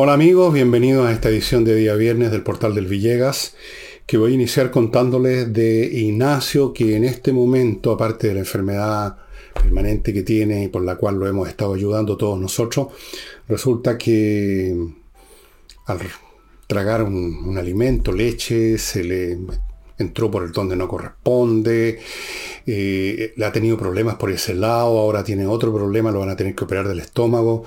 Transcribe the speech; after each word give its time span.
Hola 0.00 0.12
amigos, 0.12 0.54
bienvenidos 0.54 1.08
a 1.08 1.12
esta 1.12 1.28
edición 1.28 1.64
de 1.64 1.74
día 1.74 1.96
viernes 1.96 2.30
del 2.30 2.44
portal 2.44 2.72
del 2.72 2.86
Villegas, 2.86 3.56
que 4.06 4.16
voy 4.16 4.30
a 4.30 4.34
iniciar 4.36 4.70
contándoles 4.70 5.52
de 5.52 5.86
Ignacio, 5.86 6.72
que 6.72 6.94
en 6.94 7.02
este 7.02 7.32
momento, 7.32 7.90
aparte 7.90 8.28
de 8.28 8.34
la 8.34 8.38
enfermedad 8.38 9.16
permanente 9.52 10.12
que 10.12 10.22
tiene 10.22 10.62
y 10.62 10.68
por 10.68 10.84
la 10.84 10.94
cual 10.94 11.16
lo 11.16 11.26
hemos 11.26 11.48
estado 11.48 11.74
ayudando 11.74 12.16
todos 12.16 12.38
nosotros, 12.38 12.92
resulta 13.48 13.98
que 13.98 14.72
al 15.86 15.98
tragar 16.68 17.02
un, 17.02 17.58
alimento, 17.58 18.12
leche, 18.12 18.78
se 18.78 19.02
le 19.02 19.36
entró 19.98 20.30
por 20.30 20.44
el 20.44 20.52
donde 20.52 20.76
no 20.76 20.86
corresponde, 20.86 21.98
eh, 22.68 23.32
le 23.34 23.44
ha 23.44 23.50
tenido 23.50 23.76
problemas 23.76 24.14
por 24.14 24.30
ese 24.30 24.54
lado, 24.54 24.96
ahora 24.96 25.24
tiene 25.24 25.44
otro 25.48 25.74
problema, 25.74 26.12
lo 26.12 26.20
van 26.20 26.30
a 26.30 26.36
tener 26.36 26.54
que 26.54 26.62
operar 26.62 26.86
del 26.86 27.00
estómago. 27.00 27.64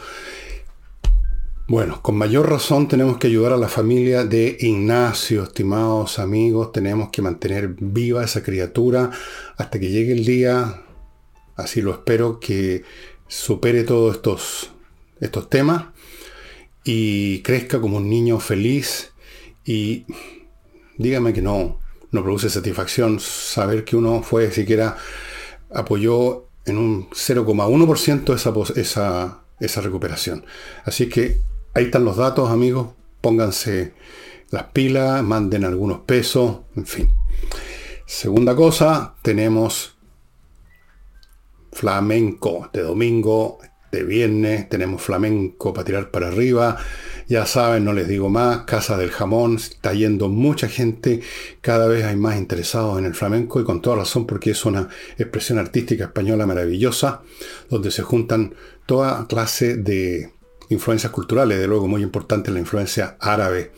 Bueno, 1.67 2.01
con 2.01 2.17
mayor 2.17 2.49
razón 2.49 2.87
tenemos 2.87 3.17
que 3.17 3.27
ayudar 3.27 3.53
a 3.53 3.57
la 3.57 3.69
familia 3.69 4.25
de 4.25 4.57
Ignacio, 4.59 5.43
estimados 5.43 6.19
amigos, 6.19 6.71
tenemos 6.73 7.09
que 7.11 7.21
mantener 7.21 7.69
viva 7.79 8.25
esa 8.25 8.43
criatura 8.43 9.09
hasta 9.55 9.79
que 9.79 9.89
llegue 9.89 10.11
el 10.11 10.25
día, 10.25 10.83
así 11.55 11.81
lo 11.81 11.91
espero, 11.91 12.39
que 12.39 12.83
supere 13.27 13.83
todos 13.83 14.15
estos, 14.15 14.71
estos 15.21 15.49
temas 15.49 15.85
y 16.83 17.41
crezca 17.41 17.79
como 17.79 17.97
un 17.97 18.09
niño 18.09 18.39
feliz. 18.39 19.13
Y 19.63 20.05
dígame 20.97 21.31
que 21.31 21.41
no, 21.41 21.79
no 22.11 22.23
produce 22.23 22.49
satisfacción 22.49 23.19
saber 23.21 23.85
que 23.85 23.95
uno 23.95 24.23
fue 24.23 24.51
siquiera 24.51 24.97
apoyó 25.73 26.47
en 26.65 26.77
un 26.77 27.09
0,1% 27.11 28.35
esa, 28.35 28.53
esa, 28.79 29.43
esa 29.59 29.81
recuperación. 29.81 30.45
Así 30.83 31.07
que 31.07 31.39
Ahí 31.73 31.85
están 31.85 32.03
los 32.03 32.17
datos, 32.17 32.49
amigos. 32.49 32.89
Pónganse 33.21 33.93
las 34.49 34.63
pilas, 34.65 35.23
manden 35.23 35.63
algunos 35.63 35.99
pesos, 36.01 36.59
en 36.75 36.85
fin. 36.85 37.09
Segunda 38.05 38.55
cosa, 38.55 39.15
tenemos 39.21 39.95
flamenco 41.71 42.69
de 42.73 42.81
domingo, 42.81 43.59
de 43.89 44.03
viernes, 44.03 44.67
tenemos 44.67 45.01
flamenco 45.01 45.73
para 45.73 45.85
tirar 45.85 46.11
para 46.11 46.27
arriba. 46.27 46.77
Ya 47.29 47.45
saben, 47.45 47.85
no 47.85 47.93
les 47.93 48.09
digo 48.09 48.29
más, 48.29 48.63
Casa 48.63 48.97
del 48.97 49.11
Jamón, 49.11 49.55
está 49.55 49.93
yendo 49.93 50.27
mucha 50.27 50.67
gente, 50.67 51.21
cada 51.61 51.87
vez 51.87 52.03
hay 52.03 52.17
más 52.17 52.37
interesados 52.37 52.99
en 52.99 53.05
el 53.05 53.15
flamenco 53.15 53.61
y 53.61 53.63
con 53.63 53.81
toda 53.81 53.97
razón 53.97 54.27
porque 54.27 54.51
es 54.51 54.65
una 54.65 54.89
expresión 55.17 55.57
artística 55.57 56.05
española 56.05 56.45
maravillosa, 56.45 57.21
donde 57.69 57.91
se 57.91 58.01
juntan 58.01 58.55
toda 58.85 59.25
clase 59.27 59.77
de 59.77 60.33
influencias 60.71 61.11
culturales, 61.11 61.59
de 61.59 61.67
luego 61.67 61.87
muy 61.87 62.01
importante 62.01 62.49
la 62.49 62.59
influencia 62.59 63.15
árabe. 63.19 63.71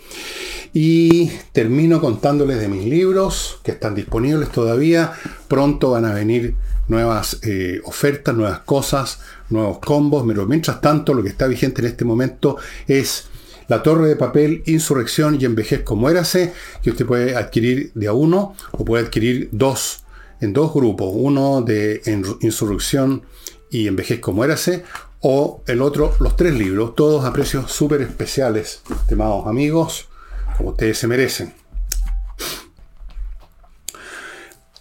Y 0.73 1.29
termino 1.51 1.99
contándoles 1.99 2.59
de 2.59 2.67
mis 2.67 2.85
libros 2.85 3.59
que 3.63 3.71
están 3.71 3.93
disponibles 3.95 4.49
todavía. 4.49 5.13
Pronto 5.47 5.91
van 5.91 6.05
a 6.05 6.13
venir 6.13 6.55
nuevas 6.87 7.39
eh, 7.43 7.81
ofertas, 7.83 8.35
nuevas 8.35 8.59
cosas, 8.59 9.19
nuevos 9.49 9.79
combos, 9.79 10.23
pero 10.27 10.45
mientras 10.45 10.81
tanto 10.81 11.13
lo 11.13 11.23
que 11.23 11.29
está 11.29 11.47
vigente 11.47 11.81
en 11.81 11.87
este 11.87 12.05
momento 12.05 12.57
es 12.87 13.25
la 13.67 13.81
torre 13.81 14.07
de 14.07 14.15
papel, 14.15 14.63
insurrección 14.65 15.37
y 15.39 15.45
envejez 15.45 15.83
como 15.83 16.09
érase, 16.09 16.53
que 16.81 16.91
usted 16.91 17.05
puede 17.05 17.35
adquirir 17.35 17.91
de 17.93 18.07
a 18.07 18.13
uno 18.13 18.55
o 18.71 18.83
puede 18.83 19.05
adquirir 19.05 19.49
dos, 19.51 20.03
en 20.41 20.53
dos 20.53 20.73
grupos, 20.73 21.11
uno 21.13 21.61
de 21.61 22.01
insurrección 22.41 23.23
y 23.69 23.87
envejez 23.87 24.19
como 24.19 24.43
érase, 24.43 24.83
o 25.25 25.63
el 25.67 25.81
otro, 25.81 26.13
los 26.19 26.35
tres 26.35 26.53
libros, 26.53 26.95
todos 26.95 27.23
a 27.23 27.31
precios 27.31 27.71
súper 27.71 28.01
especiales, 28.01 28.81
estimados 28.89 29.47
amigos, 29.47 30.09
como 30.57 30.71
ustedes 30.71 30.97
se 30.97 31.07
merecen. 31.07 31.53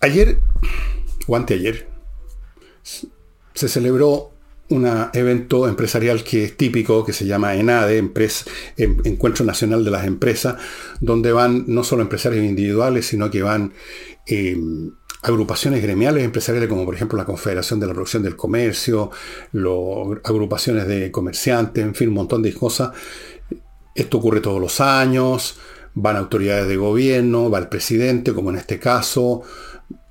Ayer, 0.00 0.40
o 1.28 1.36
anteayer, 1.36 1.88
se 2.82 3.68
celebró 3.68 4.32
un 4.68 4.88
evento 5.12 5.68
empresarial 5.68 6.24
que 6.24 6.44
es 6.44 6.56
típico, 6.56 7.04
que 7.04 7.12
se 7.12 7.24
llama 7.24 7.54
ENADE, 7.54 7.98
Encuentro 8.78 9.44
Nacional 9.44 9.84
de 9.84 9.90
las 9.92 10.06
Empresas, 10.06 10.56
donde 11.00 11.30
van 11.30 11.66
no 11.68 11.84
solo 11.84 12.02
empresarios 12.02 12.44
individuales, 12.44 13.06
sino 13.06 13.30
que 13.30 13.42
van 13.42 13.74
eh, 14.26 14.56
agrupaciones 15.22 15.82
gremiales 15.82 16.24
empresariales 16.24 16.68
como 16.68 16.84
por 16.84 16.94
ejemplo 16.94 17.16
la 17.16 17.24
Confederación 17.24 17.78
de 17.80 17.86
la 17.86 17.94
Producción 17.94 18.22
del 18.22 18.36
Comercio, 18.36 19.10
agrupaciones 20.24 20.86
de 20.88 21.10
comerciantes, 21.10 21.84
en 21.84 21.94
fin, 21.94 22.08
un 22.08 22.14
montón 22.14 22.42
de 22.42 22.52
cosas. 22.52 22.90
Esto 23.94 24.18
ocurre 24.18 24.40
todos 24.40 24.60
los 24.60 24.80
años, 24.80 25.58
van 25.94 26.16
autoridades 26.16 26.66
de 26.66 26.76
gobierno, 26.76 27.50
va 27.50 27.58
el 27.58 27.68
presidente, 27.68 28.32
como 28.32 28.50
en 28.50 28.56
este 28.56 28.78
caso, 28.78 29.42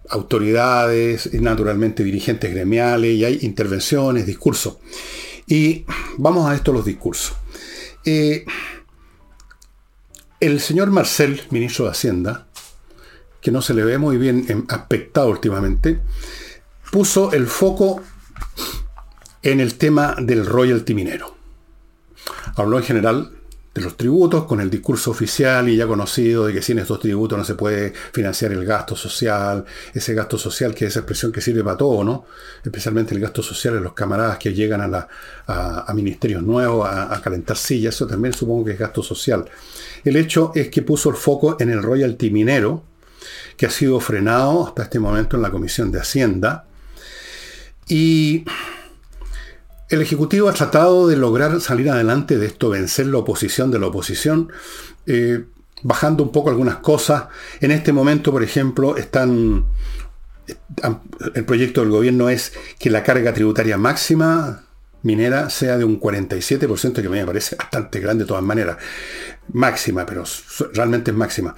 autoridades, 0.10 1.34
naturalmente 1.34 2.04
dirigentes 2.04 2.52
gremiales, 2.52 3.12
y 3.16 3.26
hay 3.26 3.40
intervenciones, 3.42 4.26
discursos. 4.26 4.78
Y 5.48 5.86
vamos 6.18 6.50
a 6.50 6.56
esto 6.56 6.72
los 6.72 6.86
discursos. 6.86 7.36
Eh, 8.06 8.46
el 10.40 10.60
señor 10.60 10.90
Marcel, 10.92 11.42
ministro 11.50 11.86
de 11.86 11.92
Hacienda, 11.92 12.48
que 13.42 13.52
no 13.52 13.62
se 13.62 13.74
le 13.74 13.84
ve 13.84 13.98
muy 13.98 14.18
bien 14.18 14.66
aspectado 14.70 15.30
últimamente, 15.30 16.00
puso 16.92 17.32
el 17.34 17.48
foco 17.48 18.02
en 19.42 19.60
el 19.60 19.76
tema 19.76 20.16
del 20.20 20.46
royalty 20.46 20.94
minero. 20.94 21.36
Habló 22.56 22.78
en 22.78 22.84
general 22.84 23.32
de 23.74 23.82
los 23.82 23.96
tributos 23.96 24.44
con 24.44 24.60
el 24.60 24.70
discurso 24.70 25.12
oficial 25.12 25.70
y 25.70 25.78
ya 25.78 25.88
conocido 25.88 26.46
de 26.46 26.54
que 26.54 26.62
sin 26.62 26.80
estos 26.80 27.00
tributos 27.00 27.38
no 27.38 27.46
se 27.46 27.56
puede 27.56 27.94
financiar 28.12 28.52
el 28.52 28.66
gasto 28.66 28.98
social, 28.98 29.64
ese 29.94 30.14
gasto 30.14 30.38
social 30.38 30.76
que 30.76 30.86
es 30.86 30.92
esa 30.92 31.00
expresión 31.00 31.32
que 31.32 31.40
sirve 31.40 31.64
para 31.64 31.78
todo, 31.78 32.04
¿no? 32.04 32.26
Especialmente 32.64 33.16
el 33.16 33.22
gasto 33.22 33.42
social 33.42 33.76
de 33.76 33.80
los 33.80 33.94
camaradas 33.94 34.38
que 34.38 34.54
llegan 34.54 34.82
a, 34.82 34.88
la, 34.90 35.08
a, 35.48 35.92
ministerios 35.94 36.44
nuevos 36.44 36.86
a, 36.86 37.16
a, 37.16 37.22
calentar 37.22 37.56
sillas, 37.56 37.96
eso 37.96 38.08
también 38.08 38.34
supongo 38.34 38.66
que 38.66 38.72
es 38.72 38.80
gasto 38.80 39.02
social. 39.02 39.46
El 40.04 40.18
hecho 40.18 40.52
es 40.54 40.68
que 40.68 40.82
puso 40.82 41.10
el 41.10 41.16
foco 41.16 41.56
en 41.58 41.70
el 41.70 41.82
royalty 41.82 42.30
minero, 42.30 42.84
que 43.58 43.66
ha 43.66 43.70
sido 43.70 44.00
frenado 44.00 44.68
hasta 44.68 44.84
este 44.84 45.00
momento 45.00 45.36
en 45.36 45.42
la 45.42 45.52
Comisión 45.52 45.92
de 45.92 46.00
Hacienda. 46.00 46.66
Y 47.88 48.46
el 49.90 50.02
Ejecutivo 50.02 50.50
ha 50.50 50.54
tratado 50.54 51.08
de 51.08 51.18
lograr 51.18 51.60
salir 51.62 51.90
adelante 51.90 52.38
de 52.38 52.48
esto, 52.48 52.70
vencer 52.70 53.08
la 53.08 53.18
oposición 53.18 53.72
de 53.72 53.80
la 53.80 53.88
oposición, 53.88 54.52
eh, 55.06 55.46
bajando 55.84 56.24
un 56.24 56.32
poco 56.32 56.50
algunas 56.50 56.78
cosas. 56.78 57.26
En 57.60 57.72
este 57.72 57.92
momento, 57.92 58.32
por 58.32 58.44
ejemplo, 58.44 58.98
están 58.98 59.66
el 61.36 61.46
proyecto 61.46 61.82
del 61.82 61.92
gobierno 61.92 62.30
es 62.30 62.54
que 62.80 62.90
la 62.90 63.04
carga 63.04 63.34
tributaria 63.34 63.78
máxima 63.78 64.64
minera 65.04 65.50
sea 65.50 65.78
de 65.78 65.84
un 65.84 66.00
47%, 66.00 67.02
que 67.02 67.10
me 67.10 67.26
parece 67.26 67.56
bastante 67.56 68.00
grande 68.00 68.24
de 68.24 68.28
todas 68.28 68.44
maneras. 68.44 68.78
Máxima, 69.54 70.06
pero 70.06 70.24
realmente 70.74 71.12
es 71.12 71.18
máxima. 71.18 71.56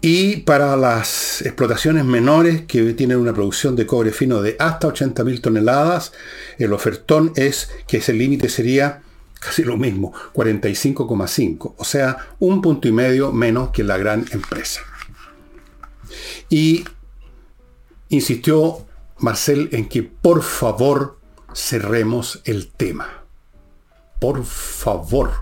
Y 0.00 0.38
para 0.38 0.76
las 0.76 1.42
explotaciones 1.42 2.04
menores 2.04 2.62
que 2.62 2.92
tienen 2.94 3.18
una 3.18 3.32
producción 3.34 3.74
de 3.74 3.86
cobre 3.86 4.12
fino 4.12 4.40
de 4.40 4.54
hasta 4.60 4.88
80.000 4.88 5.40
toneladas, 5.40 6.12
el 6.58 6.72
ofertón 6.72 7.32
es 7.34 7.70
que 7.88 7.96
ese 7.96 8.12
límite 8.12 8.48
sería 8.48 9.02
casi 9.40 9.64
lo 9.64 9.76
mismo, 9.76 10.12
45,5, 10.34 11.74
o 11.76 11.84
sea, 11.84 12.16
un 12.38 12.60
punto 12.60 12.88
y 12.88 12.92
medio 12.92 13.32
menos 13.32 13.70
que 13.70 13.84
la 13.84 13.96
gran 13.96 14.24
empresa. 14.30 14.82
Y 16.48 16.84
insistió 18.08 18.86
Marcel 19.18 19.68
en 19.72 19.88
que 19.88 20.02
por 20.02 20.42
favor 20.42 21.18
cerremos 21.54 22.40
el 22.44 22.68
tema. 22.68 23.24
Por 24.20 24.44
favor. 24.44 25.32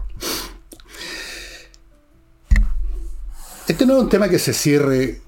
Este 3.69 3.85
no 3.85 3.97
es 3.97 4.03
un 4.05 4.09
tema 4.09 4.29
que 4.29 4.39
se 4.39 4.53
cierre 4.53 5.21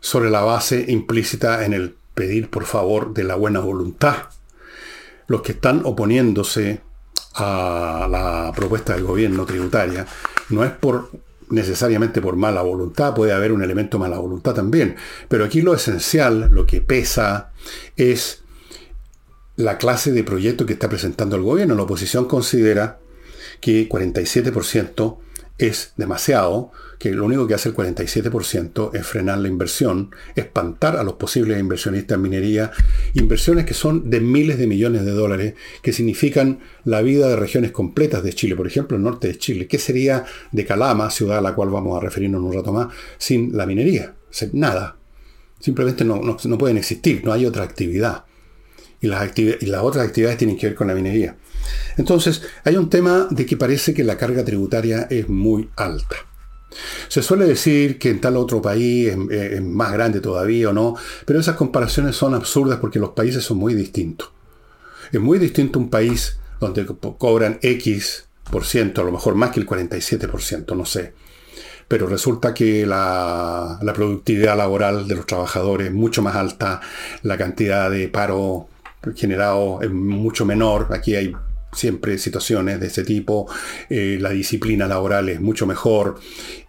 sobre 0.00 0.30
la 0.30 0.40
base 0.40 0.86
implícita 0.88 1.66
en 1.66 1.74
el 1.74 1.94
pedir 2.14 2.48
por 2.48 2.64
favor 2.64 3.12
de 3.12 3.22
la 3.22 3.34
buena 3.34 3.60
voluntad. 3.60 4.16
Los 5.26 5.42
que 5.42 5.52
están 5.52 5.82
oponiéndose 5.84 6.80
a 7.34 8.08
la 8.10 8.50
propuesta 8.56 8.94
del 8.94 9.04
gobierno 9.04 9.44
tributaria 9.44 10.06
no 10.48 10.64
es 10.64 10.70
por 10.70 11.10
necesariamente 11.50 12.22
por 12.22 12.36
mala 12.36 12.62
voluntad, 12.62 13.14
puede 13.14 13.34
haber 13.34 13.52
un 13.52 13.62
elemento 13.62 13.98
de 13.98 14.04
mala 14.04 14.18
voluntad 14.18 14.54
también, 14.54 14.96
pero 15.28 15.44
aquí 15.44 15.60
lo 15.60 15.74
esencial, 15.74 16.48
lo 16.50 16.64
que 16.64 16.80
pesa, 16.80 17.52
es 17.98 18.42
la 19.56 19.76
clase 19.76 20.12
de 20.12 20.24
proyecto 20.24 20.64
que 20.64 20.72
está 20.72 20.88
presentando 20.88 21.36
el 21.36 21.42
gobierno. 21.42 21.74
La 21.74 21.82
oposición 21.82 22.24
considera 22.24 23.00
que 23.60 23.86
47% 23.86 25.18
es 25.58 25.92
demasiado, 25.96 26.72
que 26.98 27.10
lo 27.10 27.24
único 27.24 27.46
que 27.46 27.54
hace 27.54 27.68
el 27.68 27.74
47% 27.74 28.94
es 28.94 29.06
frenar 29.06 29.38
la 29.38 29.48
inversión, 29.48 30.14
espantar 30.36 30.96
a 30.96 31.02
los 31.02 31.14
posibles 31.14 31.58
inversionistas 31.58 32.16
en 32.16 32.22
minería, 32.22 32.70
inversiones 33.14 33.64
que 33.64 33.74
son 33.74 34.08
de 34.08 34.20
miles 34.20 34.58
de 34.58 34.66
millones 34.66 35.04
de 35.04 35.10
dólares, 35.10 35.54
que 35.82 35.92
significan 35.92 36.60
la 36.84 37.02
vida 37.02 37.28
de 37.28 37.36
regiones 37.36 37.72
completas 37.72 38.22
de 38.22 38.32
Chile, 38.32 38.54
por 38.54 38.66
ejemplo 38.66 38.96
el 38.96 39.02
norte 39.02 39.28
de 39.28 39.38
Chile. 39.38 39.66
¿Qué 39.66 39.78
sería 39.78 40.24
de 40.52 40.64
Calama, 40.64 41.10
ciudad 41.10 41.38
a 41.38 41.42
la 41.42 41.54
cual 41.54 41.70
vamos 41.70 41.96
a 41.96 42.04
referirnos 42.04 42.40
un 42.40 42.52
rato 42.52 42.72
más, 42.72 42.88
sin 43.18 43.56
la 43.56 43.66
minería? 43.66 44.14
Nada. 44.52 44.96
Simplemente 45.58 46.04
no, 46.04 46.20
no, 46.20 46.58
pueden 46.58 46.76
existir, 46.76 47.22
no 47.24 47.32
hay 47.32 47.46
otra 47.46 47.64
actividad. 47.64 48.24
Y 49.00 49.08
las, 49.08 49.36
y 49.36 49.66
las 49.66 49.82
otras 49.82 50.06
actividades 50.06 50.38
tienen 50.38 50.56
que 50.56 50.68
ver 50.68 50.74
con 50.74 50.86
la 50.88 50.94
minería. 50.94 51.36
Entonces, 51.96 52.42
hay 52.64 52.76
un 52.76 52.90
tema 52.90 53.28
de 53.30 53.46
que 53.46 53.56
parece 53.56 53.94
que 53.94 54.04
la 54.04 54.16
carga 54.16 54.44
tributaria 54.44 55.06
es 55.10 55.28
muy 55.28 55.68
alta. 55.76 56.16
Se 57.08 57.22
suele 57.22 57.44
decir 57.44 57.98
que 57.98 58.10
en 58.10 58.20
tal 58.20 58.36
otro 58.36 58.62
país 58.62 59.14
es, 59.30 59.62
más 59.62 59.92
grande 59.92 60.20
todavía 60.20 60.70
o 60.70 60.72
no, 60.72 60.96
pero 61.26 61.40
esas 61.40 61.56
comparaciones 61.56 62.16
son 62.16 62.34
absurdas 62.34 62.78
porque 62.80 62.98
los 62.98 63.10
países 63.10 63.44
son 63.44 63.58
muy 63.58 63.74
distintos. 63.74 64.30
Es 65.10 65.20
muy 65.20 65.38
distinto 65.38 65.78
un 65.78 65.90
país 65.90 66.38
donde 66.60 66.86
cobran 67.18 67.58
X 67.60 68.26
por 68.50 68.64
ciento, 68.64 69.02
a 69.02 69.04
lo 69.04 69.12
mejor 69.12 69.34
más 69.34 69.50
que 69.50 69.60
el 69.60 69.66
47%, 69.66 70.76
no 70.76 70.84
sé. 70.84 71.12
Pero 71.88 72.06
resulta 72.06 72.54
que 72.54 72.86
la, 72.86 73.78
la 73.82 73.92
productividad 73.92 74.56
laboral 74.56 75.06
de 75.06 75.16
los 75.16 75.26
trabajadores 75.26 75.88
es 75.88 75.92
mucho 75.92 76.22
más 76.22 76.36
alta, 76.36 76.80
la 77.22 77.36
cantidad 77.36 77.90
de 77.90 78.08
paro 78.08 78.68
generado 79.16 79.80
es 79.82 79.90
mucho 79.90 80.44
menor. 80.44 80.88
Aquí 80.92 81.16
hay 81.16 81.34
siempre 81.72 82.18
situaciones 82.18 82.78
de 82.80 82.86
ese 82.86 83.02
tipo, 83.02 83.50
eh, 83.88 84.18
la 84.20 84.30
disciplina 84.30 84.86
laboral 84.86 85.28
es 85.30 85.40
mucho 85.40 85.66
mejor, 85.66 86.16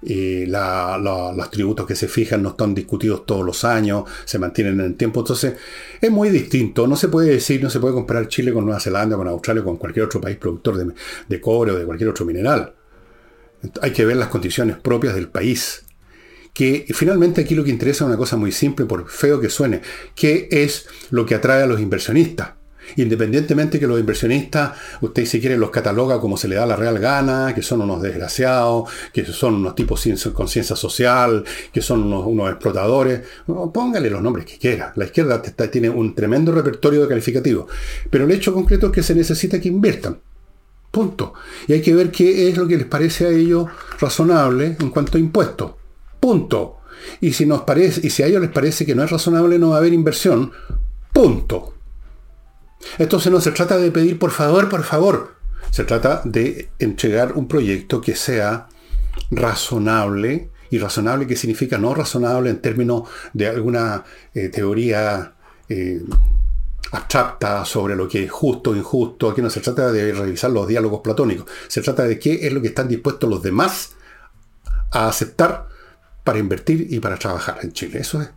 eh, 0.01 0.45
los 0.47 1.51
tributos 1.51 1.85
que 1.85 1.95
se 1.95 2.07
fijan 2.07 2.41
no 2.41 2.49
están 2.49 2.73
discutidos 2.73 3.25
todos 3.25 3.45
los 3.45 3.65
años, 3.65 4.05
se 4.23 4.39
mantienen 4.39 4.79
en 4.79 4.85
el 4.87 4.95
tiempo, 4.95 5.19
entonces 5.19 5.55
es 5.99 6.11
muy 6.11 6.29
distinto, 6.29 6.87
no 6.87 6.95
se 6.95 7.09
puede 7.09 7.31
decir, 7.31 7.61
no 7.61 7.69
se 7.69 7.79
puede 7.79 7.93
comparar 7.93 8.27
Chile 8.27 8.53
con 8.53 8.65
Nueva 8.65 8.79
Zelanda, 8.79 9.17
con 9.17 9.27
Australia, 9.27 9.63
con 9.63 9.77
cualquier 9.77 10.05
otro 10.05 10.21
país 10.21 10.37
productor 10.37 10.77
de, 10.77 10.93
de 11.27 11.41
cobre 11.41 11.71
o 11.71 11.77
de 11.77 11.85
cualquier 11.85 12.09
otro 12.09 12.25
mineral. 12.25 12.73
Hay 13.81 13.91
que 13.91 14.05
ver 14.05 14.17
las 14.17 14.29
condiciones 14.29 14.77
propias 14.77 15.15
del 15.15 15.29
país. 15.29 15.85
Que 16.53 16.85
finalmente 16.93 17.41
aquí 17.41 17.55
lo 17.55 17.63
que 17.63 17.71
interesa 17.71 18.03
es 18.03 18.09
una 18.09 18.17
cosa 18.17 18.37
muy 18.37 18.51
simple, 18.51 18.85
por 18.85 19.09
feo 19.09 19.41
que 19.41 19.49
suene, 19.49 19.81
que 20.13 20.47
es 20.51 20.87
lo 21.09 21.25
que 21.25 21.33
atrae 21.33 21.63
a 21.63 21.65
los 21.65 21.79
inversionistas 21.81 22.49
Independientemente 22.97 23.79
que 23.79 23.87
los 23.87 23.99
inversionistas, 23.99 24.73
usted 25.01 25.25
si 25.25 25.39
quiere 25.39 25.57
los 25.57 25.69
cataloga 25.69 26.19
como 26.19 26.37
se 26.37 26.47
le 26.47 26.55
da 26.55 26.65
la 26.65 26.75
real 26.75 26.99
gana, 26.99 27.53
que 27.55 27.61
son 27.61 27.81
unos 27.81 28.01
desgraciados, 28.01 28.89
que 29.11 29.25
son 29.25 29.55
unos 29.55 29.75
tipos 29.75 30.01
sin 30.01 30.17
conciencia 30.33 30.75
social, 30.75 31.43
que 31.71 31.81
son 31.81 32.13
unos, 32.13 32.49
explotadores, 32.49 33.21
póngale 33.73 34.09
los 34.09 34.21
nombres 34.21 34.45
que 34.45 34.57
quiera. 34.57 34.93
La 34.95 35.05
izquierda 35.05 35.41
tiene 35.41 35.89
un 35.89 36.13
tremendo 36.15 36.51
repertorio 36.51 37.01
de 37.01 37.07
calificativos. 37.07 37.71
Pero 38.09 38.25
el 38.25 38.31
hecho 38.31 38.53
concreto 38.53 38.87
es 38.87 38.91
que 38.91 39.03
se 39.03 39.15
necesita 39.15 39.59
que 39.59 39.69
inviertan. 39.69 40.19
Punto. 40.91 41.33
Y 41.67 41.73
hay 41.73 41.81
que 41.81 41.95
ver 41.95 42.11
qué 42.11 42.49
es 42.49 42.57
lo 42.57 42.67
que 42.67 42.77
les 42.77 42.85
parece 42.85 43.25
a 43.25 43.29
ellos 43.29 43.67
razonable 43.99 44.77
en 44.79 44.89
cuanto 44.91 45.17
a 45.17 45.21
impuestos. 45.21 45.71
Punto. 46.19 46.77
Y 47.19 47.33
si, 47.33 47.45
nos 47.45 47.61
parece, 47.63 48.05
y 48.05 48.09
si 48.09 48.23
a 48.23 48.27
ellos 48.27 48.41
les 48.41 48.51
parece 48.51 48.85
que 48.85 48.95
no 48.95 49.03
es 49.03 49.09
razonable, 49.09 49.57
no 49.57 49.69
va 49.69 49.75
a 49.75 49.79
haber 49.79 49.93
inversión. 49.93 50.51
Punto. 51.11 51.73
Entonces 52.97 53.31
no 53.31 53.41
se 53.41 53.51
trata 53.51 53.77
de 53.77 53.91
pedir 53.91 54.19
por 54.19 54.31
favor, 54.31 54.69
por 54.69 54.83
favor. 54.83 55.35
Se 55.71 55.83
trata 55.83 56.21
de 56.23 56.69
entregar 56.79 57.33
un 57.33 57.47
proyecto 57.47 58.01
que 58.01 58.15
sea 58.15 58.67
razonable. 59.31 60.49
Y 60.69 60.79
razonable, 60.79 61.27
¿qué 61.27 61.35
significa? 61.35 61.77
No 61.77 61.93
razonable 61.93 62.49
en 62.49 62.59
términos 62.59 63.07
de 63.33 63.47
alguna 63.47 64.03
eh, 64.33 64.49
teoría 64.49 65.33
eh, 65.69 66.01
abstracta 66.91 67.63
sobre 67.65 67.95
lo 67.95 68.07
que 68.07 68.23
es 68.23 68.31
justo 68.31 68.71
o 68.71 68.75
injusto. 68.75 69.29
Aquí 69.29 69.41
no 69.41 69.49
se 69.49 69.61
trata 69.61 69.91
de 69.91 70.13
revisar 70.13 70.51
los 70.51 70.67
diálogos 70.67 71.01
platónicos. 71.01 71.45
Se 71.67 71.81
trata 71.81 72.03
de 72.03 72.17
qué 72.17 72.47
es 72.47 72.53
lo 72.53 72.61
que 72.61 72.69
están 72.69 72.87
dispuestos 72.87 73.29
los 73.29 73.43
demás 73.43 73.91
a 74.91 75.07
aceptar 75.07 75.67
para 76.23 76.39
invertir 76.39 76.87
y 76.89 76.99
para 76.99 77.17
trabajar 77.17 77.59
en 77.61 77.71
Chile. 77.73 77.99
Eso 77.99 78.21
es. 78.21 78.29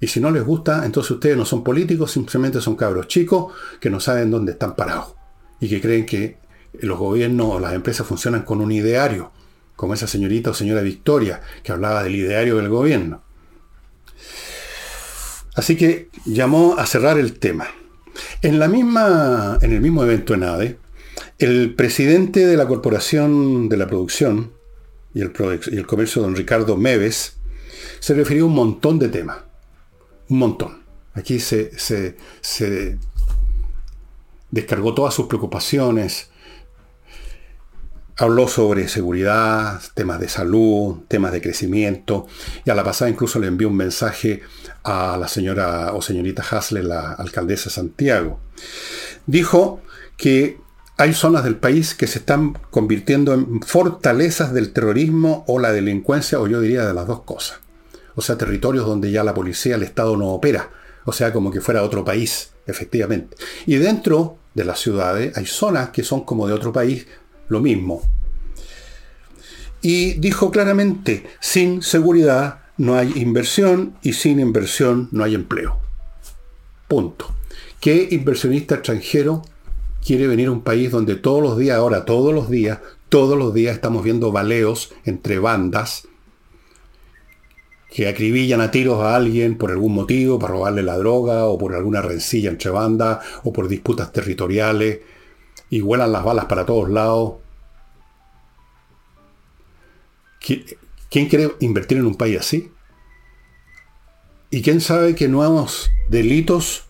Y 0.00 0.08
si 0.08 0.20
no 0.20 0.30
les 0.30 0.44
gusta, 0.44 0.84
entonces 0.84 1.12
ustedes 1.12 1.36
no 1.36 1.44
son 1.44 1.64
políticos, 1.64 2.12
simplemente 2.12 2.60
son 2.60 2.76
cabros 2.76 3.08
chicos 3.08 3.52
que 3.80 3.90
no 3.90 4.00
saben 4.00 4.30
dónde 4.30 4.52
están 4.52 4.76
parados. 4.76 5.14
Y 5.60 5.68
que 5.68 5.80
creen 5.80 6.04
que 6.04 6.38
los 6.80 6.98
gobiernos 6.98 7.46
o 7.54 7.60
las 7.60 7.72
empresas 7.72 8.06
funcionan 8.06 8.42
con 8.42 8.60
un 8.60 8.72
ideario, 8.72 9.32
como 9.74 9.94
esa 9.94 10.06
señorita 10.06 10.50
o 10.50 10.54
señora 10.54 10.82
Victoria, 10.82 11.40
que 11.62 11.72
hablaba 11.72 12.02
del 12.02 12.14
ideario 12.14 12.56
del 12.56 12.68
gobierno. 12.68 13.22
Así 15.54 15.76
que 15.76 16.10
llamó 16.26 16.76
a 16.76 16.84
cerrar 16.84 17.18
el 17.18 17.38
tema. 17.38 17.68
En, 18.42 18.58
la 18.58 18.68
misma, 18.68 19.58
en 19.62 19.72
el 19.72 19.80
mismo 19.80 20.04
evento 20.04 20.34
en 20.34 20.42
ADE, 20.42 20.78
el 21.38 21.74
presidente 21.74 22.46
de 22.46 22.56
la 22.58 22.66
Corporación 22.66 23.70
de 23.70 23.76
la 23.78 23.86
Producción 23.86 24.52
y 25.14 25.22
el, 25.22 25.32
y 25.70 25.76
el 25.76 25.86
Comercio, 25.86 26.20
don 26.20 26.36
Ricardo 26.36 26.76
Meves, 26.76 27.38
se 28.00 28.12
refirió 28.12 28.44
a 28.44 28.46
un 28.48 28.54
montón 28.54 28.98
de 28.98 29.08
temas 29.08 29.45
un 30.28 30.38
montón. 30.38 30.86
Aquí 31.14 31.40
se, 31.40 31.70
descargó 34.50 34.94
todas 34.94 35.14
sus 35.14 35.26
preocupaciones, 35.26 36.30
habló 38.18 38.48
sobre 38.48 38.88
seguridad, 38.88 39.80
temas 39.94 40.20
de 40.20 40.28
salud, 40.28 40.98
temas 41.08 41.32
de 41.32 41.40
crecimiento, 41.40 42.26
y 42.64 42.70
a 42.70 42.74
la 42.74 42.84
pasada 42.84 43.10
incluso 43.10 43.38
le 43.38 43.46
envió 43.46 43.68
un 43.68 43.76
mensaje 43.76 44.42
a 44.84 45.16
la 45.18 45.28
señora 45.28 45.92
o 45.94 46.02
señorita 46.02 46.44
Hasle, 46.48 46.82
la 46.82 47.12
alcaldesa 47.12 47.70
de 47.70 47.74
Santiago. 47.74 48.40
Dijo 49.26 49.80
que 50.18 50.58
hay 50.98 51.12
zonas 51.12 51.44
del 51.44 51.56
país 51.56 51.94
que 51.94 52.06
se 52.06 52.18
están 52.18 52.58
convirtiendo 52.70 53.34
en 53.34 53.60
fortalezas 53.62 54.52
del 54.52 54.72
terrorismo 54.72 55.44
o 55.46 55.58
la 55.58 55.72
delincuencia, 55.72 56.40
o 56.40 56.46
yo 56.46 56.60
diría 56.60 56.86
de 56.86 56.94
las 56.94 57.06
dos 57.06 57.22
cosas 57.22 57.60
o 58.16 58.22
sea, 58.22 58.36
territorios 58.36 58.86
donde 58.86 59.12
ya 59.12 59.22
la 59.22 59.34
policía, 59.34 59.76
el 59.76 59.84
Estado 59.84 60.16
no 60.16 60.30
opera, 60.30 60.70
o 61.04 61.12
sea, 61.12 61.32
como 61.32 61.52
que 61.52 61.60
fuera 61.60 61.82
otro 61.82 62.04
país, 62.04 62.50
efectivamente. 62.66 63.36
Y 63.66 63.76
dentro 63.76 64.38
de 64.54 64.64
las 64.64 64.80
ciudades 64.80 65.36
hay 65.36 65.46
zonas 65.46 65.90
que 65.90 66.02
son 66.02 66.24
como 66.24 66.48
de 66.48 66.54
otro 66.54 66.72
país, 66.72 67.06
lo 67.48 67.60
mismo. 67.60 68.02
Y 69.82 70.14
dijo 70.14 70.50
claramente, 70.50 71.26
sin 71.40 71.82
seguridad 71.82 72.62
no 72.78 72.96
hay 72.96 73.12
inversión 73.16 73.96
y 74.02 74.14
sin 74.14 74.40
inversión 74.40 75.08
no 75.12 75.22
hay 75.22 75.34
empleo. 75.34 75.78
Punto. 76.88 77.32
¿Qué 77.80 78.08
inversionista 78.10 78.76
extranjero 78.76 79.42
quiere 80.04 80.26
venir 80.26 80.48
a 80.48 80.52
un 80.52 80.62
país 80.62 80.90
donde 80.90 81.16
todos 81.16 81.42
los 81.42 81.58
días, 81.58 81.76
ahora 81.76 82.04
todos 82.04 82.34
los 82.34 82.48
días, 82.48 82.78
todos 83.08 83.38
los 83.38 83.52
días 83.54 83.74
estamos 83.74 84.02
viendo 84.02 84.32
baleos 84.32 84.92
entre 85.04 85.38
bandas, 85.38 86.08
que 87.96 88.08
acribillan 88.08 88.60
a 88.60 88.70
tiros 88.70 89.02
a 89.02 89.16
alguien 89.16 89.56
por 89.56 89.70
algún 89.70 89.94
motivo, 89.94 90.38
para 90.38 90.52
robarle 90.52 90.82
la 90.82 90.98
droga, 90.98 91.46
o 91.46 91.56
por 91.56 91.74
alguna 91.74 92.02
rencilla 92.02 92.50
entre 92.50 92.70
bandas, 92.70 93.24
o 93.42 93.54
por 93.54 93.68
disputas 93.68 94.12
territoriales, 94.12 95.00
y 95.70 95.80
vuelan 95.80 96.12
las 96.12 96.22
balas 96.22 96.44
para 96.44 96.66
todos 96.66 96.90
lados. 96.90 97.36
¿Quién 100.38 101.26
quiere 101.26 101.52
invertir 101.60 101.96
en 101.96 102.04
un 102.04 102.16
país 102.16 102.38
así? 102.38 102.70
¿Y 104.50 104.60
quién 104.60 104.82
sabe 104.82 105.14
que 105.14 105.28
nuevos 105.28 105.90
delitos 106.10 106.84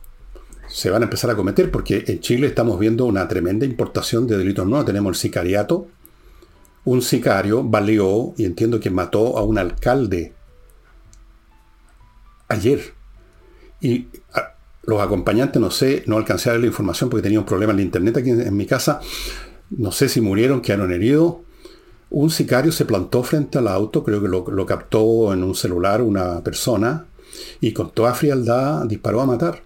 se 0.66 0.90
van 0.90 1.02
a 1.02 1.04
empezar 1.04 1.30
a 1.30 1.36
cometer? 1.36 1.70
Porque 1.70 2.02
en 2.08 2.18
Chile 2.18 2.48
estamos 2.48 2.80
viendo 2.80 3.04
una 3.04 3.28
tremenda 3.28 3.64
importación 3.64 4.26
de 4.26 4.38
delitos 4.38 4.66
nuevos. 4.66 4.86
Tenemos 4.86 5.10
el 5.10 5.20
sicariato. 5.20 5.86
Un 6.84 7.00
sicario 7.00 7.62
baleó 7.62 8.34
y 8.36 8.44
entiendo 8.44 8.80
que 8.80 8.90
mató 8.90 9.38
a 9.38 9.44
un 9.44 9.56
alcalde 9.58 10.34
ayer. 12.48 12.94
Y 13.80 14.08
ah, 14.34 14.54
los 14.84 15.00
acompañantes, 15.00 15.60
no 15.60 15.70
sé, 15.70 16.04
no 16.06 16.16
alcancé 16.16 16.48
a 16.48 16.52
ver 16.52 16.62
la 16.62 16.68
información 16.68 17.10
porque 17.10 17.22
tenía 17.22 17.38
un 17.38 17.46
problema 17.46 17.72
en 17.72 17.78
la 17.78 17.82
internet 17.82 18.16
aquí 18.16 18.30
en, 18.30 18.56
mi 18.56 18.66
casa. 18.66 19.00
No 19.70 19.92
sé 19.92 20.08
si 20.08 20.20
murieron, 20.20 20.60
quedaron 20.60 20.92
heridos. 20.92 21.36
Un 22.08 22.30
sicario 22.30 22.70
se 22.70 22.84
plantó 22.84 23.22
frente 23.24 23.58
al 23.58 23.68
auto, 23.68 24.04
creo 24.04 24.22
que 24.22 24.28
lo, 24.28 24.48
lo 24.48 24.66
captó 24.66 25.32
en 25.32 25.42
un 25.42 25.54
celular 25.54 26.02
una 26.02 26.42
persona 26.42 27.06
y 27.60 27.72
con 27.72 27.90
toda 27.90 28.14
frialdad 28.14 28.86
disparó 28.86 29.20
a 29.20 29.26
matar. 29.26 29.62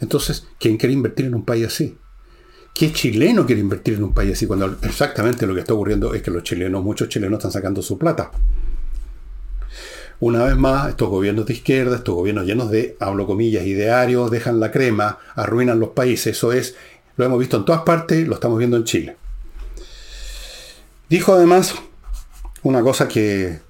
Entonces, 0.00 0.46
¿quién 0.58 0.76
quiere 0.76 0.92
invertir 0.92 1.26
en 1.26 1.34
un 1.34 1.44
país 1.44 1.66
así? 1.66 1.96
¿Qué 2.74 2.92
chileno 2.92 3.44
quiere 3.44 3.60
invertir 3.60 3.94
en 3.94 4.04
un 4.04 4.14
país 4.14 4.32
así? 4.32 4.46
Cuando 4.46 4.76
exactamente 4.82 5.46
lo 5.46 5.54
que 5.54 5.60
está 5.60 5.74
ocurriendo 5.74 6.14
es 6.14 6.22
que 6.22 6.30
los 6.30 6.44
chilenos, 6.44 6.82
muchos 6.82 7.08
chilenos 7.08 7.38
están 7.38 7.52
sacando 7.52 7.82
su 7.82 7.98
plata. 7.98 8.30
Una 10.20 10.44
vez 10.44 10.56
más, 10.56 10.88
estos 10.88 11.08
gobiernos 11.08 11.46
de 11.46 11.52
izquierda, 11.52 11.96
estos 11.96 12.14
gobiernos 12.14 12.44
llenos 12.44 12.70
de, 12.70 12.96
hablo 12.98 13.26
comillas, 13.26 13.64
idearios, 13.64 14.30
dejan 14.30 14.58
la 14.58 14.72
crema, 14.72 15.18
arruinan 15.36 15.78
los 15.78 15.90
países. 15.90 16.36
Eso 16.36 16.52
es, 16.52 16.74
lo 17.16 17.24
hemos 17.24 17.38
visto 17.38 17.56
en 17.56 17.64
todas 17.64 17.82
partes, 17.82 18.26
lo 18.26 18.34
estamos 18.34 18.58
viendo 18.58 18.76
en 18.76 18.84
Chile. 18.84 19.16
Dijo 21.08 21.32
además 21.34 21.74
una 22.62 22.82
cosa 22.82 23.06
que 23.06 23.60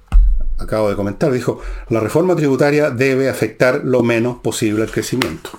acabo 0.59 0.89
de 0.89 0.97
comentar. 0.97 1.33
Dijo, 1.33 1.61
la 1.89 2.01
reforma 2.01 2.35
tributaria 2.35 2.91
debe 2.91 3.29
afectar 3.29 3.83
lo 3.85 4.03
menos 4.03 4.39
posible 4.39 4.85
el 4.85 4.91
crecimiento. 4.91 5.51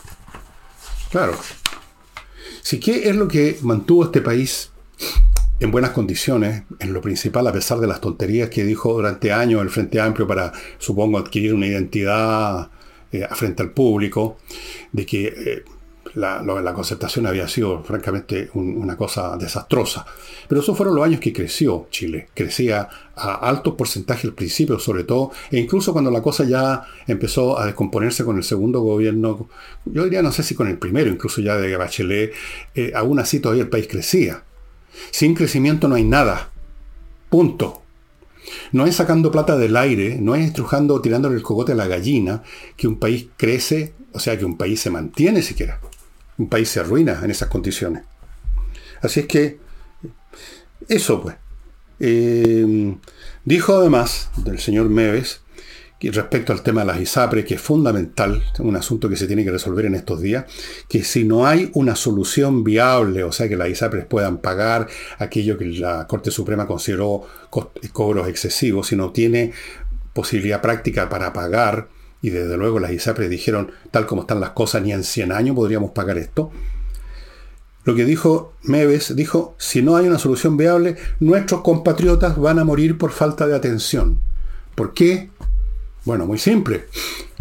Claro. 1.12 1.34
Si 2.62 2.80
qué 2.80 3.10
es 3.10 3.16
lo 3.16 3.28
que 3.28 3.58
mantuvo 3.62 4.06
este 4.06 4.22
país 4.22 4.72
en 5.60 5.72
buenas 5.72 5.92
condiciones, 5.92 6.64
en 6.80 6.94
lo 6.94 7.02
principal, 7.02 7.46
a 7.48 7.52
pesar 7.52 7.80
de 7.80 7.88
las 7.88 8.00
tonterías 8.00 8.50
que 8.50 8.64
dijo 8.64 8.94
durante 8.94 9.32
años 9.32 9.62
el 9.62 9.70
Frente 9.70 10.00
Amplio 10.00 10.26
para, 10.26 10.54
supongo, 10.78 11.18
adquirir 11.18 11.54
una 11.54 11.68
identidad 11.68 12.70
eh, 13.12 13.28
frente 13.32 13.64
al 13.64 13.72
público, 13.72 14.38
de 14.92 15.06
que 15.06 15.28
eh, 15.28 15.64
la, 16.14 16.74
concertación 16.74 17.28
había 17.28 17.48
sido 17.48 17.84
francamente 17.84 18.50
una 18.54 18.96
cosa 18.96 19.36
desastrosa. 19.38 20.06
Pero 20.48 20.62
esos 20.62 20.78
fueron 20.78 20.96
los 20.96 21.06
años 21.06 21.20
que 21.20 21.34
creció 21.34 21.88
Chile. 21.92 22.30
Crecía 22.34 22.88
a 23.16 23.36
altos 23.36 23.76
porcentajes 23.76 24.26
al 24.26 24.34
principio, 24.34 24.80
sobre 24.80 25.04
todo, 25.04 25.32
e 25.52 25.60
incluso 25.60 25.92
cuando 25.92 26.10
la 26.10 26.22
cosa 26.22 26.46
ya 26.46 26.84
empezó 27.06 27.60
a 27.60 27.66
descomponerse 27.66 28.24
con 28.24 28.38
el 28.38 28.44
segundo 28.44 28.80
gobierno, 28.80 29.50
yo 29.86 30.04
diría, 30.06 30.22
no 30.22 30.32
sé 30.32 30.44
si 30.44 30.56
con 30.56 30.68
el 30.68 30.78
primero, 30.78 31.10
incluso 31.10 31.42
ya 31.42 31.58
de 31.58 31.76
Bachelet, 31.76 32.34
eh, 32.76 32.92
aún 32.96 33.20
así 33.20 33.40
todavía 33.40 33.64
el 33.64 33.70
país 33.70 33.88
crecía. 33.88 34.44
Sin 35.12 35.36
crecimiento 35.36 35.88
no 35.88 35.96
hay 35.96 36.04
nada. 36.04 36.50
Punto. 37.30 37.82
No 38.72 38.86
es 38.86 38.96
sacando 38.96 39.32
plata 39.32 39.58
del 39.58 39.78
aire, 39.78 40.18
no 40.20 40.36
es 40.36 40.46
estrujando 40.46 40.96
o 40.96 41.02
tirándole 41.02 41.36
el 41.36 41.44
cogote 41.44 41.74
a 41.74 41.76
la 41.76 41.88
gallina 41.88 42.44
que 42.76 42.88
un 42.88 42.98
país 42.98 43.28
crece, 43.38 43.94
o 44.14 44.20
sea, 44.20 44.38
que 44.38 44.46
un 44.46 44.58
país 44.58 44.80
se 44.80 44.90
mantiene 44.90 45.42
siquiera 45.42 45.80
un 46.40 46.48
país 46.48 46.70
se 46.70 46.80
arruina 46.80 47.20
en 47.24 47.30
esas 47.30 47.50
condiciones. 47.50 48.04
Así 49.02 49.20
es 49.20 49.28
que, 49.28 49.60
eso 50.88 51.22
pues. 51.22 51.36
Dijo 53.46 53.76
además 53.76 54.30
del 54.38 54.60
señor 54.60 54.90
Meves, 54.90 55.42
respecto 56.02 56.54
al 56.54 56.64
tema 56.64 56.82
de 56.82 56.88
las 56.88 57.02
ISAPRE, 57.02 57.44
que 57.44 57.56
es 57.56 57.62
fundamental, 57.62 58.42
un 58.60 58.76
asunto 58.78 59.10
que 59.10 59.18
se 59.18 59.28
tiene 59.28 59.44
que 59.44 59.52
resolver 59.52 59.86
en 59.86 59.96
estos 59.96 60.22
días, 60.22 60.46
que 60.88 61.04
si 61.04 61.26
no 61.26 61.46
hay 61.46 61.70
una 61.74 61.96
solución 61.96 62.64
viable, 62.64 63.24
o 63.24 63.34
sea, 63.34 63.50
que 63.50 63.58
las 63.58 63.70
ISAPRES 63.70 64.06
puedan 64.06 64.38
pagar 64.38 64.88
aquello 65.18 65.58
que 65.58 65.66
la 65.66 66.08
Corte 66.08 66.32
Suprema 66.32 66.66
consideró 66.66 67.24
cobros 67.92 68.28
excesivos, 68.30 68.88
si 68.88 68.96
no 68.96 69.12
tiene 69.12 69.52
posibilidad 70.14 70.62
práctica 70.62 71.10
para 71.10 71.34
pagar, 71.34 71.90
y 72.22 72.30
desde 72.30 72.56
luego 72.56 72.80
las 72.80 72.92
ISAPRES 72.92 73.30
dijeron, 73.30 73.72
tal 73.92 74.06
como 74.06 74.22
están 74.22 74.40
las 74.40 74.52
cosas, 74.52 74.82
ni 74.82 74.94
en 74.94 75.04
100 75.04 75.34
años 75.34 75.56
podríamos 75.56 75.92
pagar 75.92 76.18
esto. 76.18 76.52
Lo 77.86 77.96
que 77.96 78.06
dijo 78.06 78.54
Meves, 78.64 79.16
dijo, 79.16 79.56
si 79.58 79.82
no 79.82 79.96
hay 79.96 80.08
una 80.08 80.20
solución 80.20 80.58
viable, 80.58 80.98
nuestros 81.20 81.62
compatriotas 81.62 82.38
van 82.38 82.60
a 82.60 82.66
morir 82.66 82.98
por 82.98 83.12
falta 83.12 83.48
de 83.48 83.56
atención. 83.56 84.22
¿Por 84.76 84.94
qué? 84.94 85.30
Bueno, 86.06 86.26
muy 86.26 86.38
simple. 86.38 86.86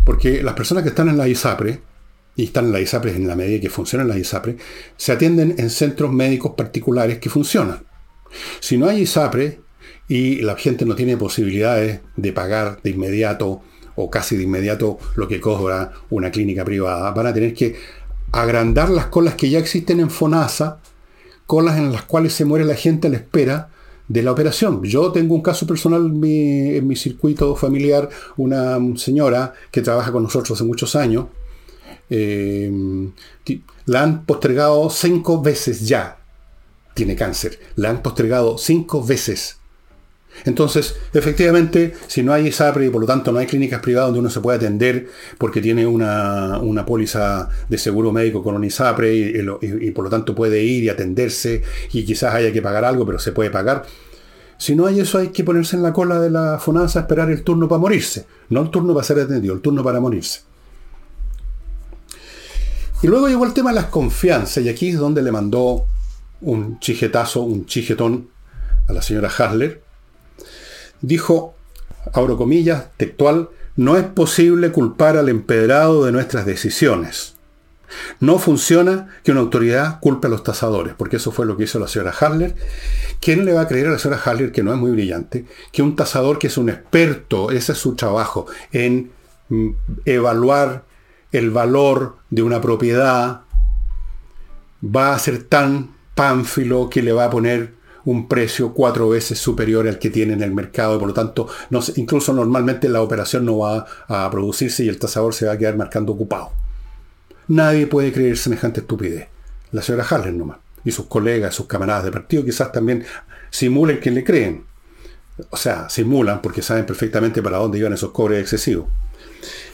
Porque 0.04 0.42
las 0.42 0.54
personas 0.54 0.82
que 0.82 0.90
están 0.90 1.08
en 1.08 1.18
la 1.18 1.28
ISAPRE, 1.28 1.80
y 2.36 2.44
están 2.44 2.66
en 2.66 2.72
la 2.72 2.80
ISAPRE 2.80 3.14
en 3.14 3.26
la 3.26 3.34
medida 3.36 3.60
que 3.60 3.70
funcionan 3.70 4.08
las 4.08 4.18
ISAPRE, 4.18 4.56
se 4.96 5.12
atienden 5.12 5.54
en 5.58 5.70
centros 5.70 6.12
médicos 6.12 6.52
particulares 6.56 7.18
que 7.18 7.30
funcionan. 7.30 7.84
Si 8.60 8.78
no 8.78 8.88
hay 8.88 9.02
ISAPRE 9.02 9.60
y 10.08 10.36
la 10.40 10.56
gente 10.56 10.84
no 10.84 10.94
tiene 10.94 11.16
posibilidades 11.16 12.00
de 12.16 12.32
pagar 12.32 12.80
de 12.82 12.90
inmediato 12.90 13.62
o 13.94 14.10
casi 14.10 14.36
de 14.36 14.44
inmediato 14.44 14.98
lo 15.16 15.28
que 15.28 15.40
cobra 15.40 15.92
una 16.10 16.30
clínica 16.30 16.64
privada. 16.64 17.10
Van 17.10 17.26
a 17.26 17.34
tener 17.34 17.52
que 17.52 17.76
agrandar 18.32 18.90
las 18.90 19.06
colas 19.06 19.34
que 19.34 19.50
ya 19.50 19.58
existen 19.58 20.00
en 20.00 20.10
FONASA, 20.10 20.78
colas 21.46 21.78
en 21.78 21.92
las 21.92 22.02
cuales 22.02 22.32
se 22.32 22.44
muere 22.44 22.64
la 22.64 22.76
gente 22.76 23.08
a 23.08 23.10
la 23.10 23.16
espera 23.16 23.70
de 24.08 24.22
la 24.22 24.32
operación. 24.32 24.82
Yo 24.82 25.12
tengo 25.12 25.34
un 25.34 25.42
caso 25.42 25.66
personal 25.66 26.06
en 26.06 26.86
mi, 26.86 26.96
circuito 26.96 27.54
familiar, 27.54 28.08
una 28.36 28.78
señora 28.96 29.52
que 29.70 29.82
trabaja 29.82 30.10
con 30.10 30.22
nosotros 30.22 30.58
hace 30.58 30.64
muchos 30.64 30.96
años, 30.96 31.26
eh, 32.10 32.72
la 33.86 34.02
han 34.02 34.24
postergado 34.24 34.88
cinco 34.90 35.40
veces 35.42 35.86
ya. 35.86 36.18
Tiene 36.94 37.14
cáncer. 37.14 37.60
La 37.76 37.90
han 37.90 38.02
postergado 38.02 38.58
cinco 38.58 39.04
veces. 39.04 39.58
Entonces, 40.44 40.96
efectivamente, 41.12 41.94
si 42.06 42.22
no 42.22 42.32
hay 42.32 42.48
ISAPRE 42.48 42.86
y 42.86 42.90
por 42.90 43.00
lo 43.00 43.06
tanto 43.06 43.32
no 43.32 43.38
hay 43.38 43.46
clínicas 43.46 43.80
privadas 43.80 44.08
donde 44.08 44.20
uno 44.20 44.30
se 44.30 44.40
puede 44.40 44.58
atender 44.58 45.06
porque 45.36 45.60
tiene 45.60 45.86
una, 45.86 46.60
póliza 46.86 47.48
de 47.68 47.78
seguro 47.78 48.12
médico 48.12 48.42
con 48.42 48.54
un 48.54 48.64
ISAPRE 48.64 49.14
y, 49.14 49.90
por 49.90 50.04
lo 50.04 50.10
tanto 50.10 50.34
puede 50.34 50.62
ir 50.62 50.84
y 50.84 50.88
atenderse 50.88 51.62
y 51.92 52.04
quizás 52.04 52.34
haya 52.34 52.52
que 52.52 52.62
pagar 52.62 52.84
algo, 52.84 53.04
pero 53.04 53.18
se 53.18 53.32
puede 53.32 53.50
pagar. 53.50 53.84
Si 54.56 54.74
no 54.74 54.86
hay 54.86 55.00
eso, 55.00 55.18
hay 55.18 55.28
que 55.28 55.44
ponerse 55.44 55.76
en 55.76 55.82
la 55.82 55.92
cola 55.92 56.20
de 56.20 56.30
la 56.30 56.58
FONASA 56.58 56.98
a 56.98 57.02
esperar 57.02 57.30
el 57.30 57.44
turno 57.44 57.68
para 57.68 57.78
morirse. 57.78 58.26
No 58.48 58.62
el 58.62 58.70
turno 58.70 58.92
para 58.92 59.04
ser 59.04 59.20
atendido, 59.20 59.54
el 59.54 59.60
turno 59.60 59.84
para 59.84 60.00
morirse. 60.00 60.40
Y 63.00 63.06
luego 63.06 63.28
llegó 63.28 63.44
el 63.44 63.52
tema 63.52 63.70
de 63.70 63.76
las 63.76 63.86
confianzas, 63.86 64.64
y 64.64 64.68
aquí 64.68 64.88
es 64.88 64.98
donde 64.98 65.22
le 65.22 65.30
mandó 65.30 65.86
un 66.40 66.80
chijetazo, 66.80 67.42
un 67.42 67.66
chijetón 67.66 68.30
a 68.88 68.92
la 68.92 69.02
señora 69.02 69.28
Hasler, 69.28 69.82
dijo, 71.00 71.54
abro 72.12 72.36
comillas, 72.36 72.86
textual, 72.96 73.50
no 73.76 73.96
es 73.96 74.04
posible 74.04 74.72
culpar 74.72 75.16
al 75.16 75.28
empedrado 75.28 76.04
de 76.04 76.12
nuestras 76.12 76.46
decisiones. 76.46 77.34
No 78.20 78.38
funciona 78.38 79.08
que 79.22 79.30
una 79.30 79.40
autoridad 79.40 80.00
culpe 80.00 80.26
a 80.26 80.30
los 80.30 80.42
tasadores, 80.42 80.94
porque 80.96 81.16
eso 81.16 81.30
fue 81.30 81.46
lo 81.46 81.56
que 81.56 81.64
hizo 81.64 81.78
la 81.78 81.88
señora 81.88 82.14
Harler. 82.18 82.54
¿Quién 83.20 83.44
le 83.44 83.52
va 83.52 83.62
a 83.62 83.68
creer 83.68 83.88
a 83.88 83.92
la 83.92 83.98
señora 83.98 84.20
Harler, 84.22 84.52
que 84.52 84.62
no 84.62 84.72
es 84.72 84.78
muy 84.78 84.90
brillante, 84.90 85.46
que 85.72 85.82
un 85.82 85.96
tasador 85.96 86.38
que 86.38 86.48
es 86.48 86.58
un 86.58 86.68
experto, 86.68 87.50
ese 87.50 87.72
es 87.72 87.78
su 87.78 87.94
trabajo, 87.94 88.46
en 88.72 89.10
mm, 89.48 89.70
evaluar 90.04 90.84
el 91.32 91.50
valor 91.50 92.16
de 92.30 92.42
una 92.42 92.60
propiedad, 92.60 93.42
va 94.84 95.14
a 95.14 95.18
ser 95.18 95.42
tan 95.42 95.94
pánfilo 96.14 96.90
que 96.90 97.02
le 97.02 97.12
va 97.12 97.26
a 97.26 97.30
poner 97.30 97.77
un 98.08 98.26
precio 98.26 98.72
cuatro 98.72 99.10
veces 99.10 99.38
superior 99.38 99.86
al 99.86 99.98
que 99.98 100.08
tiene 100.08 100.32
en 100.32 100.42
el 100.42 100.50
mercado 100.50 100.96
y 100.96 100.98
por 100.98 101.08
lo 101.08 101.14
tanto 101.14 101.46
no, 101.68 101.80
incluso 101.96 102.32
normalmente 102.32 102.88
la 102.88 103.02
operación 103.02 103.44
no 103.44 103.58
va 103.58 103.86
a 104.08 104.30
producirse 104.30 104.82
y 104.82 104.88
el 104.88 104.98
tasador 104.98 105.34
se 105.34 105.44
va 105.44 105.52
a 105.52 105.58
quedar 105.58 105.76
marcando 105.76 106.12
ocupado. 106.12 106.50
Nadie 107.48 107.86
puede 107.86 108.10
creer 108.10 108.38
semejante 108.38 108.80
estupidez. 108.80 109.28
La 109.72 109.82
señora 109.82 110.06
Harler 110.08 110.32
nomás. 110.32 110.56
Y 110.86 110.90
sus 110.90 111.04
colegas, 111.04 111.54
sus 111.54 111.66
camaradas 111.66 112.04
de 112.04 112.12
partido 112.12 112.44
quizás 112.44 112.72
también 112.72 113.04
simulen 113.50 114.00
que 114.00 114.10
le 114.10 114.24
creen. 114.24 114.64
O 115.50 115.58
sea, 115.58 115.90
simulan 115.90 116.40
porque 116.40 116.62
saben 116.62 116.86
perfectamente 116.86 117.42
para 117.42 117.58
dónde 117.58 117.78
iban 117.78 117.92
esos 117.92 118.12
cobres 118.12 118.40
excesivos. 118.40 118.88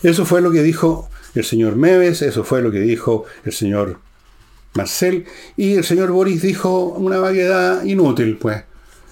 Eso 0.02 0.24
fue 0.24 0.40
lo 0.40 0.50
que 0.50 0.62
dijo 0.62 1.08
el 1.36 1.44
señor 1.44 1.76
Meves, 1.76 2.20
eso 2.22 2.42
fue 2.42 2.62
lo 2.62 2.72
que 2.72 2.80
dijo 2.80 3.26
el 3.44 3.52
señor 3.52 4.00
Marcel, 4.74 5.24
y 5.56 5.74
el 5.74 5.84
señor 5.84 6.10
Boris 6.10 6.42
dijo 6.42 6.88
una 6.88 7.18
vaguedad 7.18 7.84
inútil, 7.84 8.36
pues. 8.38 8.64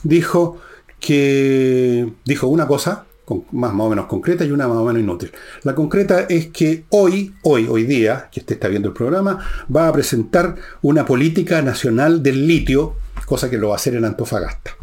Dijo 0.03 0.61
que. 1.01 2.13
dijo 2.25 2.49
una 2.49 2.67
cosa 2.67 3.07
más, 3.53 3.73
más 3.73 3.87
o 3.87 3.89
menos 3.89 4.07
concreta 4.07 4.45
y 4.45 4.51
una 4.51 4.69
más 4.69 4.79
o 4.79 4.85
menos 4.85 5.03
inútil. 5.03 5.33
La 5.63 5.75
concreta 5.75 6.27
es 6.29 6.49
que 6.49 6.85
hoy, 6.91 7.35
hoy, 7.43 7.67
hoy 7.69 7.85
día, 7.85 8.29
que 8.31 8.41
usted 8.41 8.55
está 8.55 8.69
viendo 8.69 8.89
el 8.89 8.95
programa, 8.95 9.39
va 9.75 9.89
a 9.89 9.93
presentar 9.93 10.57
una 10.83 11.05
política 11.05 11.63
nacional 11.63 12.23
del 12.23 12.47
litio, 12.47 12.97
cosa 13.27 13.49
que 13.49 13.59
lo 13.59 13.69
va 13.69 13.75
a 13.75 13.77
hacer 13.77 13.95
en 13.95 14.05
Antofagasta. 14.05 14.77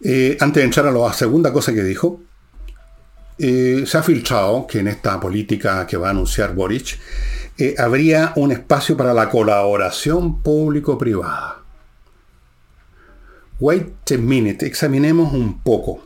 Eh, 0.00 0.36
antes 0.40 0.60
de 0.60 0.64
entrar 0.64 0.86
a 0.86 0.92
la 0.92 1.12
segunda 1.12 1.52
cosa 1.52 1.72
que 1.72 1.82
dijo, 1.82 2.20
eh, 3.38 3.84
se 3.86 3.98
ha 3.98 4.02
filtrado 4.02 4.66
que 4.66 4.80
en 4.80 4.88
esta 4.88 5.18
política 5.18 5.86
que 5.86 5.96
va 5.96 6.08
a 6.08 6.10
anunciar 6.10 6.54
Boric, 6.54 6.98
eh, 7.60 7.74
habría 7.76 8.32
un 8.36 8.52
espacio 8.52 8.96
para 8.96 9.12
la 9.12 9.28
colaboración 9.28 10.42
público-privada. 10.42 11.62
Wait 13.58 14.12
a 14.12 14.16
minute, 14.16 14.64
examinemos 14.64 15.32
un 15.32 15.60
poco. 15.60 15.98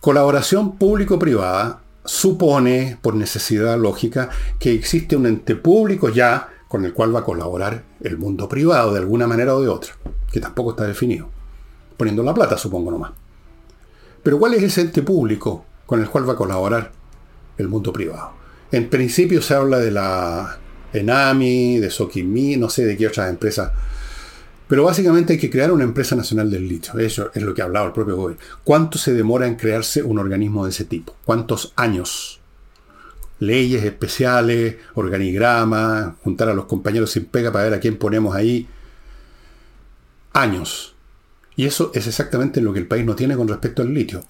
Colaboración 0.00 0.76
público-privada 0.76 1.82
supone, 2.04 2.98
por 3.00 3.14
necesidad 3.14 3.78
lógica, 3.78 4.28
que 4.58 4.72
existe 4.74 5.14
un 5.14 5.26
ente 5.26 5.54
público 5.54 6.08
ya 6.08 6.48
con 6.66 6.84
el 6.84 6.92
cual 6.92 7.14
va 7.14 7.20
a 7.20 7.24
colaborar 7.24 7.84
el 8.00 8.18
mundo 8.18 8.48
privado 8.48 8.92
de 8.92 8.98
alguna 8.98 9.28
manera 9.28 9.54
o 9.54 9.62
de 9.62 9.68
otra, 9.68 9.94
que 10.32 10.40
tampoco 10.40 10.70
está 10.70 10.84
definido. 10.84 11.30
Poniendo 11.96 12.24
la 12.24 12.34
plata, 12.34 12.58
supongo 12.58 12.90
nomás. 12.90 13.12
Pero 14.20 14.36
¿cuál 14.40 14.54
es 14.54 14.64
ese 14.64 14.80
ente 14.80 15.02
público 15.02 15.64
con 15.86 16.00
el 16.00 16.10
cual 16.10 16.28
va 16.28 16.32
a 16.32 16.36
colaborar 16.36 16.90
el 17.56 17.68
mundo 17.68 17.92
privado? 17.92 18.43
En 18.74 18.90
principio 18.90 19.40
se 19.40 19.54
habla 19.54 19.78
de 19.78 19.92
la 19.92 20.58
Enami, 20.92 21.78
de 21.78 21.90
Sokimi, 21.90 22.56
no 22.56 22.68
sé 22.68 22.84
de 22.84 22.96
qué 22.96 23.06
otras 23.06 23.30
empresas. 23.30 23.70
Pero 24.66 24.82
básicamente 24.82 25.34
hay 25.34 25.38
que 25.38 25.48
crear 25.48 25.70
una 25.70 25.84
empresa 25.84 26.16
nacional 26.16 26.50
del 26.50 26.66
litio. 26.66 26.98
Eso 26.98 27.30
es 27.32 27.40
lo 27.44 27.54
que 27.54 27.62
ha 27.62 27.66
hablado 27.66 27.86
el 27.86 27.92
propio 27.92 28.16
gobierno. 28.16 28.44
¿Cuánto 28.64 28.98
se 28.98 29.14
demora 29.14 29.46
en 29.46 29.54
crearse 29.54 30.02
un 30.02 30.18
organismo 30.18 30.64
de 30.64 30.72
ese 30.72 30.86
tipo? 30.86 31.14
¿Cuántos 31.24 31.72
años? 31.76 32.40
Leyes 33.38 33.84
especiales, 33.84 34.78
organigramas, 34.94 36.14
juntar 36.24 36.48
a 36.48 36.54
los 36.54 36.64
compañeros 36.64 37.12
sin 37.12 37.26
pega 37.26 37.52
para 37.52 37.66
ver 37.66 37.74
a 37.74 37.80
quién 37.80 37.96
ponemos 37.96 38.34
ahí. 38.34 38.66
Años. 40.32 40.96
Y 41.54 41.66
eso 41.66 41.92
es 41.94 42.08
exactamente 42.08 42.60
lo 42.60 42.72
que 42.72 42.80
el 42.80 42.88
país 42.88 43.04
no 43.04 43.14
tiene 43.14 43.36
con 43.36 43.46
respecto 43.46 43.82
al 43.82 43.94
litio. 43.94 44.24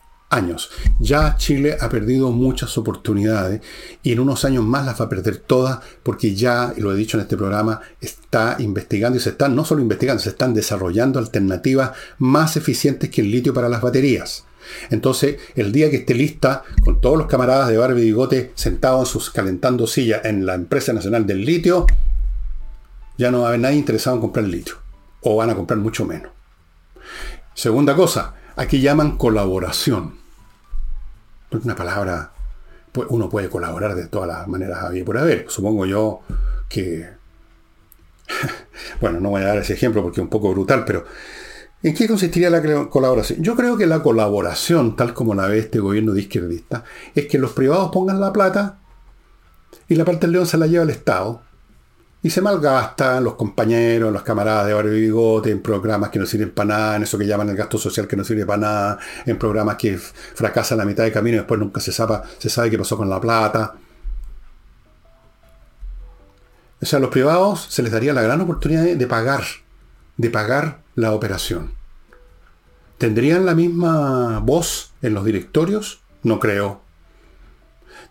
Ya 0.98 1.36
Chile 1.36 1.76
ha 1.80 1.88
perdido 1.88 2.30
muchas 2.30 2.76
oportunidades 2.78 3.60
y 4.02 4.12
en 4.12 4.20
unos 4.20 4.44
años 4.44 4.64
más 4.64 4.84
las 4.84 5.00
va 5.00 5.06
a 5.06 5.08
perder 5.08 5.38
todas 5.38 5.80
porque 6.02 6.34
ya, 6.34 6.72
y 6.76 6.80
lo 6.80 6.92
he 6.92 6.96
dicho 6.96 7.16
en 7.16 7.22
este 7.22 7.36
programa, 7.36 7.80
está 8.00 8.56
investigando 8.58 9.18
y 9.18 9.20
se 9.20 9.30
están, 9.30 9.54
no 9.54 9.64
solo 9.64 9.82
investigando, 9.82 10.22
se 10.22 10.30
están 10.30 10.54
desarrollando 10.54 11.18
alternativas 11.18 11.92
más 12.18 12.56
eficientes 12.56 13.10
que 13.10 13.20
el 13.20 13.30
litio 13.30 13.54
para 13.54 13.68
las 13.68 13.80
baterías. 13.80 14.44
Entonces, 14.90 15.36
el 15.56 15.72
día 15.72 15.90
que 15.90 15.96
esté 15.96 16.14
lista, 16.14 16.62
con 16.82 17.00
todos 17.00 17.18
los 17.18 17.26
camaradas 17.26 17.68
de 17.68 17.76
Barba 17.76 18.00
y 18.00 18.04
Bigote 18.04 18.52
sentados 18.54 19.08
en 19.08 19.12
sus 19.12 19.30
calentando 19.30 19.86
sillas 19.86 20.24
en 20.24 20.46
la 20.46 20.54
empresa 20.54 20.92
nacional 20.92 21.26
del 21.26 21.44
litio, 21.44 21.86
ya 23.18 23.30
no 23.30 23.40
va 23.40 23.46
a 23.46 23.48
haber 23.48 23.60
nadie 23.60 23.76
interesado 23.76 24.16
en 24.16 24.22
comprar 24.22 24.46
litio. 24.46 24.76
O 25.20 25.36
van 25.36 25.50
a 25.50 25.54
comprar 25.54 25.78
mucho 25.78 26.04
menos. 26.04 26.32
Segunda 27.54 27.94
cosa, 27.94 28.34
aquí 28.56 28.80
llaman 28.80 29.16
colaboración. 29.16 30.23
Una 31.50 31.76
palabra, 31.76 32.32
pues, 32.92 33.06
uno 33.10 33.28
puede 33.28 33.48
colaborar 33.48 33.94
de 33.94 34.06
todas 34.06 34.28
las 34.28 34.48
maneras 34.48 34.82
había 34.82 35.04
por 35.04 35.18
haber. 35.18 35.46
Supongo 35.48 35.86
yo 35.86 36.20
que, 36.68 37.08
bueno, 39.00 39.20
no 39.20 39.30
voy 39.30 39.42
a 39.42 39.46
dar 39.46 39.58
ese 39.58 39.74
ejemplo 39.74 40.02
porque 40.02 40.20
es 40.20 40.24
un 40.24 40.30
poco 40.30 40.50
brutal, 40.52 40.84
pero 40.84 41.04
¿en 41.82 41.94
qué 41.94 42.08
consistiría 42.08 42.50
la 42.50 42.88
colaboración? 42.88 43.42
Yo 43.42 43.54
creo 43.54 43.76
que 43.76 43.86
la 43.86 44.02
colaboración, 44.02 44.96
tal 44.96 45.14
como 45.14 45.34
la 45.34 45.46
ve 45.46 45.58
este 45.58 45.78
gobierno 45.78 46.12
de 46.12 46.22
izquierdista, 46.22 46.84
es 47.14 47.26
que 47.26 47.38
los 47.38 47.52
privados 47.52 47.90
pongan 47.92 48.20
la 48.20 48.32
plata 48.32 48.78
y 49.88 49.94
la 49.94 50.04
parte 50.04 50.26
del 50.26 50.32
león 50.32 50.46
se 50.46 50.58
la 50.58 50.66
lleva 50.66 50.84
el 50.84 50.90
Estado 50.90 51.42
y 52.24 52.30
se 52.30 52.40
malgastan 52.40 53.22
los 53.22 53.34
compañeros, 53.34 54.10
los 54.10 54.22
camaradas 54.22 54.66
de 54.66 54.72
barrio 54.72 54.96
y 54.96 55.00
bigote 55.02 55.50
en 55.50 55.60
programas 55.60 56.08
que 56.08 56.18
no 56.18 56.24
sirven 56.24 56.52
para 56.52 56.68
nada, 56.68 56.96
en 56.96 57.02
eso 57.02 57.18
que 57.18 57.26
llaman 57.26 57.50
el 57.50 57.56
gasto 57.56 57.76
social 57.76 58.08
que 58.08 58.16
no 58.16 58.24
sirve 58.24 58.46
para 58.46 58.60
nada, 58.60 58.98
en 59.26 59.38
programas 59.38 59.76
que 59.76 59.98
fracasan 59.98 60.80
a 60.80 60.86
mitad 60.86 61.04
de 61.04 61.12
camino 61.12 61.34
y 61.34 61.38
después 61.40 61.60
nunca 61.60 61.82
se 61.82 61.92
sabe, 61.92 62.70
qué 62.70 62.78
pasó 62.78 62.96
con 62.96 63.10
la 63.10 63.20
plata. 63.20 63.74
O 66.80 66.86
sea, 66.86 66.96
a 66.96 67.00
los 67.00 67.10
privados 67.10 67.66
se 67.68 67.82
les 67.82 67.92
daría 67.92 68.14
la 68.14 68.22
gran 68.22 68.40
oportunidad 68.40 68.84
de 68.84 69.06
pagar, 69.06 69.44
de 70.16 70.30
pagar 70.30 70.78
la 70.94 71.12
operación. 71.12 71.74
¿Tendrían 72.96 73.44
la 73.44 73.54
misma 73.54 74.38
voz 74.38 74.94
en 75.02 75.12
los 75.12 75.26
directorios? 75.26 76.00
No 76.22 76.40
creo. 76.40 76.80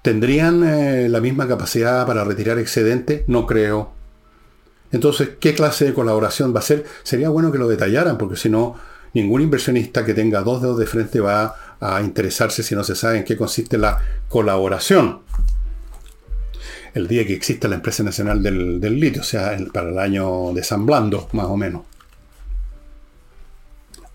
¿Tendrían 0.04 0.64
eh, 0.64 1.10
la 1.10 1.20
misma 1.20 1.48
capacidad 1.48 2.06
para 2.06 2.24
retirar 2.24 2.60
excedente? 2.60 3.24
No 3.26 3.48
creo. 3.48 4.03
Entonces, 4.94 5.32
¿qué 5.40 5.56
clase 5.56 5.86
de 5.86 5.94
colaboración 5.94 6.56
va 6.56 6.60
a 6.60 6.64
ser? 6.64 6.86
Sería 7.02 7.30
bueno 7.30 7.52
que 7.52 7.58
lo 7.58 7.68
detallaran, 7.68 8.16
porque 8.16 8.38
si 8.38 8.48
no, 8.48 8.76
ningún 9.14 9.42
inversionista 9.42 10.06
que 10.06 10.14
tenga 10.14 10.42
dos 10.44 10.62
dedos 10.62 10.78
de 10.78 10.86
frente 10.86 11.20
va 11.20 11.56
a 11.80 12.02
interesarse 12.04 12.62
si 12.62 12.76
no 12.76 12.84
se 12.84 12.96
sabe 12.96 13.18
en 13.18 13.24
qué 13.24 13.36
consiste 13.36 13.80
la 13.80 14.00
colaboración. 14.30 15.22
El 16.94 17.08
día 17.08 17.26
que 17.26 17.34
exista 17.34 17.68
la 17.68 17.76
empresa 17.76 18.04
nacional 18.04 18.44
del, 18.44 18.80
litio, 19.00 19.22
o 19.22 19.26
sea, 19.26 19.58
para 19.74 19.90
el 19.90 19.98
año 19.98 20.54
de 20.54 20.64
San 20.64 20.86
Blando, 20.86 21.28
más 21.32 21.48
o 21.48 21.58
menos. 21.58 21.82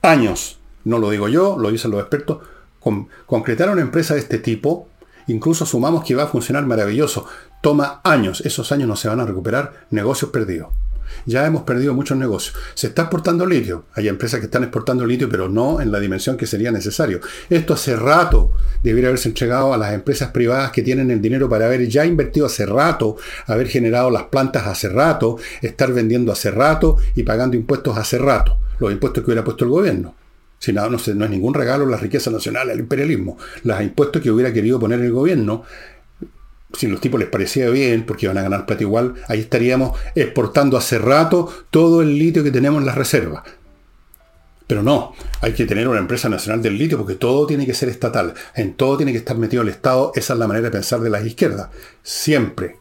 Años, 0.03 0.61
no 0.85 1.01
lo 1.01 1.11
digo 1.11 1.29
yo, 1.29 1.59
lo 1.59 1.73
dicen 1.73 1.91
los 1.91 2.01
expertos, 2.01 2.39
concretar 3.27 3.69
una 3.69 3.83
empresa 3.83 4.15
de 4.15 4.21
este 4.21 4.39
tipo, 4.39 4.89
incluso 5.27 5.67
sumamos 5.67 6.05
que 6.05 6.15
va 6.15 6.23
a 6.23 6.29
funcionar 6.29 6.65
maravilloso 6.67 7.27
toma 7.61 8.01
años. 8.05 8.41
Esos 8.43 8.73
años 8.73 8.89
no 8.89 8.97
se 8.97 9.09
van 9.09 9.21
a 9.21 9.27
recuperar. 9.27 9.87
Negocios 9.91 10.31
perdidos. 10.31 10.69
Ya 11.27 11.47
hemos 11.47 11.63
perdido 11.63 11.95
muchos 11.95 12.17
negocios. 12.17 12.57
Se 12.75 12.89
está 12.89 13.03
exportando 13.03 13.47
litio. 13.47 13.85
Hay 13.95 14.09
empresas 14.09 14.41
que 14.41 14.47
están 14.47 14.63
exportando 14.63 15.07
litio, 15.07 15.29
pero 15.29 15.49
no 15.49 15.81
en 15.81 15.93
la 15.93 16.01
dimensión 16.01 16.37
que 16.37 16.47
sería 16.47 16.71
necesario. 16.71 17.21
Esto 17.51 17.75
hace 17.75 17.97
rato 17.97 18.53
debería 18.83 19.09
haberse 19.09 19.29
entregado 19.29 19.75
a 19.75 19.79
las 19.79 19.93
empresas 19.93 20.31
privadas 20.31 20.71
que 20.71 20.83
tienen 20.83 21.11
el 21.11 21.21
dinero 21.21 21.49
para 21.49 21.67
haber 21.67 21.89
ya 21.89 22.05
invertido 22.07 22.47
hace 22.47 22.67
rato, 22.67 23.17
haber 23.47 23.69
generado 23.69 24.11
las 24.11 24.25
plantas 24.25 24.67
hace 24.67 24.89
rato, 24.89 25.37
estar 25.63 25.93
vendiendo 25.93 26.33
hace 26.33 26.51
rato 26.51 26.97
y 27.15 27.23
pagando 27.23 27.57
impuestos 27.57 27.97
hace 27.97 28.19
rato. 28.19 28.59
Los 28.79 28.93
impuestos 28.93 29.23
que 29.25 29.31
hubiera 29.31 29.45
puesto 29.45 29.65
el 29.65 29.71
gobierno. 29.71 30.15
Si 30.61 30.73
no, 30.73 30.89
no, 30.91 30.99
no 31.15 31.25
es 31.25 31.31
ningún 31.31 31.55
regalo 31.55 31.87
la 31.87 31.97
riqueza 31.97 32.31
nacional, 32.31 32.71
el 32.71 32.81
imperialismo. 32.81 33.39
Los 33.63 33.81
impuestos 33.81 34.21
que 34.21 34.31
hubiera 34.31 34.53
querido 34.53 34.81
poner 34.81 35.01
el 35.01 35.13
gobierno 35.13 35.65
si 36.73 36.87
los 36.87 37.01
tipos 37.01 37.19
les 37.19 37.29
parecía 37.29 37.71
bien, 37.71 38.05
porque 38.05 38.27
iban 38.27 38.39
a 38.39 38.43
ganar 38.43 38.67
plata 38.67 38.83
igual, 38.83 39.15
ahí 39.29 39.41
estaríamos 39.41 39.99
exportando 40.15 40.77
hace 40.77 40.99
rato 40.99 41.53
todo 41.71 42.03
el 42.03 42.19
litio 42.19 42.45
que 42.45 42.51
tenemos 42.51 42.81
en 42.81 42.87
las 42.87 42.97
reservas. 42.97 43.43
Pero 44.67 44.83
no, 44.83 45.15
hay 45.41 45.55
que 45.55 45.65
tener 45.65 45.89
una 45.89 45.99
empresa 45.99 46.29
nacional 46.29 46.61
del 46.61 46.77
litio 46.77 46.99
porque 46.99 47.15
todo 47.15 47.47
tiene 47.47 47.65
que 47.65 47.73
ser 47.73 47.89
estatal, 47.89 48.35
en 48.55 48.75
todo 48.75 48.99
tiene 48.99 49.13
que 49.13 49.19
estar 49.19 49.39
metido 49.39 49.63
el 49.63 49.71
Estado, 49.71 50.13
esa 50.15 50.35
es 50.35 50.39
la 50.39 50.47
manera 50.47 50.67
de 50.67 50.73
pensar 50.73 51.01
de 51.01 51.09
las 51.09 51.25
izquierdas, 51.25 51.71
siempre. 52.03 52.77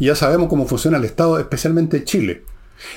Y 0.00 0.06
ya 0.06 0.16
sabemos 0.16 0.48
cómo 0.48 0.66
funciona 0.66 0.98
el 0.98 1.04
Estado, 1.04 1.38
especialmente 1.38 1.98
en 1.98 2.04
Chile. 2.04 2.42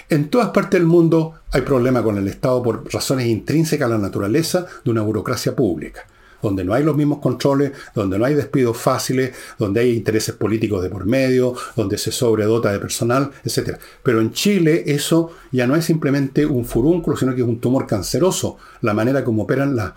En 0.09 0.29
todas 0.29 0.49
partes 0.49 0.79
del 0.79 0.87
mundo 0.87 1.35
hay 1.51 1.61
problema 1.61 2.01
con 2.01 2.17
el 2.17 2.27
Estado 2.27 2.63
por 2.63 2.91
razones 2.91 3.27
intrínsecas 3.27 3.85
a 3.85 3.91
la 3.91 3.99
naturaleza 3.99 4.65
de 4.83 4.91
una 4.91 5.03
burocracia 5.03 5.55
pública 5.55 6.05
donde 6.41 6.63
no 6.63 6.73
hay 6.73 6.83
los 6.83 6.95
mismos 6.95 7.19
controles, 7.19 7.71
donde 7.93 8.17
no 8.17 8.25
hay 8.25 8.33
despidos 8.33 8.77
fáciles, 8.77 9.35
donde 9.57 9.81
hay 9.81 9.95
intereses 9.95 10.35
políticos 10.35 10.81
de 10.83 10.89
por 10.89 11.05
medio, 11.05 11.53
donde 11.75 11.97
se 11.97 12.11
sobredota 12.11 12.71
de 12.71 12.79
personal, 12.79 13.31
etc. 13.43 13.77
Pero 14.03 14.21
en 14.21 14.31
Chile 14.31 14.83
eso 14.87 15.31
ya 15.51 15.67
no 15.67 15.75
es 15.75 15.85
simplemente 15.85 16.45
un 16.45 16.65
furúnculo, 16.65 17.17
sino 17.17 17.35
que 17.35 17.41
es 17.41 17.47
un 17.47 17.59
tumor 17.59 17.85
canceroso, 17.87 18.57
la 18.81 18.93
manera 18.93 19.23
como 19.23 19.43
operan 19.43 19.75
las 19.75 19.93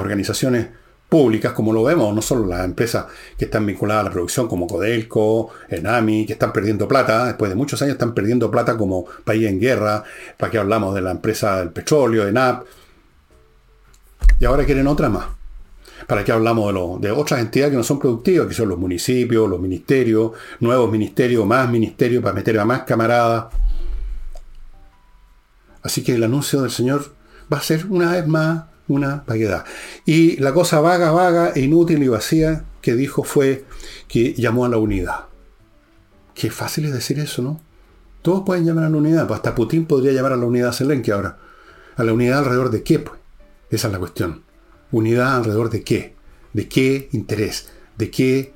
organizaciones 0.00 0.68
públicas, 1.08 1.52
como 1.52 1.72
lo 1.72 1.84
vemos, 1.84 2.14
no 2.14 2.20
solo 2.20 2.46
las 2.46 2.64
empresas 2.64 3.06
que 3.38 3.44
están 3.44 3.64
vinculadas 3.64 4.00
a 4.02 4.04
la 4.08 4.10
producción, 4.10 4.48
como 4.48 4.66
Codelco, 4.66 5.50
Enami, 5.68 6.26
que 6.26 6.32
están 6.32 6.52
perdiendo 6.52 6.88
plata, 6.88 7.26
después 7.26 7.48
de 7.48 7.54
muchos 7.54 7.80
años 7.82 7.92
están 7.92 8.12
perdiendo 8.12 8.50
plata 8.50 8.76
como 8.76 9.04
país 9.24 9.46
en 9.46 9.60
guerra, 9.60 10.02
para 10.36 10.50
que 10.50 10.58
hablamos 10.58 10.94
de 10.94 11.02
la 11.02 11.12
empresa 11.12 11.58
del 11.58 11.70
petróleo, 11.70 12.26
ENAP, 12.26 12.66
y 14.40 14.44
ahora 14.44 14.64
quieren 14.64 14.86
otra 14.86 15.08
más. 15.08 15.26
¿Para 16.06 16.24
qué 16.24 16.32
hablamos 16.32 17.00
de, 17.00 17.10
otras 17.10 17.40
entidades 17.40 17.72
que 17.72 17.76
no 17.78 17.82
son 17.82 17.98
productivas, 17.98 18.46
que 18.46 18.54
son 18.54 18.68
los 18.68 18.78
municipios, 18.78 19.48
los 19.48 19.60
ministerios, 19.60 20.32
nuevos 20.60 20.90
ministerios, 20.90 21.44
más 21.46 21.68
ministerios 21.70 22.22
para 22.22 22.34
meter 22.34 22.58
a 22.58 22.64
más 22.64 22.82
camaradas? 22.82 23.46
Así 25.82 26.02
que 26.02 26.14
el 26.14 26.24
anuncio 26.24 26.62
del 26.62 26.70
Señor 26.70 27.12
va 27.52 27.58
a 27.58 27.62
ser 27.62 27.86
una 27.86 28.12
vez 28.12 28.26
más 28.26 28.64
una 28.88 29.24
vaguedad. 29.26 29.64
Y 30.04 30.36
la 30.36 30.52
cosa 30.52 30.80
vaga, 30.80 31.10
vaga, 31.10 31.52
inútil 31.56 32.02
y 32.02 32.08
vacía 32.08 32.64
que 32.82 32.94
dijo 32.94 33.24
fue 33.24 33.64
que 34.08 34.34
llamó 34.34 34.64
a 34.64 34.68
la 34.68 34.78
unidad. 34.78 35.26
Qué 36.34 36.50
fácil 36.50 36.84
es 36.84 36.92
decir 36.92 37.18
eso, 37.18 37.42
¿no? 37.42 37.60
Todos 38.22 38.42
pueden 38.44 38.64
llamar 38.64 38.84
a 38.84 38.90
la 38.90 38.96
unidad, 38.96 39.26
pues 39.26 39.38
hasta 39.38 39.54
Putin 39.54 39.86
podría 39.86 40.12
llamar 40.12 40.32
a 40.32 40.36
la 40.36 40.46
unidad 40.46 40.72
Zelensky 40.72 41.10
ahora. 41.10 41.38
¿A 41.96 42.04
la 42.04 42.12
unidad 42.12 42.40
alrededor 42.40 42.70
de 42.70 42.82
qué? 42.82 42.98
Pues? 42.98 43.18
Esa 43.70 43.88
es 43.88 43.92
la 43.92 43.98
cuestión. 43.98 44.45
¿Unidad 44.92 45.36
alrededor 45.36 45.70
de 45.70 45.82
qué? 45.82 46.14
¿De 46.52 46.68
qué 46.68 47.08
interés? 47.12 47.68
¿De 47.96 48.10
qué... 48.10 48.52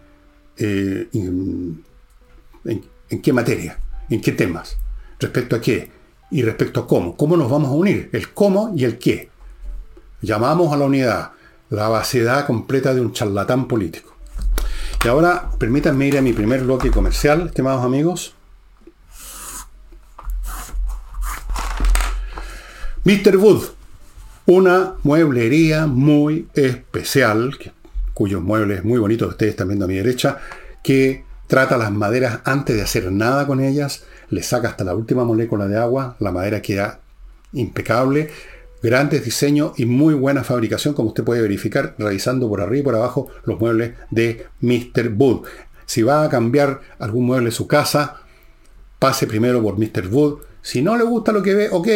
Eh, 0.57 1.09
en, 1.13 1.85
qué 3.23 3.33
materia? 3.33 3.81
¿En 4.09 4.21
qué 4.21 4.33
temas? 4.33 4.77
¿Respecto 5.19 5.57
a 5.57 5.61
qué? 5.61 5.91
Y 6.31 6.43
respecto 6.43 6.81
a 6.81 6.87
cómo. 6.87 7.17
¿Cómo 7.17 7.37
nos 7.37 7.51
vamos 7.51 7.69
a 7.69 7.75
unir? 7.75 8.11
El 8.13 8.33
cómo 8.33 8.73
y 8.77 8.85
el 8.85 8.99
qué. 8.99 9.31
Llamamos 10.23 10.73
a 10.73 10.77
la 10.77 10.85
unidad 10.85 11.33
la 11.71 11.89
vaciedad 11.89 12.47
completa 12.47 12.93
de 12.93 13.01
un 13.01 13.13
charlatán 13.13 13.67
político. 13.69 14.15
Y 15.05 15.09
ahora 15.09 15.51
permítanme 15.59 16.09
ir 16.09 16.19
a 16.19 16.23
mi 16.23 16.33
primer 16.33 16.65
bloque 16.65 16.91
comercial, 16.91 17.47
estimados 17.47 17.85
amigos. 17.85 18.35
Mr. 23.05 23.37
Wood, 23.37 23.63
una 24.47 24.95
mueblería 25.03 25.87
muy 25.87 26.49
especial, 26.55 27.57
cuyos 28.15 28.43
muebles 28.43 28.85
muy 28.85 28.99
bonitos 28.99 29.29
ustedes 29.29 29.51
están 29.51 29.69
viendo 29.69 29.85
a 29.85 29.89
mi 29.89 29.95
derecha, 29.95 30.39
que 30.83 31.25
trata 31.47 31.77
las 31.77 31.91
maderas 31.91 32.41
antes 32.45 32.77
de 32.77 32.83
hacer 32.83 33.11
nada 33.11 33.47
con 33.47 33.61
ellas, 33.61 34.05
le 34.31 34.43
saca 34.43 34.69
hasta 34.69 34.85
la 34.85 34.95
última 34.95 35.25
molécula 35.25 35.67
de 35.67 35.77
agua, 35.77 36.17
la 36.21 36.33
madera 36.33 36.63
queda 36.63 37.01
impecable, 37.53 38.31
grandes 38.83 39.25
diseños 39.25 39.73
y 39.77 39.87
muy 39.87 40.15
buena 40.15 40.45
fabricación, 40.45 40.95
como 40.95 41.09
usted 41.09 41.25
puede 41.25 41.43
verificar 41.43 41.95
revisando 41.99 42.49
por 42.49 42.61
arriba 42.61 42.81
y 42.81 42.85
por 42.85 42.95
abajo 42.95 43.29
los 43.45 43.61
muebles 43.61 43.93
de 44.11 44.47
Mr. 44.61 45.13
Wood. 45.17 45.47
Si 45.87 46.03
va 46.03 46.25
a 46.25 46.29
cambiar 46.29 46.81
algún 46.99 47.27
mueble 47.27 47.49
en 47.49 47.53
su 47.53 47.67
casa, 47.67 48.23
pase 48.99 49.27
primero 49.27 49.63
por 49.63 49.79
Mr. 49.79 50.07
Wood. 50.11 50.41
Si 50.63 50.83
no 50.83 50.97
le 50.97 51.05
gusta 51.05 51.33
lo 51.33 51.43
que 51.43 51.55
ve, 51.55 51.69
ok, 51.71 51.89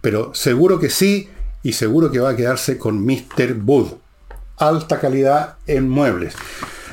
pero 0.00 0.34
seguro 0.34 0.78
que 0.78 0.90
sí, 0.90 1.28
y 1.66 1.72
seguro 1.72 2.12
que 2.12 2.20
va 2.20 2.30
a 2.30 2.36
quedarse 2.36 2.78
con 2.78 3.04
Mr. 3.04 3.56
Wood. 3.64 3.94
Alta 4.56 5.00
calidad 5.00 5.56
en 5.66 5.88
muebles. 5.88 6.34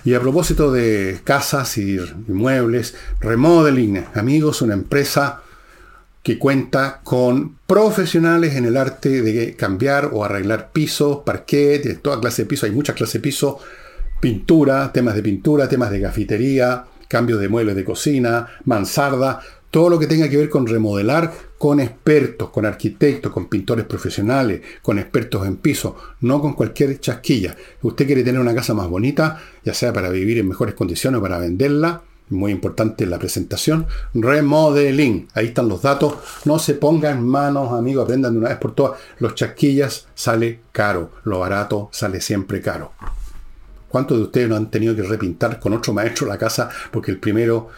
Y 0.03 0.15
a 0.15 0.19
propósito 0.19 0.71
de 0.71 1.19
casas 1.23 1.77
y 1.77 1.99
muebles, 2.27 2.95
Remodeling, 3.19 4.03
amigos, 4.15 4.63
una 4.63 4.73
empresa 4.73 5.43
que 6.23 6.39
cuenta 6.39 7.01
con 7.03 7.59
profesionales 7.67 8.55
en 8.55 8.65
el 8.65 8.75
arte 8.75 9.21
de 9.21 9.55
cambiar 9.55 10.09
o 10.11 10.25
arreglar 10.25 10.71
pisos, 10.71 11.19
parquet, 11.23 12.01
toda 12.01 12.19
clase 12.19 12.41
de 12.41 12.47
pisos, 12.47 12.67
hay 12.67 12.75
muchas 12.75 12.95
clases 12.95 13.13
de 13.13 13.19
pisos, 13.19 13.57
pintura, 14.19 14.91
temas 14.91 15.13
de 15.13 15.21
pintura, 15.21 15.69
temas 15.69 15.91
de 15.91 15.99
gafitería, 15.99 16.85
cambio 17.07 17.37
de 17.37 17.47
muebles 17.47 17.75
de 17.75 17.85
cocina, 17.85 18.47
mansarda, 18.65 19.39
todo 19.73 19.89
lo 19.89 19.97
que 19.97 20.05
tenga 20.05 20.29
que 20.29 20.37
ver 20.37 20.51
con 20.51 20.67
remodelar 20.67 21.33
con 21.57 21.79
expertos, 21.79 22.51
con 22.51 22.63
arquitectos, 22.63 23.31
con 23.31 23.49
pintores 23.49 23.85
profesionales, 23.85 24.61
con 24.83 24.99
expertos 24.99 25.47
en 25.47 25.57
piso, 25.57 25.95
no 26.21 26.39
con 26.39 26.53
cualquier 26.53 26.99
chasquilla. 26.99 27.57
Usted 27.81 28.05
quiere 28.05 28.23
tener 28.23 28.39
una 28.39 28.53
casa 28.53 28.75
más 28.75 28.87
bonita, 28.87 29.41
ya 29.65 29.73
sea 29.73 29.91
para 29.91 30.09
vivir 30.09 30.37
en 30.37 30.47
mejores 30.47 30.75
condiciones 30.75 31.17
o 31.17 31.23
para 31.23 31.39
venderla, 31.39 32.03
muy 32.29 32.51
importante 32.51 33.07
la 33.07 33.17
presentación, 33.17 33.87
remodeling, 34.13 35.27
ahí 35.33 35.47
están 35.47 35.67
los 35.69 35.81
datos, 35.81 36.17
no 36.45 36.59
se 36.59 36.75
pongan 36.75 37.27
manos, 37.27 37.73
amigos, 37.73 38.03
aprendan 38.03 38.33
de 38.33 38.39
una 38.41 38.49
vez 38.49 38.59
por 38.59 38.75
todas, 38.75 38.99
los 39.17 39.33
chasquillas 39.33 40.07
sale 40.13 40.59
caro, 40.71 41.09
lo 41.23 41.39
barato 41.39 41.89
sale 41.91 42.21
siempre 42.21 42.61
caro. 42.61 42.91
¿Cuántos 43.93 44.17
de 44.17 44.23
ustedes 44.23 44.49
no 44.49 44.55
han 44.55 44.71
tenido 44.71 44.95
que 44.95 45.03
repintar 45.03 45.59
con 45.59 45.71
otro 45.71 45.93
maestro 45.93 46.25
la 46.25 46.35
casa 46.35 46.67
porque 46.91 47.11
el 47.11 47.19
primero, 47.19 47.69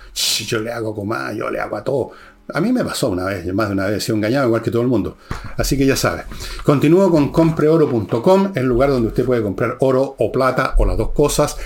yo 0.48 0.62
le 0.62 0.72
hago 0.72 0.96
como 0.96 1.14
yo 1.34 1.50
le 1.50 1.60
hago 1.60 1.76
a 1.76 1.84
todo? 1.84 2.12
A 2.54 2.62
mí 2.62 2.72
me 2.72 2.86
pasó 2.86 3.10
una 3.10 3.26
vez, 3.26 3.54
más 3.54 3.68
de 3.68 3.74
una 3.74 3.88
vez, 3.88 3.98
he 3.98 4.00
sido 4.00 4.16
engañado 4.16 4.48
igual 4.48 4.62
que 4.62 4.72
todo 4.72 4.82
el 4.82 4.88
mundo. 4.88 5.18
Así 5.58 5.78
que 5.78 5.86
ya 5.86 5.98
sabe. 5.98 6.24
Continúo 6.64 7.12
con 7.12 7.34
compreoro.com, 7.34 8.54
el 8.56 8.66
lugar 8.66 8.92
donde 8.92 9.10
usted 9.10 9.26
puede 9.26 9.42
comprar 9.42 9.76
oro 9.82 10.16
o 10.18 10.32
plata 10.32 10.76
o 10.78 10.86
las 10.86 10.96
dos 10.96 11.12
cosas 11.12 11.58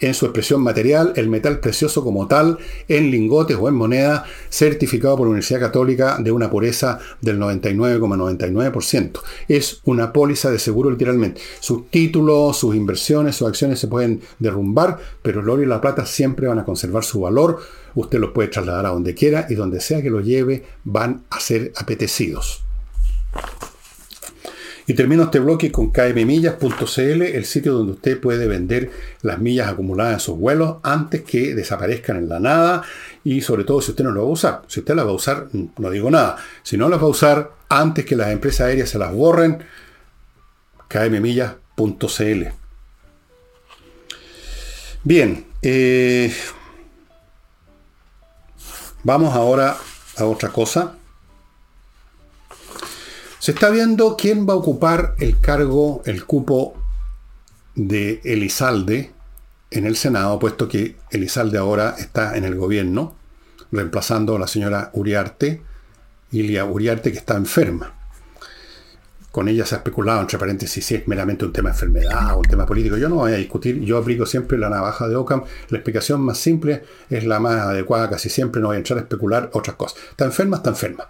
en 0.00 0.14
su 0.14 0.26
expresión 0.26 0.62
material, 0.62 1.12
el 1.16 1.28
metal 1.28 1.60
precioso 1.60 2.02
como 2.02 2.26
tal, 2.26 2.58
en 2.88 3.10
lingotes 3.10 3.56
o 3.60 3.68
en 3.68 3.74
moneda, 3.74 4.24
certificado 4.48 5.16
por 5.16 5.26
la 5.26 5.32
Universidad 5.32 5.60
Católica 5.60 6.16
de 6.18 6.32
una 6.32 6.50
pureza 6.50 6.98
del 7.20 7.38
99,99%. 7.38 9.20
Es 9.48 9.80
una 9.84 10.12
póliza 10.12 10.50
de 10.50 10.58
seguro 10.58 10.90
literalmente. 10.90 11.40
Sus 11.60 11.88
títulos, 11.90 12.58
sus 12.58 12.74
inversiones, 12.74 13.36
sus 13.36 13.48
acciones 13.48 13.78
se 13.78 13.88
pueden 13.88 14.20
derrumbar, 14.38 14.98
pero 15.22 15.40
el 15.40 15.48
oro 15.48 15.62
y 15.62 15.66
la 15.66 15.80
plata 15.80 16.06
siempre 16.06 16.48
van 16.48 16.58
a 16.58 16.64
conservar 16.64 17.04
su 17.04 17.20
valor. 17.20 17.60
Usted 17.94 18.18
los 18.18 18.30
puede 18.30 18.48
trasladar 18.48 18.86
a 18.86 18.90
donde 18.90 19.14
quiera 19.14 19.46
y 19.48 19.54
donde 19.54 19.80
sea 19.80 20.02
que 20.02 20.10
lo 20.10 20.20
lleve 20.20 20.64
van 20.84 21.24
a 21.30 21.40
ser 21.40 21.72
apetecidos. 21.76 22.64
Y 24.86 24.94
termino 24.94 25.24
este 25.24 25.38
bloque 25.38 25.70
con 25.70 25.90
kmmillas.cl, 25.90 27.22
el 27.22 27.44
sitio 27.44 27.74
donde 27.74 27.92
usted 27.92 28.20
puede 28.20 28.46
vender 28.46 28.90
las 29.22 29.38
millas 29.38 29.68
acumuladas 29.68 30.14
en 30.14 30.20
sus 30.20 30.38
vuelos 30.38 30.76
antes 30.82 31.22
que 31.22 31.54
desaparezcan 31.54 32.16
en 32.16 32.28
la 32.28 32.40
nada 32.40 32.82
y 33.22 33.40
sobre 33.42 33.64
todo 33.64 33.80
si 33.80 33.90
usted 33.90 34.04
no 34.04 34.12
lo 34.12 34.22
va 34.22 34.28
a 34.28 34.32
usar. 34.32 34.62
Si 34.66 34.80
usted 34.80 34.94
las 34.94 35.06
va 35.06 35.10
a 35.10 35.14
usar, 35.14 35.48
no 35.52 35.90
digo 35.90 36.10
nada. 36.10 36.36
Si 36.62 36.76
no 36.76 36.88
las 36.88 37.00
va 37.00 37.04
a 37.04 37.10
usar 37.10 37.50
antes 37.68 38.04
que 38.04 38.16
las 38.16 38.30
empresas 38.30 38.66
aéreas 38.66 38.88
se 38.88 38.98
las 38.98 39.12
borren, 39.12 39.64
kmmillas.cl. 40.88 42.42
Bien, 45.02 45.46
eh, 45.62 46.34
vamos 49.02 49.34
ahora 49.34 49.76
a 50.16 50.24
otra 50.24 50.50
cosa. 50.50 50.96
Se 53.40 53.52
está 53.52 53.70
viendo 53.70 54.18
quién 54.18 54.46
va 54.46 54.52
a 54.52 54.56
ocupar 54.56 55.14
el 55.18 55.40
cargo, 55.40 56.02
el 56.04 56.26
cupo 56.26 56.74
de 57.74 58.20
Elizalde 58.22 59.14
en 59.70 59.86
el 59.86 59.96
Senado, 59.96 60.38
puesto 60.38 60.68
que 60.68 60.96
Elizalde 61.10 61.56
ahora 61.56 61.94
está 61.98 62.36
en 62.36 62.44
el 62.44 62.54
gobierno, 62.54 63.16
reemplazando 63.72 64.36
a 64.36 64.38
la 64.38 64.46
señora 64.46 64.90
Uriarte, 64.92 65.62
Ilia 66.32 66.66
Uriarte, 66.66 67.12
que 67.12 67.16
está 67.16 67.34
enferma. 67.34 67.94
Con 69.32 69.48
ella 69.48 69.64
se 69.64 69.74
ha 69.74 69.78
especulado, 69.78 70.20
entre 70.20 70.36
paréntesis, 70.36 70.84
si 70.84 70.96
es 70.96 71.08
meramente 71.08 71.46
un 71.46 71.52
tema 71.54 71.70
de 71.70 71.76
enfermedad 71.76 72.34
o 72.34 72.40
un 72.40 72.44
tema 72.44 72.66
político. 72.66 72.98
Yo 72.98 73.08
no 73.08 73.14
voy 73.14 73.32
a 73.32 73.36
discutir, 73.36 73.80
yo 73.80 73.96
aplico 73.96 74.26
siempre 74.26 74.58
la 74.58 74.68
navaja 74.68 75.08
de 75.08 75.16
Ockham. 75.16 75.44
La 75.70 75.78
explicación 75.78 76.20
más 76.20 76.36
simple 76.36 76.84
es 77.08 77.24
la 77.24 77.40
más 77.40 77.58
adecuada 77.60 78.10
casi 78.10 78.28
siempre, 78.28 78.60
no 78.60 78.66
voy 78.66 78.76
a 78.76 78.80
entrar 78.80 78.98
a 78.98 79.02
especular 79.02 79.48
otras 79.54 79.76
cosas. 79.76 79.98
Está 80.10 80.26
enferma, 80.26 80.58
está 80.58 80.68
enferma. 80.68 81.08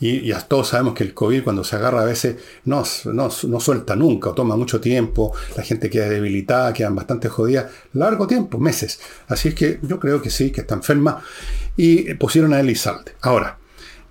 Y, 0.00 0.26
ya 0.26 0.40
todos 0.40 0.68
sabemos 0.68 0.94
que 0.94 1.02
el 1.02 1.12
COVID 1.12 1.42
cuando 1.42 1.64
se 1.64 1.76
agarra 1.76 2.02
a 2.02 2.04
veces 2.04 2.36
no, 2.64 2.84
no, 3.06 3.30
suelta 3.30 3.96
nunca 3.96 4.30
o 4.30 4.34
toma 4.34 4.56
mucho 4.56 4.80
tiempo, 4.80 5.34
la 5.56 5.62
gente 5.62 5.90
queda 5.90 6.08
debilitada, 6.08 6.72
quedan 6.72 6.94
bastante 6.94 7.28
jodidas, 7.28 7.66
largo 7.94 8.26
tiempo, 8.26 8.58
meses. 8.58 9.00
Así 9.26 9.48
es 9.48 9.54
que 9.54 9.80
yo 9.82 9.98
creo 9.98 10.22
que 10.22 10.30
sí, 10.30 10.50
que 10.50 10.60
está 10.60 10.74
enferma. 10.74 11.22
Y 11.76 12.14
pusieron 12.14 12.52
a 12.54 12.60
Elizalde. 12.60 13.14
Ahora, 13.20 13.58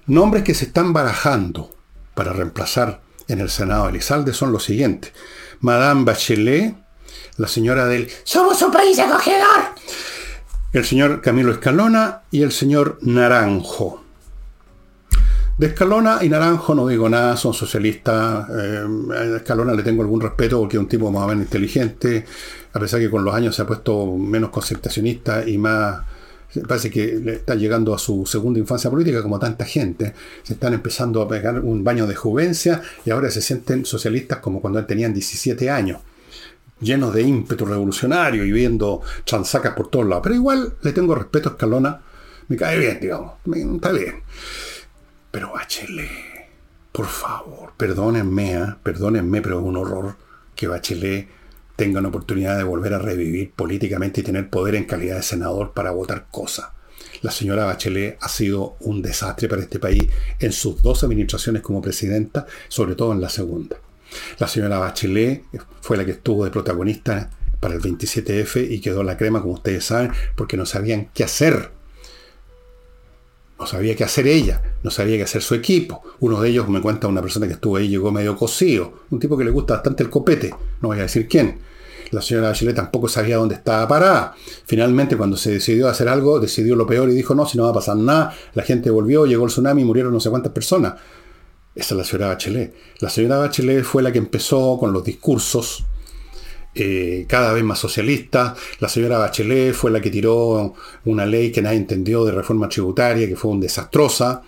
nombres 0.07 0.43
que 0.43 0.53
se 0.53 0.65
están 0.65 0.93
barajando 0.93 1.73
para 2.13 2.33
reemplazar 2.33 3.01
en 3.27 3.39
el 3.39 3.49
Senado 3.49 3.85
a 3.85 3.89
Elizalde 3.89 4.33
son 4.33 4.51
los 4.51 4.63
siguientes. 4.63 5.13
Madame 5.59 6.05
Bachelet, 6.05 6.75
la 7.37 7.47
señora 7.47 7.85
del 7.85 8.09
Somos 8.23 8.61
un 8.61 8.71
país 8.71 8.97
acogedor. 8.99 9.75
El 10.73 10.85
señor 10.85 11.21
Camilo 11.21 11.51
Escalona 11.51 12.21
y 12.31 12.43
el 12.43 12.51
señor 12.51 12.99
Naranjo. 13.01 14.06
De 15.57 15.65
Escalona 15.65 16.19
y 16.21 16.29
Naranjo 16.29 16.75
no 16.75 16.87
digo 16.87 17.09
nada, 17.09 17.35
son 17.35 17.51
socialistas. 17.51 18.47
Eh, 18.49 18.85
a 19.11 19.37
Escalona 19.37 19.73
le 19.73 19.81
tengo 19.81 20.03
algún 20.03 20.21
respeto 20.21 20.59
porque 20.59 20.77
es 20.77 20.81
un 20.81 20.87
tipo 20.87 21.11
más 21.11 21.23
o 21.23 21.27
menos 21.27 21.45
inteligente, 21.45 22.25
a 22.73 22.79
pesar 22.79 22.99
que 22.99 23.09
con 23.09 23.25
los 23.25 23.33
años 23.33 23.55
se 23.55 23.63
ha 23.63 23.67
puesto 23.67 24.15
menos 24.15 24.51
concertacionista 24.51 25.47
y 25.47 25.57
más... 25.57 26.01
Parece 26.67 26.89
que 26.89 27.19
le 27.21 27.33
está 27.33 27.55
llegando 27.55 27.93
a 27.93 27.99
su 27.99 28.25
segunda 28.25 28.59
infancia 28.59 28.89
política 28.89 29.21
como 29.21 29.37
tanta 29.37 29.65
gente. 29.65 30.13
Se 30.43 30.53
están 30.53 30.73
empezando 30.73 31.21
a 31.21 31.27
pegar 31.27 31.59
un 31.59 31.83
baño 31.83 32.07
de 32.07 32.15
juvencia 32.15 32.81
y 33.03 33.09
ahora 33.09 33.29
se 33.29 33.41
sienten 33.41 33.85
socialistas 33.85 34.37
como 34.39 34.61
cuando 34.61 34.83
tenían 34.85 35.13
17 35.13 35.69
años 35.69 35.99
llenos 36.79 37.13
de 37.13 37.23
ímpetu 37.23 37.65
revolucionario 37.65 38.45
y 38.45 38.51
viendo 38.51 39.01
transacas 39.25 39.73
por 39.73 39.89
todos 39.89 40.05
lados. 40.05 40.23
Pero 40.23 40.35
igual 40.35 40.73
le 40.81 40.93
tengo 40.93 41.15
respeto 41.15 41.49
a 41.49 41.51
Escalona. 41.53 41.99
Me 42.47 42.55
cae 42.55 42.79
bien, 42.79 42.99
digamos. 43.01 43.33
está 43.75 43.91
bien. 43.91 44.23
Pero 45.37 45.53
Bachelet, 45.53 46.09
por 46.91 47.05
favor, 47.05 47.71
perdónenme, 47.77 48.55
¿eh? 48.55 48.73
perdónenme, 48.81 49.39
pero 49.43 49.59
es 49.59 49.65
un 49.65 49.77
horror 49.77 50.15
que 50.55 50.65
Bachelet 50.65 51.27
tenga 51.75 51.99
una 51.99 52.09
oportunidad 52.09 52.57
de 52.57 52.63
volver 52.63 52.95
a 52.95 52.97
revivir 52.97 53.51
políticamente 53.51 54.21
y 54.21 54.23
tener 54.23 54.49
poder 54.49 54.73
en 54.73 54.85
calidad 54.85 55.17
de 55.17 55.21
senador 55.21 55.73
para 55.73 55.91
votar 55.91 56.25
cosas. 56.31 56.69
La 57.21 57.29
señora 57.29 57.65
Bachelet 57.65 58.17
ha 58.19 58.27
sido 58.29 58.77
un 58.79 59.03
desastre 59.03 59.47
para 59.47 59.61
este 59.61 59.77
país 59.77 60.05
en 60.39 60.51
sus 60.51 60.81
dos 60.81 61.03
administraciones 61.03 61.61
como 61.61 61.83
presidenta, 61.83 62.47
sobre 62.67 62.95
todo 62.95 63.11
en 63.11 63.21
la 63.21 63.29
segunda. 63.29 63.77
La 64.39 64.47
señora 64.47 64.79
Bachelet 64.79 65.43
fue 65.81 65.97
la 65.97 66.05
que 66.05 66.13
estuvo 66.13 66.45
de 66.45 66.49
protagonista 66.49 67.29
para 67.59 67.75
el 67.75 67.81
27F 67.81 68.71
y 68.71 68.81
quedó 68.81 69.03
la 69.03 69.17
crema, 69.17 69.41
como 69.41 69.53
ustedes 69.53 69.85
saben, 69.85 70.11
porque 70.35 70.57
no 70.57 70.65
sabían 70.65 71.11
qué 71.13 71.23
hacer 71.23 71.76
no 73.59 73.65
sabía 73.65 73.95
qué 73.95 74.03
hacer 74.03 74.27
ella, 74.27 74.61
no 74.83 74.91
sabía 74.91 75.17
qué 75.17 75.23
hacer 75.23 75.41
su 75.41 75.55
equipo. 75.55 76.03
Uno 76.19 76.39
de 76.41 76.49
ellos, 76.49 76.69
me 76.69 76.81
cuenta 76.81 77.07
una 77.07 77.21
persona 77.21 77.47
que 77.47 77.53
estuvo 77.53 77.77
ahí, 77.77 77.87
llegó 77.87 78.11
medio 78.11 78.35
cocido. 78.35 78.93
Un 79.09 79.19
tipo 79.19 79.37
que 79.37 79.43
le 79.43 79.51
gusta 79.51 79.75
bastante 79.75 80.03
el 80.03 80.09
copete, 80.09 80.53
no 80.81 80.89
voy 80.89 80.99
a 80.99 81.03
decir 81.03 81.27
quién. 81.27 81.59
La 82.11 82.21
señora 82.21 82.49
Bachelet 82.49 82.75
tampoco 82.75 83.09
sabía 83.09 83.37
dónde 83.37 83.55
estaba 83.55 83.87
parada. 83.87 84.35
Finalmente, 84.65 85.17
cuando 85.17 85.35
se 85.35 85.51
decidió 85.51 85.89
hacer 85.89 86.07
algo, 86.07 86.39
decidió 86.39 86.75
lo 86.75 86.87
peor 86.87 87.09
y 87.09 87.13
dijo, 87.13 87.35
no, 87.35 87.45
si 87.45 87.57
no 87.57 87.65
va 87.65 87.71
a 87.71 87.73
pasar 87.73 87.97
nada. 87.97 88.33
La 88.53 88.63
gente 88.63 88.89
volvió, 88.89 89.25
llegó 89.25 89.43
el 89.45 89.51
tsunami 89.51 89.81
y 89.81 89.85
murieron 89.85 90.13
no 90.13 90.19
sé 90.19 90.29
cuántas 90.29 90.53
personas. 90.53 90.93
Esa 91.75 91.93
es 91.93 91.97
la 91.97 92.03
señora 92.05 92.27
Bachelet. 92.27 92.73
La 92.99 93.09
señora 93.09 93.37
Bachelet 93.37 93.83
fue 93.83 94.01
la 94.03 94.11
que 94.11 94.19
empezó 94.19 94.77
con 94.79 94.93
los 94.93 95.03
discursos 95.03 95.85
eh, 96.79 97.25
cada 97.27 97.53
vez 97.53 97.63
más 97.63 97.79
socialista. 97.79 98.55
La 98.79 98.89
señora 98.89 99.17
Bachelet 99.17 99.73
fue 99.73 99.91
la 99.91 100.01
que 100.01 100.09
tiró 100.09 100.73
una 101.05 101.25
ley 101.25 101.51
que 101.51 101.61
nadie 101.61 101.77
entendió 101.77 102.25
de 102.25 102.31
reforma 102.31 102.69
tributaria, 102.69 103.27
que 103.27 103.35
fue 103.35 103.51
un 103.51 103.59
desastrosa. 103.59 104.41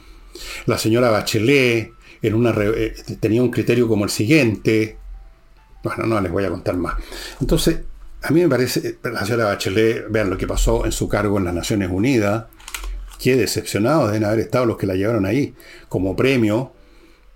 La 0.65 0.77
señora 0.77 1.09
Bachelet 1.09 1.91
en 2.21 2.33
una 2.33 2.53
eh, 2.57 2.93
tenía 3.19 3.41
un 3.41 3.49
criterio 3.49 3.87
como 3.87 4.05
el 4.05 4.09
siguiente. 4.09 4.97
Bueno, 5.83 6.05
no 6.05 6.21
les 6.21 6.31
voy 6.31 6.45
a 6.45 6.49
contar 6.49 6.75
más. 6.77 6.95
Entonces, 7.39 7.79
a 8.21 8.31
mí 8.31 8.41
me 8.41 8.49
parece, 8.49 8.97
la 9.03 9.25
señora 9.25 9.45
Bachelet, 9.45 10.05
vean 10.09 10.29
lo 10.29 10.37
que 10.37 10.47
pasó 10.47 10.85
en 10.85 10.91
su 10.91 11.07
cargo 11.07 11.37
en 11.37 11.45
las 11.45 11.53
Naciones 11.53 11.89
Unidas. 11.91 12.45
Qué 13.21 13.35
decepcionados 13.35 14.07
deben 14.07 14.25
haber 14.25 14.39
estado 14.39 14.65
los 14.65 14.77
que 14.77 14.87
la 14.87 14.95
llevaron 14.95 15.25
ahí 15.25 15.53
como 15.89 16.15
premio 16.15 16.73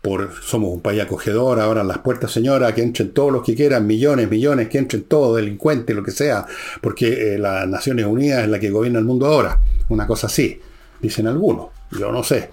por 0.03 0.33
somos 0.43 0.69
un 0.73 0.81
país 0.81 1.01
acogedor, 1.01 1.61
ahora 1.61 1.81
las 1.81 1.99
puertas, 1.99 2.29
señora, 2.29 2.75
que 2.75 2.83
entren 2.83 3.13
todos 3.13 3.31
los 3.31 3.41
que 3.41 3.55
quieran, 3.55 3.87
millones, 3.87 4.29
millones, 4.29 4.67
que 4.67 4.77
entren 4.77 5.03
todos, 5.03 5.37
delincuentes, 5.37 5.95
lo 5.95 6.03
que 6.03 6.11
sea, 6.11 6.45
porque 6.81 7.35
eh, 7.35 7.37
las 7.37 7.65
Naciones 7.69 8.05
Unidas 8.05 8.43
es 8.43 8.49
la 8.49 8.59
que 8.59 8.69
gobierna 8.69 8.99
el 8.99 9.05
mundo 9.05 9.27
ahora. 9.27 9.61
Una 9.87 10.05
cosa 10.05 10.27
así, 10.27 10.59
dicen 11.01 11.25
algunos, 11.25 11.67
yo 11.97 12.11
no 12.11 12.21
sé. 12.21 12.51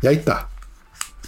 Y 0.00 0.06
ahí 0.06 0.16
está. 0.16 0.48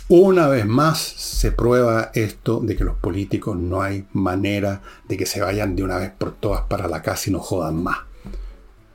Una 0.09 0.49
vez 0.49 0.65
más 0.65 1.01
se 1.01 1.53
prueba 1.53 2.11
esto 2.15 2.61
de 2.61 2.75
que 2.75 2.85
los 2.85 2.97
políticos 2.97 3.59
no 3.59 3.83
hay 3.83 4.07
manera 4.15 4.81
de 5.07 5.19
que 5.19 5.27
se 5.27 5.43
vayan 5.43 5.77
de 5.77 5.83
una 5.83 5.99
vez 5.99 6.13
por 6.17 6.33
todas 6.33 6.63
para 6.63 6.89
la 6.89 7.03
casa 7.03 7.29
y 7.29 7.33
no 7.35 7.41
jodan 7.41 7.83
más. 7.83 7.99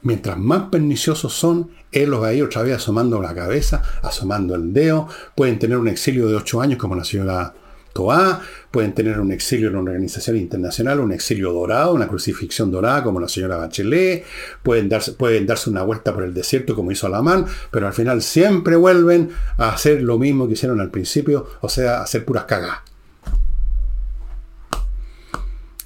Mientras 0.02 0.38
más 0.38 0.70
perniciosos 0.70 1.34
son, 1.34 1.70
él 1.92 2.10
los 2.10 2.22
va 2.22 2.28
a 2.28 2.34
ir 2.34 2.44
otra 2.44 2.64
vez 2.64 2.76
asomando 2.76 3.22
la 3.22 3.34
cabeza, 3.34 3.82
asomando 4.02 4.56
el 4.56 4.74
dedo, 4.74 5.08
pueden 5.36 5.60
tener 5.60 5.78
un 5.78 5.88
exilio 5.88 6.28
de 6.28 6.36
ocho 6.36 6.62
años 6.62 6.78
como 6.78 6.96
la 6.96 7.04
señora 7.04 7.54
Toá, 7.94 8.42
pueden 8.70 8.94
tener 8.94 9.20
un 9.20 9.32
exilio 9.32 9.70
en 9.70 9.76
una 9.76 9.92
organización 9.92 10.38
internacional, 10.38 11.00
un 11.00 11.12
exilio 11.12 11.52
dorado, 11.52 11.94
una 11.94 12.08
crucifixión 12.08 12.72
dorada 12.72 13.04
como 13.04 13.20
la 13.20 13.28
señora 13.28 13.58
Bachelet, 13.58 14.26
pueden 14.62 14.88
darse, 14.88 15.14
pueden 15.14 15.48
darse 15.48 15.70
una 15.70 15.82
vuelta 15.82 16.14
por 16.14 16.24
el 16.24 16.34
desierto 16.34 16.76
como 16.76 16.92
hizo 16.92 17.08
Alamán, 17.08 17.46
pero 17.72 17.88
al 17.88 17.94
final 17.94 18.22
siempre 18.22 18.76
vuelven 18.76 19.32
a 19.58 19.70
hacer 19.70 20.04
lo 20.04 20.20
mismo 20.20 20.48
que 20.48 20.54
hicieron 20.54 20.80
al 20.80 20.92
principio, 20.92 21.48
o 21.62 21.70
sea, 21.70 21.98
a 21.98 22.04
hacer 22.04 22.24
puras 22.26 22.46
cagas. 22.46 22.78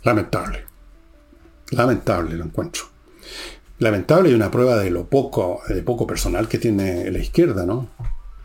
Lamentable. 0.04 0.66
Lamentable 1.72 2.36
lo 2.36 2.44
encuentro. 2.44 2.84
Lamentable 3.80 4.30
y 4.30 4.34
una 4.34 4.52
prueba 4.52 4.78
de 4.78 4.90
lo 4.92 5.06
poco, 5.08 5.62
personal 6.08 6.48
que 6.48 6.58
tiene 6.58 7.10
la 7.12 7.20
izquierda, 7.20 7.66
¿no? 7.66 7.90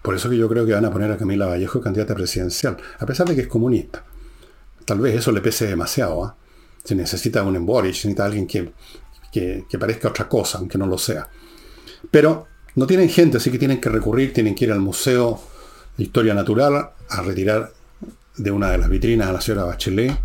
Por 0.02 0.14
eso 0.14 0.30
que 0.30 0.36
yo 0.36 0.48
creo 0.48 0.64
que 0.64 0.72
van 0.72 0.84
a 0.84 0.90
poner 0.90 1.12
a 1.12 1.16
Camila 1.16 1.46
Vallejo 1.46 1.80
candidata 1.80 2.14
presidencial, 2.14 2.76
a 2.98 3.06
pesar 3.06 3.28
de 3.28 3.34
que 3.34 3.42
es 3.42 3.48
comunista. 3.48 4.04
Tal 4.84 5.00
vez 5.00 5.16
eso 5.16 5.32
le 5.32 5.42
pese 5.42 5.66
demasiado. 5.66 6.24
¿ah? 6.24 6.36
Se 6.82 6.94
necesita 6.94 7.42
un 7.42 7.54
se 7.54 7.82
necesita 7.82 8.24
alguien 8.24 8.46
que, 8.46 8.72
que, 9.30 9.78
parezca 9.78 10.08
otra 10.08 10.28
cosa, 10.28 10.58
aunque 10.58 10.78
no 10.78 10.86
lo 10.86 10.96
sea. 10.96 11.28
Pero 12.10 12.46
no 12.74 12.86
tienen 12.86 13.10
gente, 13.10 13.36
así 13.36 13.50
que 13.50 13.58
tienen 13.58 13.80
que 13.80 13.90
recurrir, 13.90 14.32
tienen 14.32 14.54
que 14.54 14.64
ir 14.64 14.72
al 14.72 14.80
Museo 14.80 15.40
de 15.96 16.04
Historia 16.04 16.32
Natural 16.32 16.90
a 17.10 17.22
retirar 17.22 17.72
de 18.36 18.50
una 18.50 18.70
de 18.70 18.78
las 18.78 18.88
vitrinas 18.88 19.28
a 19.28 19.32
la 19.32 19.40
señora 19.40 19.64
Bachelet. 19.64 20.16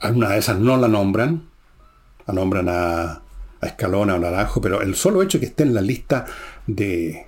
Algunas 0.00 0.30
de 0.30 0.38
esas 0.38 0.58
no 0.58 0.76
la 0.76 0.88
nombran, 0.88 1.48
la 2.26 2.34
nombran 2.34 2.68
a, 2.68 3.22
a 3.64 3.68
Escalona 3.68 4.14
o 4.14 4.18
Naranjo, 4.18 4.60
pero 4.60 4.82
el 4.82 4.94
solo 4.94 5.22
hecho 5.22 5.40
que 5.40 5.46
esté 5.46 5.62
en 5.62 5.74
la 5.74 5.80
lista 5.80 6.26
de 6.66 7.26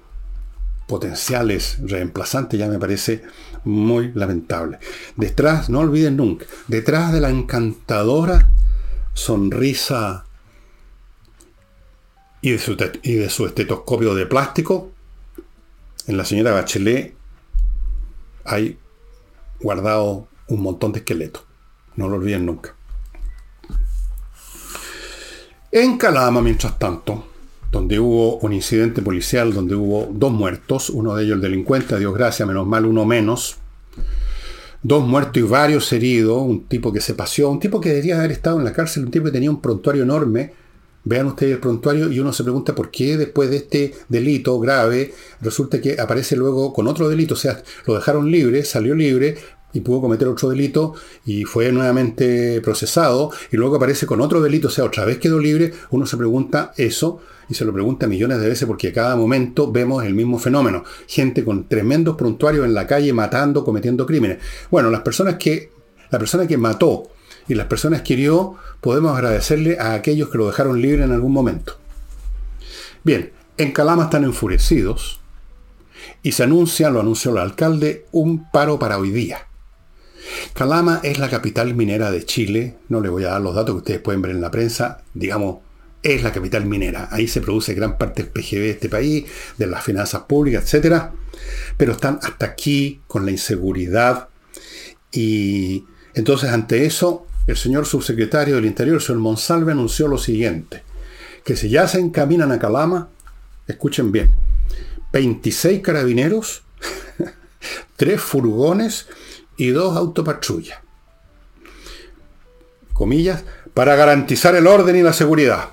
potenciales 0.87 1.79
reemplazantes 1.83 2.59
ya 2.59 2.68
me 2.68 2.79
parece 2.79 3.22
muy 3.64 4.12
lamentable. 4.14 4.79
Detrás, 5.16 5.68
no 5.68 5.81
olviden 5.81 6.16
nunca, 6.16 6.46
detrás 6.68 7.12
de 7.12 7.20
la 7.20 7.31
encantadora 7.31 8.51
sonrisa 9.14 10.27
y 12.42 12.51
de 12.53 12.59
su, 12.59 12.77
y 13.03 13.14
de 13.14 13.31
su 13.31 13.46
estetoscopio 13.46 14.14
de 14.14 14.27
plástico, 14.27 14.92
en 16.07 16.16
la 16.16 16.25
señora 16.25 16.53
Bachelet 16.53 17.16
hay 18.44 18.79
guardado 19.61 20.29
un 20.49 20.62
montón 20.62 20.92
de 20.92 21.01
esqueletos. 21.01 21.42
No 21.96 22.09
lo 22.09 22.16
olviden 22.16 22.46
nunca. 22.46 22.76
En 25.79 25.99
Calama, 25.99 26.41
mientras 26.41 26.79
tanto, 26.79 27.27
donde 27.71 28.01
hubo 28.01 28.39
un 28.39 28.55
incidente 28.55 29.03
policial, 29.03 29.53
donde 29.53 29.75
hubo 29.75 30.09
dos 30.11 30.33
muertos, 30.33 30.89
uno 30.89 31.15
de 31.15 31.25
ellos 31.25 31.35
el 31.35 31.43
delincuente, 31.43 31.95
a 31.95 31.99
Dios 31.99 32.15
gracias, 32.15 32.49
menos 32.49 32.67
mal 32.67 32.87
uno 32.87 33.05
menos, 33.05 33.59
dos 34.83 35.07
muertos 35.07 35.37
y 35.37 35.43
varios 35.43 35.93
heridos, 35.93 36.41
un 36.41 36.65
tipo 36.65 36.91
que 36.95 37.03
se 37.03 37.12
paseó, 37.12 37.51
un 37.51 37.61
tipo 37.61 37.79
que 37.79 37.91
debería 37.91 38.17
haber 38.17 38.33
estado 38.33 38.59
en 38.59 38.65
la 38.65 38.73
cárcel, 38.73 39.05
un 39.05 39.11
tipo 39.11 39.27
que 39.27 39.33
tenía 39.33 39.51
un 39.51 39.61
prontuario 39.61 40.05
enorme, 40.05 40.55
vean 41.05 41.27
ustedes 41.27 41.53
el 41.53 41.61
prontuario 41.61 42.11
y 42.11 42.21
uno 42.21 42.33
se 42.33 42.43
pregunta 42.43 42.75
por 42.75 42.91
qué 42.91 43.19
después 43.19 43.51
de 43.51 43.57
este 43.59 43.95
delito 44.09 44.59
grave 44.59 45.12
resulta 45.43 45.79
que 45.79 46.01
aparece 46.01 46.37
luego 46.37 46.73
con 46.73 46.87
otro 46.87 47.07
delito, 47.07 47.35
o 47.35 47.37
sea, 47.37 47.62
lo 47.87 47.97
dejaron 47.97 48.31
libre, 48.31 48.65
salió 48.65 48.95
libre, 48.95 49.37
y 49.77 49.81
pudo 49.81 50.01
cometer 50.01 50.27
otro 50.27 50.49
delito 50.49 50.95
y 51.27 51.45
fue 51.45 51.71
nuevamente 51.71 52.61
procesado 52.62 53.31
y 53.53 53.57
luego 53.57 53.77
aparece 53.77 54.07
con 54.07 54.23
otro 54.23 54.41
delito, 54.41 54.69
o 54.69 54.71
sea, 54.71 54.85
otra 54.85 55.05
vez 55.05 55.19
quedó 55.19 55.39
libre, 55.39 55.73
uno 55.91 56.07
se 56.07 56.17
pregunta 56.17 56.73
eso 56.79 57.21
y 57.49 57.55
se 57.55 57.65
lo 57.65 57.73
pregunta 57.73 58.07
millones 58.07 58.41
de 58.41 58.49
veces 58.49 58.67
porque 58.67 58.89
a 58.89 58.93
cada 58.93 59.17
momento 59.17 59.71
vemos 59.71 60.05
el 60.05 60.15
mismo 60.15 60.39
fenómeno. 60.39 60.83
Gente 61.07 61.45
con 61.45 61.69
tremendos 61.69 62.17
prontuarios 62.17 62.65
en 62.65 62.75
la 62.75 62.87
calle 62.87 63.12
matando, 63.12 63.65
cometiendo 63.65 64.07
crímenes. 64.07 64.39
Bueno, 64.71 64.91
las 64.91 65.03
personas 65.03 65.37
que, 65.37 65.71
la 66.11 66.19
persona 66.19 66.47
que 66.47 66.57
mató 66.57 67.11
y 67.47 67.55
las 67.55 67.67
personas 67.67 68.03
que 68.03 68.15
hirió, 68.15 68.57
podemos 68.81 69.15
agradecerle 69.15 69.79
a 69.79 69.93
aquellos 69.93 70.31
que 70.31 70.39
lo 70.39 70.47
dejaron 70.47 70.81
libre 70.81 71.05
en 71.05 71.12
algún 71.12 71.33
momento. 71.33 71.77
Bien, 73.05 73.31
en 73.59 73.73
Calama 73.73 74.05
están 74.05 74.25
enfurecidos 74.25 75.21
y 76.23 76.33
se 76.33 76.43
anuncia, 76.43 76.91
lo 76.91 77.01
anunció 77.01 77.31
el 77.31 77.39
alcalde, 77.39 78.07
un 78.11 78.51
paro 78.51 78.79
para 78.81 78.99
hoy 78.99 79.11
día. 79.11 79.45
Calama 80.53 81.01
es 81.03 81.19
la 81.19 81.29
capital 81.29 81.75
minera 81.75 82.11
de 82.11 82.25
Chile, 82.25 82.77
no 82.89 83.01
le 83.01 83.09
voy 83.09 83.25
a 83.25 83.31
dar 83.31 83.41
los 83.41 83.55
datos 83.55 83.75
que 83.75 83.79
ustedes 83.79 84.01
pueden 84.01 84.23
ver 84.23 84.33
en 84.33 84.41
la 84.41 84.51
prensa, 84.51 85.03
digamos, 85.15 85.59
es 86.03 86.23
la 86.23 86.33
capital 86.33 86.67
minera. 86.67 87.09
Ahí 87.11 87.27
se 87.27 87.41
produce 87.41 87.75
gran 87.75 87.99
parte 87.99 88.23
del 88.23 88.33
PGB 88.33 88.61
de 88.61 88.71
este 88.71 88.89
país, 88.89 89.25
de 89.59 89.67
las 89.67 89.83
finanzas 89.83 90.23
públicas, 90.23 90.73
etc. 90.73 91.11
Pero 91.77 91.93
están 91.93 92.21
hasta 92.23 92.47
aquí 92.47 93.01
con 93.07 93.25
la 93.25 93.33
inseguridad. 93.33 94.29
Y 95.12 95.85
entonces 96.15 96.51
ante 96.51 96.87
eso, 96.87 97.27
el 97.47 97.57
señor 97.57 97.87
subsecretario 97.87 98.57
del 98.57 98.67
Interior, 98.67 98.97
el 98.97 99.03
señor 99.03 99.21
Monsalve, 99.21 99.73
anunció 99.73 100.09
lo 100.09 100.19
siguiente, 100.19 100.83
que 101.45 101.57
si 101.57 101.69
ya 101.69 101.87
se 101.89 101.99
encaminan 101.99 102.53
a 102.53 102.59
Calama, 102.59 103.09
escuchen 103.67 104.12
bien, 104.12 104.31
26 105.12 105.81
carabineros, 105.83 106.62
3 107.97 108.21
furgones 108.21 109.07
y 109.57 109.69
2 109.69 109.97
autopatrullas. 109.97 110.79
Comillas, 112.92 113.45
para 113.75 113.95
garantizar 113.95 114.55
el 114.55 114.66
orden 114.66 114.97
y 114.97 115.03
la 115.03 115.12
seguridad. 115.12 115.71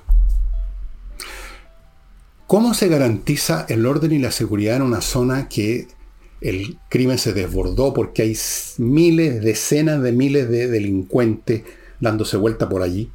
¿Cómo 2.47 2.73
se 2.73 2.87
garantiza 2.87 3.65
el 3.69 3.85
orden 3.85 4.11
y 4.11 4.19
la 4.19 4.31
seguridad 4.31 4.75
en 4.75 4.81
una 4.81 5.01
zona 5.01 5.47
que 5.47 5.87
el 6.41 6.77
crimen 6.89 7.17
se 7.17 7.33
desbordó 7.33 7.93
porque 7.93 8.21
hay 8.21 8.37
miles, 8.77 9.41
decenas 9.41 10.01
de 10.03 10.11
miles 10.11 10.49
de 10.49 10.67
delincuentes 10.67 11.63
dándose 11.99 12.37
vuelta 12.37 12.67
por 12.67 12.81
allí? 12.81 13.09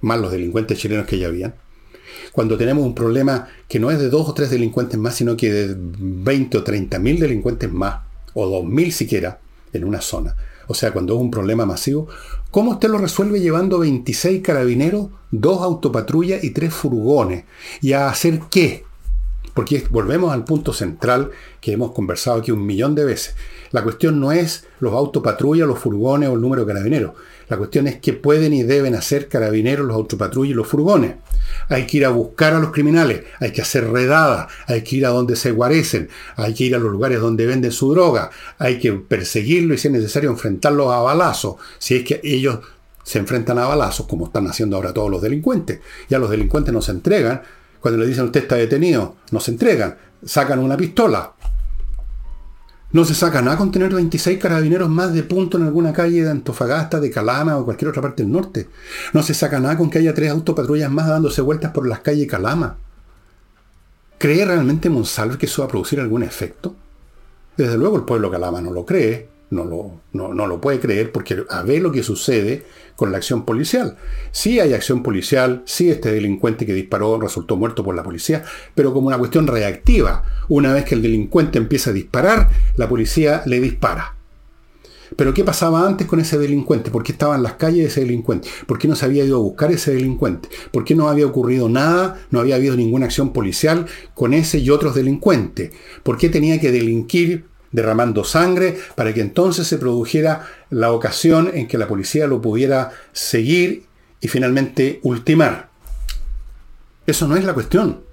Más 0.00 0.20
los 0.20 0.30
delincuentes 0.30 0.78
chilenos 0.78 1.06
que 1.06 1.18
ya 1.18 1.26
habían. 1.26 1.54
Cuando 2.32 2.56
tenemos 2.56 2.86
un 2.86 2.94
problema 2.94 3.48
que 3.68 3.80
no 3.80 3.90
es 3.90 3.98
de 3.98 4.08
dos 4.08 4.28
o 4.28 4.34
tres 4.34 4.50
delincuentes 4.50 4.98
más, 4.98 5.16
sino 5.16 5.36
que 5.36 5.52
de 5.52 5.76
20 5.76 6.58
o 6.58 6.62
30 6.62 6.98
mil 7.00 7.18
delincuentes 7.18 7.70
más, 7.72 8.02
o 8.34 8.46
dos 8.46 8.64
mil 8.64 8.92
siquiera, 8.92 9.40
en 9.72 9.84
una 9.84 10.00
zona. 10.00 10.36
O 10.66 10.74
sea, 10.74 10.92
cuando 10.92 11.14
es 11.14 11.20
un 11.20 11.30
problema 11.30 11.64
masivo, 11.64 12.08
¿cómo 12.50 12.72
usted 12.72 12.88
lo 12.88 12.98
resuelve 12.98 13.40
llevando 13.40 13.78
26 13.78 14.42
carabineros, 14.42 15.08
dos 15.30 15.62
autopatrullas 15.62 16.44
y 16.44 16.50
tres 16.50 16.74
furgones? 16.74 17.44
¿Y 17.80 17.92
a 17.92 18.08
hacer 18.08 18.40
qué? 18.50 18.84
Porque 19.58 19.84
volvemos 19.90 20.32
al 20.32 20.44
punto 20.44 20.72
central 20.72 21.32
que 21.60 21.72
hemos 21.72 21.90
conversado 21.90 22.38
aquí 22.38 22.52
un 22.52 22.64
millón 22.64 22.94
de 22.94 23.04
veces. 23.04 23.34
La 23.72 23.82
cuestión 23.82 24.20
no 24.20 24.30
es 24.30 24.68
los 24.78 24.92
autopatrullas, 24.92 25.66
los 25.66 25.80
furgones 25.80 26.28
o 26.28 26.34
el 26.34 26.40
número 26.40 26.64
de 26.64 26.72
carabineros. 26.72 27.14
La 27.48 27.56
cuestión 27.56 27.88
es 27.88 27.96
qué 27.96 28.12
pueden 28.12 28.54
y 28.54 28.62
deben 28.62 28.94
hacer 28.94 29.26
carabineros, 29.26 29.84
los 29.84 29.96
autopatrullas 29.96 30.52
y 30.52 30.54
los 30.54 30.68
furgones. 30.68 31.16
Hay 31.70 31.88
que 31.88 31.96
ir 31.96 32.06
a 32.06 32.10
buscar 32.10 32.54
a 32.54 32.60
los 32.60 32.70
criminales, 32.70 33.24
hay 33.40 33.50
que 33.50 33.60
hacer 33.60 33.90
redadas, 33.90 34.46
hay 34.68 34.84
que 34.84 34.94
ir 34.94 35.06
a 35.06 35.08
donde 35.08 35.34
se 35.34 35.50
guarecen, 35.50 36.08
hay 36.36 36.54
que 36.54 36.62
ir 36.62 36.76
a 36.76 36.78
los 36.78 36.92
lugares 36.92 37.20
donde 37.20 37.44
venden 37.44 37.72
su 37.72 37.92
droga, 37.92 38.30
hay 38.58 38.78
que 38.78 38.92
perseguirlo 38.92 39.74
y 39.74 39.78
si 39.78 39.88
es 39.88 39.92
necesario 39.92 40.30
enfrentarlos 40.30 40.92
a 40.92 41.00
balazos, 41.00 41.56
si 41.78 41.96
es 41.96 42.04
que 42.04 42.20
ellos 42.22 42.60
se 43.02 43.18
enfrentan 43.18 43.58
a 43.58 43.66
balazos, 43.66 44.06
como 44.06 44.26
están 44.26 44.46
haciendo 44.46 44.76
ahora 44.76 44.92
todos 44.92 45.10
los 45.10 45.20
delincuentes. 45.20 45.80
Ya 46.08 46.20
los 46.20 46.30
delincuentes 46.30 46.72
no 46.72 46.80
se 46.80 46.92
entregan, 46.92 47.42
cuando 47.80 48.00
le 48.00 48.06
dicen 48.06 48.24
usted 48.24 48.42
está 48.42 48.56
detenido, 48.56 49.16
no 49.30 49.40
se 49.40 49.50
entregan, 49.52 49.96
sacan 50.24 50.58
una 50.58 50.76
pistola, 50.76 51.34
no 52.90 53.04
se 53.04 53.14
saca 53.14 53.42
nada 53.42 53.58
con 53.58 53.70
tener 53.70 53.92
26 53.92 54.38
carabineros 54.38 54.88
más 54.88 55.12
de 55.12 55.22
punto 55.22 55.58
en 55.58 55.64
alguna 55.64 55.92
calle 55.92 56.22
de 56.22 56.30
Antofagasta, 56.30 56.98
de 56.98 57.10
Calama 57.10 57.58
o 57.58 57.64
cualquier 57.66 57.90
otra 57.90 58.00
parte 58.00 58.22
del 58.22 58.32
norte. 58.32 58.68
No 59.12 59.22
se 59.22 59.34
saca 59.34 59.60
nada 59.60 59.76
con 59.76 59.90
que 59.90 59.98
haya 59.98 60.14
tres 60.14 60.30
autopatrullas 60.30 60.90
más 60.90 61.06
dándose 61.06 61.42
vueltas 61.42 61.72
por 61.72 61.86
las 61.86 62.00
calles 62.00 62.20
de 62.20 62.26
Calama. 62.28 62.78
¿Cree 64.16 64.44
realmente 64.44 64.88
Monsalve 64.88 65.36
que 65.36 65.44
eso 65.44 65.60
va 65.60 65.66
a 65.66 65.70
producir 65.70 66.00
algún 66.00 66.22
efecto? 66.22 66.74
Desde 67.58 67.76
luego 67.76 67.98
el 67.98 68.04
pueblo 68.04 68.30
Calama 68.30 68.62
no 68.62 68.72
lo 68.72 68.86
cree, 68.86 69.28
no 69.50 69.64
lo, 69.64 70.00
no, 70.12 70.34
no 70.34 70.46
lo 70.46 70.60
puede 70.60 70.80
creer 70.80 71.10
porque 71.12 71.44
a 71.48 71.62
ver 71.62 71.82
lo 71.82 71.90
que 71.90 72.02
sucede 72.02 72.64
con 72.96 73.12
la 73.12 73.18
acción 73.18 73.44
policial. 73.44 73.96
Sí 74.32 74.60
hay 74.60 74.74
acción 74.74 75.02
policial, 75.02 75.62
sí 75.64 75.90
este 75.90 76.12
delincuente 76.12 76.66
que 76.66 76.74
disparó 76.74 77.20
resultó 77.20 77.56
muerto 77.56 77.84
por 77.84 77.94
la 77.94 78.02
policía, 78.02 78.44
pero 78.74 78.92
como 78.92 79.06
una 79.06 79.18
cuestión 79.18 79.46
reactiva. 79.46 80.24
Una 80.48 80.72
vez 80.72 80.84
que 80.84 80.94
el 80.94 81.02
delincuente 81.02 81.58
empieza 81.58 81.90
a 81.90 81.94
disparar, 81.94 82.50
la 82.76 82.88
policía 82.88 83.42
le 83.46 83.60
dispara. 83.60 84.14
Pero 85.16 85.32
¿qué 85.32 85.44
pasaba 85.44 85.86
antes 85.86 86.06
con 86.06 86.20
ese 86.20 86.38
delincuente? 86.38 86.90
¿Por 86.90 87.02
qué 87.02 87.12
estaba 87.12 87.36
en 87.36 87.42
las 87.42 87.54
calles 87.54 87.86
ese 87.86 88.00
delincuente? 88.00 88.48
¿Por 88.66 88.78
qué 88.78 88.88
no 88.88 88.96
se 88.96 89.06
había 89.06 89.24
ido 89.24 89.36
a 89.36 89.42
buscar 89.42 89.70
ese 89.72 89.94
delincuente? 89.94 90.48
¿Por 90.70 90.84
qué 90.84 90.94
no 90.94 91.08
había 91.08 91.26
ocurrido 91.26 91.68
nada? 91.68 92.20
No 92.30 92.40
había 92.40 92.56
habido 92.56 92.76
ninguna 92.76 93.06
acción 93.06 93.32
policial 93.32 93.86
con 94.14 94.34
ese 94.34 94.58
y 94.58 94.70
otros 94.70 94.94
delincuentes. 94.94 95.72
¿Por 96.02 96.18
qué 96.18 96.28
tenía 96.28 96.60
que 96.60 96.72
delinquir 96.72 97.46
derramando 97.72 98.24
sangre 98.24 98.78
para 98.94 99.12
que 99.12 99.20
entonces 99.20 99.66
se 99.66 99.78
produjera 99.78 100.46
la 100.70 100.92
ocasión 100.92 101.50
en 101.52 101.68
que 101.68 101.78
la 101.78 101.88
policía 101.88 102.26
lo 102.26 102.40
pudiera 102.40 102.90
seguir 103.12 103.84
y 104.20 104.28
finalmente 104.28 105.00
ultimar. 105.02 105.68
Eso 107.06 107.26
no 107.26 107.36
es 107.36 107.44
la 107.44 107.54
cuestión. 107.54 108.08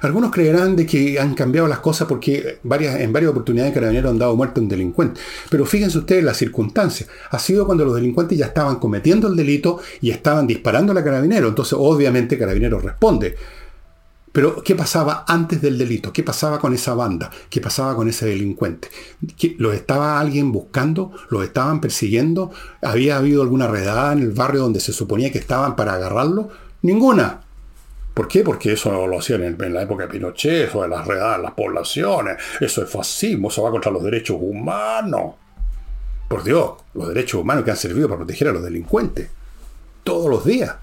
Algunos 0.00 0.30
creerán 0.30 0.74
de 0.74 0.86
que 0.86 1.20
han 1.20 1.34
cambiado 1.34 1.68
las 1.68 1.80
cosas 1.80 2.08
porque 2.08 2.58
varias, 2.62 2.98
en 3.00 3.12
varias 3.12 3.30
oportunidades 3.30 3.74
carabineros 3.74 4.10
han 4.10 4.18
dado 4.18 4.34
muerte 4.34 4.58
a 4.58 4.62
un 4.62 4.68
delincuente. 4.68 5.20
Pero 5.50 5.66
fíjense 5.66 5.98
ustedes 5.98 6.24
las 6.24 6.38
circunstancias. 6.38 7.08
Ha 7.30 7.38
sido 7.38 7.66
cuando 7.66 7.84
los 7.84 7.94
delincuentes 7.94 8.38
ya 8.38 8.46
estaban 8.46 8.76
cometiendo 8.76 9.28
el 9.28 9.36
delito 9.36 9.80
y 10.00 10.10
estaban 10.10 10.46
disparando 10.46 10.92
a 10.92 11.04
carabinero. 11.04 11.48
Entonces, 11.48 11.74
obviamente, 11.78 12.38
carabinero 12.38 12.78
responde. 12.80 13.36
Pero, 14.32 14.62
¿qué 14.62 14.74
pasaba 14.74 15.26
antes 15.28 15.60
del 15.60 15.76
delito? 15.76 16.10
¿Qué 16.10 16.22
pasaba 16.22 16.58
con 16.58 16.72
esa 16.72 16.94
banda? 16.94 17.30
¿Qué 17.50 17.60
pasaba 17.60 17.94
con 17.94 18.08
ese 18.08 18.26
delincuente? 18.26 18.88
¿Los 19.58 19.74
estaba 19.74 20.18
alguien 20.18 20.52
buscando? 20.52 21.12
¿Los 21.28 21.44
estaban 21.44 21.82
persiguiendo? 21.82 22.50
¿Había 22.80 23.18
habido 23.18 23.42
alguna 23.42 23.68
redada 23.68 24.14
en 24.14 24.20
el 24.20 24.30
barrio 24.30 24.62
donde 24.62 24.80
se 24.80 24.94
suponía 24.94 25.30
que 25.30 25.38
estaban 25.38 25.76
para 25.76 25.94
agarrarlo? 25.94 26.48
Ninguna. 26.80 27.42
¿Por 28.14 28.26
qué? 28.26 28.42
Porque 28.42 28.72
eso 28.72 29.06
lo 29.06 29.18
hacían 29.18 29.42
en, 29.42 29.74
la 29.74 29.82
época 29.82 30.04
de 30.04 30.10
Pinochet, 30.10 30.68
eso 30.68 30.82
de 30.82 30.88
las 30.88 31.06
redadas 31.06 31.40
las 31.40 31.52
poblaciones, 31.52 32.36
eso 32.60 32.82
es 32.82 32.90
fascismo, 32.90 33.48
eso 33.48 33.62
va 33.62 33.70
contra 33.70 33.92
los 33.92 34.02
derechos 34.02 34.38
humanos. 34.40 35.34
Por 36.28 36.42
Dios, 36.42 36.72
los 36.94 37.08
derechos 37.08 37.40
humanos 37.42 37.64
que 37.64 37.70
han 37.70 37.76
servido 37.76 38.08
para 38.08 38.18
proteger 38.18 38.48
a 38.48 38.52
los 38.52 38.62
delincuentes. 38.62 39.28
Todos 40.02 40.30
los 40.30 40.44
días. 40.44 40.74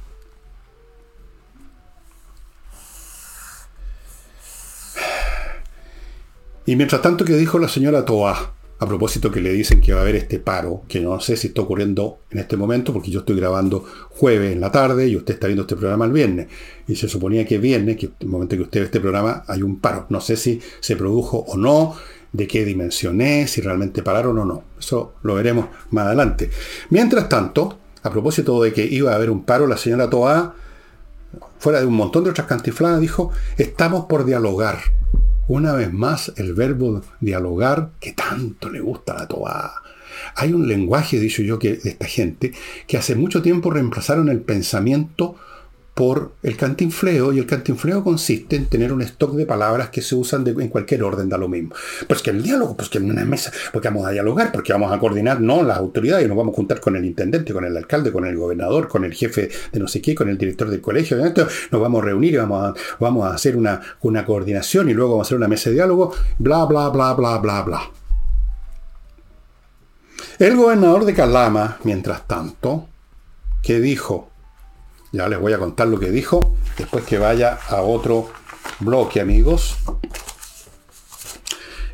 Y 6.70 6.76
mientras 6.76 7.02
tanto, 7.02 7.26
¿qué 7.26 7.36
dijo 7.36 7.58
la 7.58 7.68
señora 7.68 8.06
Toa? 8.06 8.54
A 8.78 8.86
propósito 8.86 9.32
que 9.32 9.42
le 9.42 9.52
dicen 9.52 9.82
que 9.82 9.92
va 9.92 9.98
a 9.98 10.02
haber 10.04 10.18
este 10.18 10.38
paro, 10.38 10.84
que 10.88 11.00
no 11.00 11.20
sé 11.20 11.36
si 11.36 11.48
está 11.48 11.64
ocurriendo 11.64 12.20
en 12.30 12.38
este 12.38 12.58
momento, 12.58 12.94
porque 12.94 13.10
yo 13.10 13.22
estoy 13.22 13.38
grabando 13.38 13.84
jueves 14.12 14.54
en 14.54 14.62
la 14.62 14.72
tarde 14.72 15.08
y 15.08 15.16
usted 15.16 15.34
está 15.34 15.48
viendo 15.48 15.64
este 15.64 15.76
programa 15.76 16.06
el 16.06 16.12
viernes. 16.12 16.48
Y 16.88 16.96
se 16.96 17.10
suponía 17.10 17.44
que 17.44 17.58
viernes, 17.58 17.98
que 17.98 18.12
el 18.20 18.28
momento 18.28 18.56
que 18.56 18.62
usted 18.62 18.82
ve 18.82 18.86
este 18.86 19.00
programa, 19.00 19.44
hay 19.48 19.64
un 19.64 19.80
paro. 19.80 20.06
No 20.10 20.22
sé 20.22 20.38
si 20.38 20.62
se 20.80 20.96
produjo 20.96 21.40
o 21.40 21.58
no, 21.58 21.96
de 22.34 22.46
qué 22.46 22.64
dimensión 22.64 23.20
es, 23.20 23.50
si 23.50 23.62
realmente 23.62 24.04
pararon 24.04 24.38
o 24.38 24.46
no. 24.46 24.64
Eso 24.78 25.16
lo 25.24 25.34
veremos 25.34 25.70
más 25.90 26.06
adelante. 26.06 26.52
Mientras 26.92 27.28
tanto, 27.30 27.80
a 28.04 28.12
propósito 28.12 28.62
de 28.62 28.74
que 28.74 28.86
iba 28.86 29.12
a 29.12 29.16
haber 29.16 29.32
un 29.32 29.44
paro, 29.44 29.66
la 29.66 29.78
señora 29.78 30.08
Toa, 30.08 30.54
fuera 31.58 31.80
de 31.80 31.88
un 31.88 31.96
montón 31.96 32.26
de 32.26 32.30
otras 32.30 32.46
cantifladas, 32.46 33.02
dijo, 33.02 33.32
estamos 33.58 34.06
por 34.06 34.24
dialogar 34.24 34.78
una 35.50 35.74
vez 35.74 35.92
más 35.92 36.32
el 36.38 36.54
verbo 36.54 37.02
dialogar 37.20 37.90
que 38.00 38.14
tanto 38.14 38.70
le 38.70 38.82
gusta 38.82 39.14
a 39.14 39.18
la 39.18 39.28
toa. 39.28 39.74
Hay 40.36 40.54
un 40.54 40.68
lenguaje, 40.68 41.20
dicho 41.20 41.42
yo, 41.42 41.58
que, 41.58 41.76
de 41.76 41.90
esta 41.90 42.06
gente, 42.06 42.54
que 42.86 42.98
hace 42.98 43.16
mucho 43.16 43.42
tiempo 43.42 43.72
reemplazaron 43.72 44.30
el 44.30 44.42
pensamiento 44.42 45.36
por 46.00 46.32
el 46.44 46.56
cantinfleo, 46.56 47.34
y 47.34 47.40
el 47.40 47.46
cantinfleo 47.46 48.02
consiste 48.06 48.56
en 48.56 48.68
tener 48.68 48.94
un 48.94 49.02
stock 49.02 49.34
de 49.34 49.46
palabras 49.46 49.90
que 49.90 50.02
se 50.02 50.16
usan 50.16 50.48
en 50.48 50.70
cualquier 50.70 51.04
orden, 51.04 51.28
da 51.28 51.38
lo 51.38 51.50
mismo. 51.50 51.76
Pues 52.08 52.22
que 52.22 52.30
el 52.30 52.42
diálogo, 52.42 52.78
pues 52.78 52.88
que 52.88 53.00
en 53.00 53.12
una 53.12 53.26
mesa, 53.26 53.52
porque 53.74 53.90
vamos 53.90 54.08
a 54.08 54.12
dialogar, 54.12 54.54
porque 54.54 54.72
vamos 54.72 54.94
a 54.94 54.98
coordinar, 54.98 55.42
no 55.42 55.62
las 55.62 55.78
autoridades, 55.78 56.26
nos 56.30 56.38
vamos 56.38 56.54
a 56.54 56.56
juntar 56.56 56.80
con 56.80 56.96
el 56.96 57.04
intendente, 57.04 57.52
con 57.52 57.66
el 57.66 57.76
alcalde, 57.76 58.14
con 58.14 58.26
el 58.26 58.38
gobernador, 58.38 58.88
con 58.88 59.04
el 59.04 59.14
jefe 59.14 59.50
de 59.74 59.80
no 59.82 59.90
sé 59.90 60.02
qué, 60.02 60.16
con 60.16 60.30
el 60.30 60.38
director 60.38 60.70
del 60.70 60.80
colegio, 60.80 61.18
nos 61.18 61.82
vamos 61.82 62.02
a 62.02 62.06
reunir 62.06 62.36
y 62.36 62.38
vamos 62.38 62.64
a, 62.64 62.74
vamos 62.98 63.26
a 63.26 63.34
hacer 63.34 63.58
una, 63.58 63.82
una 64.00 64.24
coordinación 64.24 64.90
y 64.90 64.94
luego 64.94 65.12
vamos 65.12 65.26
a 65.26 65.28
hacer 65.28 65.38
una 65.38 65.50
mesa 65.50 65.70
de 65.70 65.76
diálogo, 65.76 66.14
bla, 66.38 66.64
bla, 66.64 66.88
bla, 66.88 67.14
bla, 67.14 67.40
bla, 67.40 67.62
bla. 67.64 67.82
El 70.40 70.56
gobernador 70.56 71.04
de 71.04 71.14
Calama, 71.14 71.78
mientras 71.84 72.26
tanto, 72.26 72.88
que 73.62 73.82
dijo, 73.82 74.29
ya 75.12 75.28
les 75.28 75.40
voy 75.40 75.54
a 75.54 75.58
contar 75.58 75.88
lo 75.88 76.00
que 76.00 76.12
dijo 76.12 76.56
después 76.78 77.04
que 77.04 77.18
vaya 77.18 77.58
a 77.68 77.82
otro 77.82 78.30
bloque, 78.80 79.20
amigos. 79.20 79.78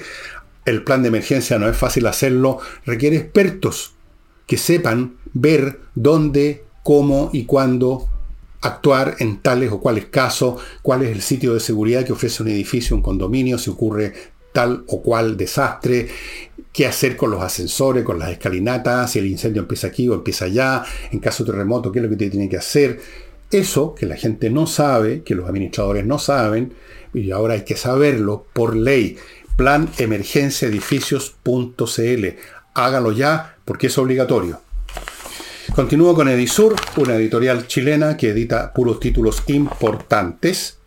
El 0.65 0.84
plan 0.84 1.02
de 1.02 1.08
emergencia 1.08 1.58
no 1.58 1.67
es 1.67 1.78
fácil 1.78 2.06
hacerlo, 2.06 2.60
requiere 2.86 3.15
expertos 3.15 3.94
que 4.46 4.58
sepan 4.58 5.15
ver 5.34 5.80
dónde, 5.96 6.65
cómo 6.84 7.30
y 7.32 7.46
cuándo 7.46 8.10
actuar 8.62 9.15
en 9.19 9.41
tales 9.41 9.71
o 9.71 9.80
cuales 9.80 10.06
casos, 10.06 10.62
cuál 10.82 11.04
es 11.04 11.12
el 11.12 11.21
sitio 11.21 11.54
de 11.54 11.60
seguridad 11.60 12.06
que 12.06 12.13
ofrece 12.13 12.43
un 12.43 12.50
edificio, 12.50 12.95
un 12.95 13.02
condominio, 13.02 13.58
si 13.58 13.69
ocurre 13.69 14.13
tal 14.54 14.84
o 14.88 15.02
cual 15.02 15.38
desastre, 15.38 16.10
qué 16.71 16.86
hacer 16.86 17.17
con 17.17 17.32
los 17.32 17.41
ascensores, 17.41 18.04
con 18.04 18.19
las 18.19 18.30
escalinatas, 18.30 19.12
si 19.12 19.19
el 19.19 19.28
incendio 19.28 19.62
empieza 19.62 19.88
aquí 19.88 20.08
o 20.08 20.13
empieza 20.13 20.45
allá, 20.45 20.84
en 21.12 21.19
caso 21.19 21.43
de 21.43 21.52
terremoto, 21.52 21.91
qué 21.91 22.00
es 22.00 22.04
lo 22.04 22.10
que 22.10 22.30
tiene 22.30 22.50
que 22.50 22.58
hacer. 22.58 23.00
Eso 23.50 23.95
que 23.95 24.06
la 24.06 24.15
gente 24.15 24.50
no 24.50 24.67
sabe, 24.67 25.24
que 25.24 25.36
los 25.36 25.47
administradores 25.47 26.06
no 26.06 26.19
saben, 26.19 26.74
y 27.13 27.32
ahora 27.32 27.56
hay 27.56 27.63
que 27.63 27.76
saberlo 27.76 28.45
por 28.54 28.76
ley. 28.76 29.17
Plan 29.57 29.89
Emergencia 29.97 30.68
Edificios.cl. 30.68 32.26
Hágalo 32.74 33.12
ya 33.12 33.57
porque 33.66 33.88
es 33.88 33.97
obligatorio. 33.97 34.62
Continúo 35.76 36.13
con 36.13 36.28
Edisur, 36.28 36.76
una 36.97 37.15
editorial 37.15 37.65
chilena 37.65 38.17
que 38.17 38.32
edita 38.32 38.74
puros 38.74 38.99
títulos 38.99 39.41
importantes, 39.47 40.80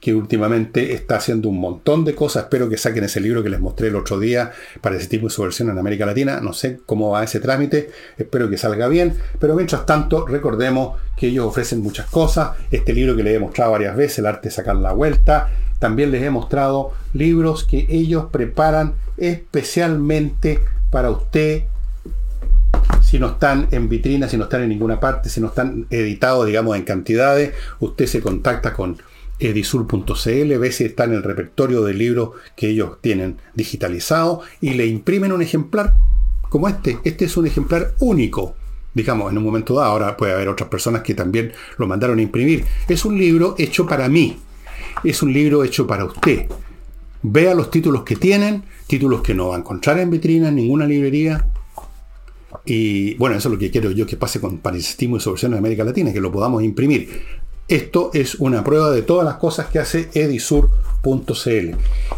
que 0.00 0.12
últimamente 0.12 0.92
está 0.92 1.16
haciendo 1.16 1.48
un 1.48 1.60
montón 1.60 2.04
de 2.04 2.16
cosas. 2.16 2.42
Espero 2.42 2.68
que 2.68 2.76
saquen 2.76 3.04
ese 3.04 3.20
libro 3.20 3.44
que 3.44 3.48
les 3.48 3.60
mostré 3.60 3.88
el 3.88 3.96
otro 3.96 4.18
día 4.18 4.50
para 4.80 4.96
ese 4.96 5.06
tipo 5.06 5.28
de 5.28 5.32
subversión 5.32 5.70
en 5.70 5.78
América 5.78 6.04
Latina. 6.04 6.40
No 6.40 6.52
sé 6.52 6.80
cómo 6.84 7.10
va 7.10 7.22
ese 7.22 7.38
trámite, 7.38 7.90
espero 8.18 8.50
que 8.50 8.58
salga 8.58 8.88
bien. 8.88 9.16
Pero 9.38 9.54
mientras 9.54 9.86
tanto, 9.86 10.26
recordemos 10.26 10.98
que 11.16 11.28
ellos 11.28 11.46
ofrecen 11.46 11.80
muchas 11.80 12.10
cosas. 12.10 12.56
Este 12.72 12.92
libro 12.92 13.14
que 13.14 13.22
les 13.22 13.36
he 13.36 13.38
mostrado 13.38 13.70
varias 13.70 13.96
veces, 13.96 14.18
El 14.18 14.26
arte 14.26 14.50
sacar 14.50 14.74
la 14.74 14.92
vuelta. 14.92 15.52
También 15.78 16.10
les 16.10 16.24
he 16.24 16.30
mostrado 16.30 16.90
libros 17.12 17.62
que 17.62 17.86
ellos 17.88 18.26
preparan 18.32 18.94
especialmente 19.16 20.58
para 20.90 21.10
usted 21.10 21.64
si 23.14 23.20
no 23.20 23.28
están 23.28 23.68
en 23.70 23.88
vitrina, 23.88 24.28
si 24.28 24.36
no 24.36 24.42
están 24.42 24.62
en 24.62 24.70
ninguna 24.70 24.98
parte, 24.98 25.28
si 25.28 25.40
no 25.40 25.46
están 25.46 25.86
editados, 25.88 26.48
digamos, 26.48 26.76
en 26.76 26.82
cantidades, 26.82 27.54
usted 27.78 28.06
se 28.06 28.20
contacta 28.20 28.74
con 28.74 29.00
edisur.cl, 29.38 30.58
ve 30.58 30.72
si 30.72 30.82
está 30.82 31.04
en 31.04 31.12
el 31.12 31.22
repertorio 31.22 31.84
de 31.84 31.94
libros 31.94 32.30
que 32.56 32.70
ellos 32.70 32.98
tienen 33.00 33.36
digitalizado 33.54 34.40
y 34.60 34.70
le 34.70 34.86
imprimen 34.86 35.30
un 35.30 35.42
ejemplar 35.42 35.94
como 36.48 36.66
este. 36.66 36.98
Este 37.04 37.26
es 37.26 37.36
un 37.36 37.46
ejemplar 37.46 37.94
único, 38.00 38.56
digamos, 38.94 39.30
en 39.30 39.38
un 39.38 39.44
momento 39.44 39.74
dado. 39.74 39.92
Ahora 39.92 40.16
puede 40.16 40.32
haber 40.32 40.48
otras 40.48 40.68
personas 40.68 41.02
que 41.02 41.14
también 41.14 41.52
lo 41.78 41.86
mandaron 41.86 42.18
a 42.18 42.22
imprimir. 42.22 42.64
Es 42.88 43.04
un 43.04 43.16
libro 43.16 43.54
hecho 43.58 43.86
para 43.86 44.08
mí. 44.08 44.38
Es 45.04 45.22
un 45.22 45.32
libro 45.32 45.62
hecho 45.62 45.86
para 45.86 46.04
usted. 46.04 46.48
Vea 47.22 47.54
los 47.54 47.70
títulos 47.70 48.02
que 48.02 48.16
tienen, 48.16 48.64
títulos 48.88 49.22
que 49.22 49.34
no 49.34 49.50
va 49.50 49.54
a 49.54 49.60
encontrar 49.60 50.00
en 50.00 50.10
vitrina, 50.10 50.48
en 50.48 50.56
ninguna 50.56 50.84
librería. 50.84 51.46
Y 52.64 53.14
bueno, 53.14 53.36
eso 53.36 53.48
es 53.48 53.52
lo 53.52 53.58
que 53.58 53.70
quiero 53.70 53.90
yo 53.90 54.06
que 54.06 54.16
pase 54.16 54.40
con 54.40 54.58
Parisistismo 54.58 55.16
y 55.16 55.20
Soluciones 55.20 55.56
de 55.56 55.58
América 55.58 55.84
Latina, 55.84 56.12
que 56.12 56.20
lo 56.20 56.32
podamos 56.32 56.62
imprimir. 56.62 57.22
Esto 57.66 58.10
es 58.12 58.36
una 58.36 58.62
prueba 58.62 58.90
de 58.90 59.02
todas 59.02 59.24
las 59.24 59.36
cosas 59.36 59.66
que 59.66 59.78
hace 59.78 60.10
edisur.cl. 60.12 61.76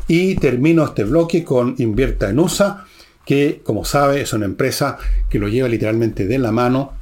Y 0.09 0.35
termino 0.37 0.85
este 0.85 1.05
bloque 1.05 1.45
con 1.45 1.75
Invierta 1.79 2.29
en 2.31 2.39
USA 2.39 2.85
que, 3.25 3.61
como 3.65 3.85
sabe, 3.85 4.21
es 4.21 4.33
una 4.33 4.45
empresa 4.45 4.99
que 5.29 5.39
lo 5.39 5.49
lleva 5.49 5.69
literalmente 5.69 6.27
de 6.27 6.39
la 6.39 6.53
mano 6.53 6.93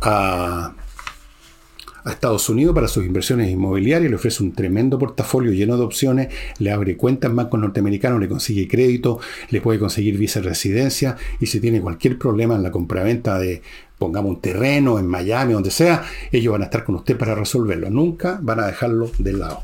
a, 0.00 0.74
Estados 2.12 2.48
Unidos 2.48 2.74
para 2.74 2.88
sus 2.88 3.04
inversiones 3.04 3.50
inmobiliarias, 3.50 4.10
le 4.10 4.16
ofrece 4.16 4.42
un 4.42 4.52
tremendo 4.52 4.98
portafolio 4.98 5.52
lleno 5.52 5.76
de 5.76 5.84
opciones, 5.84 6.28
le 6.58 6.70
abre 6.70 6.96
cuentas 6.96 7.30
en 7.30 7.36
bancos 7.36 7.60
norteamericanos, 7.60 8.20
le 8.20 8.28
consigue 8.28 8.68
crédito, 8.68 9.20
le 9.50 9.60
puede 9.60 9.78
conseguir 9.78 10.18
visa 10.18 10.40
residencia 10.40 11.16
y 11.40 11.46
si 11.46 11.60
tiene 11.60 11.80
cualquier 11.80 12.18
problema 12.18 12.54
en 12.54 12.62
la 12.62 12.70
compraventa 12.70 13.38
de, 13.38 13.62
pongamos 13.98 14.32
un 14.32 14.40
terreno 14.40 14.98
en 14.98 15.06
Miami, 15.06 15.54
donde 15.54 15.70
sea, 15.70 16.04
ellos 16.30 16.52
van 16.52 16.62
a 16.62 16.66
estar 16.66 16.84
con 16.84 16.96
usted 16.96 17.16
para 17.16 17.34
resolverlo. 17.34 17.88
Nunca 17.90 18.38
van 18.42 18.60
a 18.60 18.66
dejarlo 18.66 19.10
de 19.18 19.32
lado. 19.32 19.62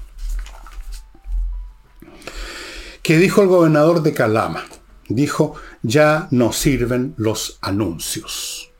¿Qué 3.02 3.18
dijo 3.18 3.42
el 3.42 3.48
gobernador 3.48 4.02
de 4.02 4.12
Calama? 4.12 4.64
Dijo, 5.08 5.54
ya 5.82 6.28
no 6.30 6.52
sirven 6.52 7.14
los 7.16 7.58
anuncios. 7.60 8.70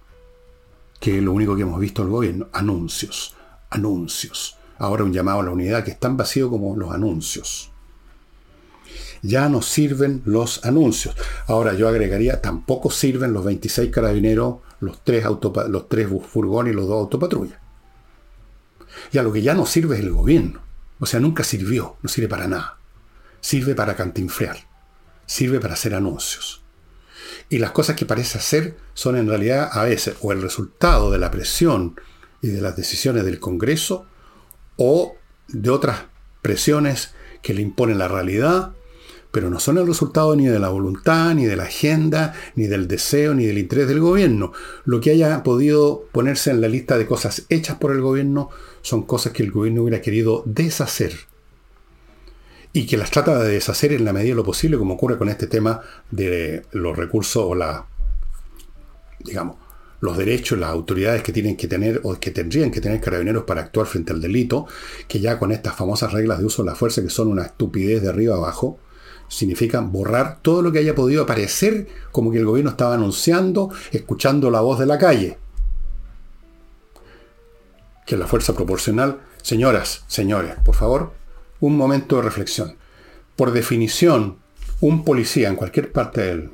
Que 1.00 1.18
es 1.18 1.22
lo 1.22 1.32
único 1.32 1.56
que 1.56 1.62
hemos 1.62 1.80
visto 1.80 2.02
el 2.02 2.08
gobierno, 2.08 2.48
anuncios, 2.52 3.34
anuncios. 3.70 4.56
Ahora 4.78 5.04
un 5.04 5.12
llamado 5.12 5.40
a 5.40 5.44
la 5.44 5.50
unidad 5.50 5.84
que 5.84 5.92
es 5.92 6.00
tan 6.00 6.16
vacío 6.16 6.50
como 6.50 6.76
los 6.76 6.92
anuncios. 6.92 7.70
Ya 9.22 9.48
no 9.48 9.62
sirven 9.62 10.22
los 10.24 10.64
anuncios. 10.64 11.14
Ahora 11.46 11.74
yo 11.74 11.88
agregaría, 11.88 12.40
tampoco 12.40 12.90
sirven 12.90 13.32
los 13.32 13.44
26 13.44 13.90
carabineros, 13.90 14.56
los 14.80 15.04
tres, 15.04 15.24
los 15.68 15.88
tres 15.88 16.08
furgones 16.28 16.72
y 16.72 16.76
los 16.76 16.88
dos 16.88 17.00
autopatrullas. 17.00 17.58
Ya 19.12 19.22
lo 19.22 19.32
que 19.32 19.42
ya 19.42 19.54
no 19.54 19.66
sirve 19.66 19.96
es 19.96 20.02
el 20.02 20.12
gobierno. 20.12 20.62
O 20.98 21.06
sea, 21.06 21.20
nunca 21.20 21.44
sirvió, 21.44 21.96
no 22.02 22.08
sirve 22.08 22.28
para 22.28 22.48
nada. 22.48 22.78
Sirve 23.40 23.74
para 23.74 23.96
cantinfrear. 23.96 24.56
Sirve 25.26 25.60
para 25.60 25.74
hacer 25.74 25.94
anuncios. 25.94 26.62
Y 27.48 27.58
las 27.58 27.72
cosas 27.72 27.96
que 27.96 28.06
parece 28.06 28.38
hacer 28.38 28.76
son 28.94 29.16
en 29.16 29.28
realidad 29.28 29.70
a 29.72 29.84
veces 29.84 30.16
o 30.20 30.32
el 30.32 30.42
resultado 30.42 31.10
de 31.10 31.18
la 31.18 31.30
presión 31.30 31.96
y 32.42 32.48
de 32.48 32.60
las 32.60 32.76
decisiones 32.76 33.24
del 33.24 33.40
Congreso 33.40 34.06
o 34.76 35.16
de 35.48 35.70
otras 35.70 36.04
presiones 36.42 37.12
que 37.42 37.54
le 37.54 37.62
imponen 37.62 37.98
la 37.98 38.08
realidad, 38.08 38.72
pero 39.30 39.50
no 39.50 39.60
son 39.60 39.78
el 39.78 39.86
resultado 39.86 40.34
ni 40.34 40.46
de 40.46 40.58
la 40.58 40.70
voluntad, 40.70 41.34
ni 41.34 41.44
de 41.44 41.56
la 41.56 41.64
agenda, 41.64 42.34
ni 42.56 42.66
del 42.66 42.88
deseo, 42.88 43.34
ni 43.34 43.46
del 43.46 43.58
interés 43.58 43.86
del 43.88 44.00
gobierno. 44.00 44.52
Lo 44.84 45.00
que 45.00 45.10
haya 45.10 45.42
podido 45.42 46.04
ponerse 46.12 46.50
en 46.50 46.60
la 46.60 46.68
lista 46.68 46.98
de 46.98 47.06
cosas 47.06 47.44
hechas 47.48 47.76
por 47.78 47.92
el 47.92 48.00
gobierno 48.00 48.50
son 48.82 49.02
cosas 49.02 49.32
que 49.32 49.42
el 49.42 49.52
gobierno 49.52 49.82
hubiera 49.82 50.00
querido 50.00 50.42
deshacer 50.46 51.12
y 52.72 52.86
que 52.86 52.96
las 52.96 53.10
trata 53.10 53.38
de 53.42 53.52
deshacer 53.52 53.92
en 53.92 54.04
la 54.04 54.12
medida 54.12 54.30
de 54.30 54.36
lo 54.36 54.44
posible, 54.44 54.78
como 54.78 54.94
ocurre 54.94 55.18
con 55.18 55.28
este 55.28 55.46
tema 55.46 55.80
de 56.10 56.64
los 56.72 56.96
recursos 56.96 57.44
o 57.44 57.54
la, 57.54 57.86
digamos, 59.18 59.56
los 60.00 60.16
derechos, 60.16 60.58
las 60.58 60.70
autoridades 60.70 61.22
que 61.22 61.32
tienen 61.32 61.56
que 61.56 61.68
tener 61.68 62.00
o 62.04 62.18
que 62.18 62.30
tendrían 62.30 62.70
que 62.70 62.80
tener 62.80 63.00
carabineros 63.00 63.44
para 63.44 63.62
actuar 63.62 63.86
frente 63.86 64.12
al 64.12 64.20
delito, 64.20 64.66
que 65.06 65.20
ya 65.20 65.38
con 65.38 65.52
estas 65.52 65.76
famosas 65.76 66.12
reglas 66.12 66.38
de 66.38 66.46
uso 66.46 66.62
de 66.62 66.70
la 66.70 66.74
fuerza, 66.74 67.02
que 67.02 67.10
son 67.10 67.28
una 67.28 67.42
estupidez 67.42 68.02
de 68.02 68.08
arriba 68.08 68.36
abajo, 68.36 68.78
significan 69.28 69.92
borrar 69.92 70.38
todo 70.42 70.60
lo 70.60 70.72
que 70.72 70.80
haya 70.80 70.94
podido 70.94 71.22
aparecer 71.22 71.86
como 72.10 72.32
que 72.32 72.38
el 72.38 72.46
gobierno 72.46 72.70
estaba 72.70 72.94
anunciando, 72.94 73.70
escuchando 73.92 74.50
la 74.50 74.60
voz 74.60 74.78
de 74.78 74.86
la 74.86 74.98
calle. 74.98 75.38
Que 78.06 78.16
la 78.16 78.26
fuerza 78.26 78.54
proporcional, 78.54 79.20
señoras, 79.40 80.04
señores, 80.08 80.56
por 80.64 80.74
favor, 80.74 81.12
un 81.60 81.76
momento 81.76 82.16
de 82.16 82.22
reflexión. 82.22 82.76
Por 83.36 83.52
definición, 83.52 84.38
un 84.80 85.04
policía 85.04 85.48
en 85.48 85.56
cualquier 85.56 85.92
parte 85.92 86.22
del 86.22 86.50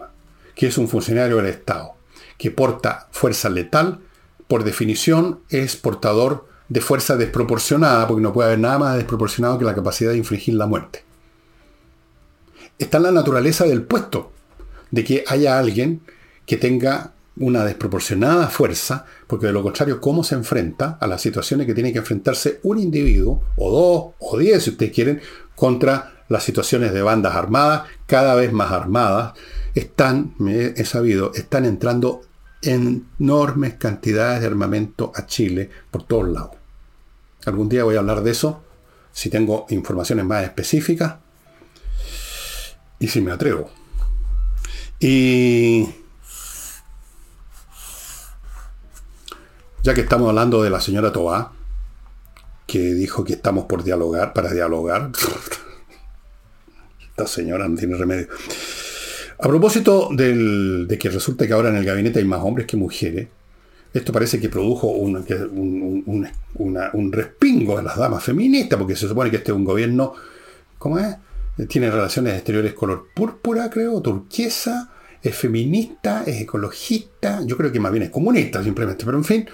que 0.55 0.69
es 0.69 0.79
un 0.79 0.89
funcionario 0.89 1.37
del 1.37 1.47
Estado, 1.47 1.96
que 2.39 2.51
porta 2.51 3.09
fuerza 3.11 3.49
letal, 3.49 4.01
por 4.49 4.65
definición 4.65 5.41
es 5.49 5.77
portador 5.77 6.47
de 6.69 6.81
fuerza 6.81 7.17
desproporcionada, 7.17 8.07
porque 8.07 8.23
no 8.23 8.33
puede 8.33 8.49
haber 8.49 8.59
nada 8.59 8.79
más 8.79 8.97
desproporcionado 8.97 9.59
que 9.59 9.65
la 9.65 9.75
capacidad 9.75 10.11
de 10.11 10.19
infligir 10.19 10.55
la 10.55 10.67
muerte. 10.67 11.05
Está 12.79 12.99
en 12.99 13.05
la 13.05 13.13
naturaleza 13.13 13.65
del 13.65 13.83
puesto, 13.83 14.33
de 14.91 15.05
que 15.05 15.25
haya 15.27 15.59
alguien 15.59 16.01
que 16.45 16.57
tenga 16.57 17.13
una 17.39 17.65
desproporcionada 17.65 18.49
fuerza, 18.49 19.05
porque 19.27 19.47
de 19.47 19.53
lo 19.53 19.63
contrario, 19.63 20.01
¿cómo 20.01 20.25
se 20.25 20.35
enfrenta 20.35 20.97
a 21.01 21.07
las 21.07 21.21
situaciones 21.21 21.67
que 21.67 21.75
tiene 21.75 21.93
que 21.93 21.99
enfrentarse 21.99 22.61
un 22.63 22.79
individuo, 22.79 23.43
o 23.57 23.71
dos, 23.71 24.15
o 24.19 24.39
diez, 24.39 24.65
si 24.65 24.71
ustedes 24.71 24.93
quieren, 24.93 25.21
contra 25.55 26.25
las 26.29 26.43
situaciones 26.43 26.93
de 26.93 27.03
bandas 27.03 27.35
armadas, 27.35 27.83
cada 28.07 28.35
vez 28.35 28.53
más 28.53 28.73
armadas, 28.73 29.35
están, 29.77 30.35
me 30.39 30.67
he 30.77 30.85
sabido, 30.85 31.33
están 31.35 31.65
entrando 31.65 32.23
enormes 32.63 33.75
cantidades 33.75 34.41
de 34.41 34.47
armamento 34.47 35.13
a 35.15 35.27
Chile 35.27 35.71
por 35.91 36.05
todos 36.05 36.29
lados. 36.29 36.57
Algún 37.45 37.69
día 37.69 37.85
voy 37.85 37.97
a 37.97 38.01
hablar 38.01 38.23
de 38.23 38.33
eso, 38.33 38.65
si 39.13 39.31
tengo 39.31 39.67
informaciones 39.71 40.25
más 40.25 40.45
específicas 40.45 41.17
y 42.99 43.09
si 43.09 43.21
me 43.21 43.33
atrevo. 43.33 43.71
Y 44.99 45.87
Ya 49.87 49.95
que 49.95 50.01
estamos 50.01 50.29
hablando 50.29 50.65
de 50.65 50.71
la 50.71 50.81
señora 50.81 51.13
Toa, 51.13 51.53
que 52.67 52.81
dijo 52.81 53.23
que 53.23 53.35
estamos 53.35 53.67
por 53.67 53.85
dialogar, 53.85 54.33
para 54.33 54.53
dialogar. 54.53 55.13
Esta 57.09 57.29
señora 57.29 57.69
no 57.69 57.77
tiene 57.77 57.97
remedio. 57.97 58.27
A 59.39 59.49
propósito 59.49 60.09
de 60.13 60.97
que 60.99 61.11
resulta 61.11 61.47
que 61.47 61.53
ahora 61.53 61.69
en 61.69 61.77
el 61.77 61.85
gabinete 61.85 62.21
hay 62.21 62.25
más 62.25 62.41
hombres 62.43 62.67
que 62.67 62.77
mujeres, 62.77 63.29
esto 63.93 64.13
parece 64.13 64.41
que 64.41 64.49
produjo 64.49 64.89
un, 64.89 65.17
un, 66.55 67.13
respingo 67.13 67.77
de 67.77 67.83
las 67.83 67.97
damas 67.97 68.23
feministas, 68.23 68.79
porque 68.79 68.97
se 68.97 69.09
supone 69.09 69.31
que 69.31 69.37
este 69.37 69.53
es 69.53 69.57
un 69.57 69.65
gobierno, 69.65 70.13
¿cómo 70.79 70.99
es? 70.99 71.17
Tiene 71.69 71.91
relaciones 71.91 72.35
exteriores 72.35 72.75
color 72.75 73.09
púrpura, 73.15 73.71
creo, 73.71 74.01
turquesa, 74.03 74.91
es 75.23 75.35
feminista, 75.35 76.25
es 76.27 76.43
ecologista, 76.43 77.41
yo 77.45 77.57
creo 77.57 77.73
que 77.73 77.81
más 77.81 77.91
bien 77.91 78.05
es 78.05 78.11
comunista 78.11 78.63
simplemente, 78.63 79.05
pero 79.05 79.17
en 79.17 79.25
fin. 79.25 79.49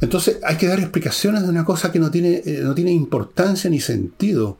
Entonces 0.00 0.38
hay 0.42 0.56
que 0.56 0.66
dar 0.66 0.80
explicaciones 0.80 1.42
de 1.42 1.48
una 1.48 1.64
cosa 1.64 1.90
que 1.90 1.98
no 1.98 2.10
tiene, 2.10 2.42
eh, 2.44 2.60
no 2.62 2.74
tiene 2.74 2.90
importancia 2.90 3.70
ni 3.70 3.80
sentido. 3.80 4.58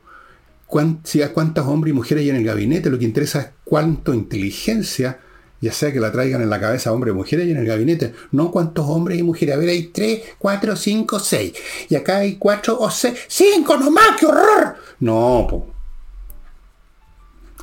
si 1.03 1.21
a 1.21 1.33
cuántos 1.33 1.67
hombres 1.67 1.91
y 1.91 1.95
mujeres 1.95 2.23
hay 2.23 2.29
en 2.29 2.37
el 2.37 2.45
gabinete, 2.45 2.89
lo 2.89 2.97
que 2.97 3.05
interesa 3.05 3.41
es 3.41 3.47
cuánto 3.67 4.13
inteligencia, 4.13 5.19
ya 5.59 5.73
sea 5.73 5.91
que 5.91 5.99
la 5.99 6.11
traigan 6.11 6.41
en 6.41 6.49
la 6.49 6.59
cabeza 6.59 6.93
hombres 6.93 7.13
y 7.13 7.17
mujeres 7.17 7.45
hay 7.45 7.51
en 7.51 7.57
el 7.57 7.65
gabinete, 7.65 8.13
no 8.31 8.51
cuántos 8.51 8.85
hombres 8.87 9.19
y 9.19 9.23
mujeres. 9.23 9.55
A 9.55 9.57
ver, 9.57 9.69
hay 9.69 9.87
tres, 9.87 10.21
cuatro, 10.37 10.75
cinco, 10.75 11.19
seis. 11.19 11.53
Y 11.89 11.95
acá 11.95 12.17
hay 12.17 12.35
cuatro 12.35 12.79
o 12.79 12.89
seis. 12.89 13.19
¡Cinco 13.27 13.77
nomás! 13.77 14.17
¡Qué 14.19 14.25
horror! 14.25 14.75
No, 14.99 15.47
pues 15.49 15.76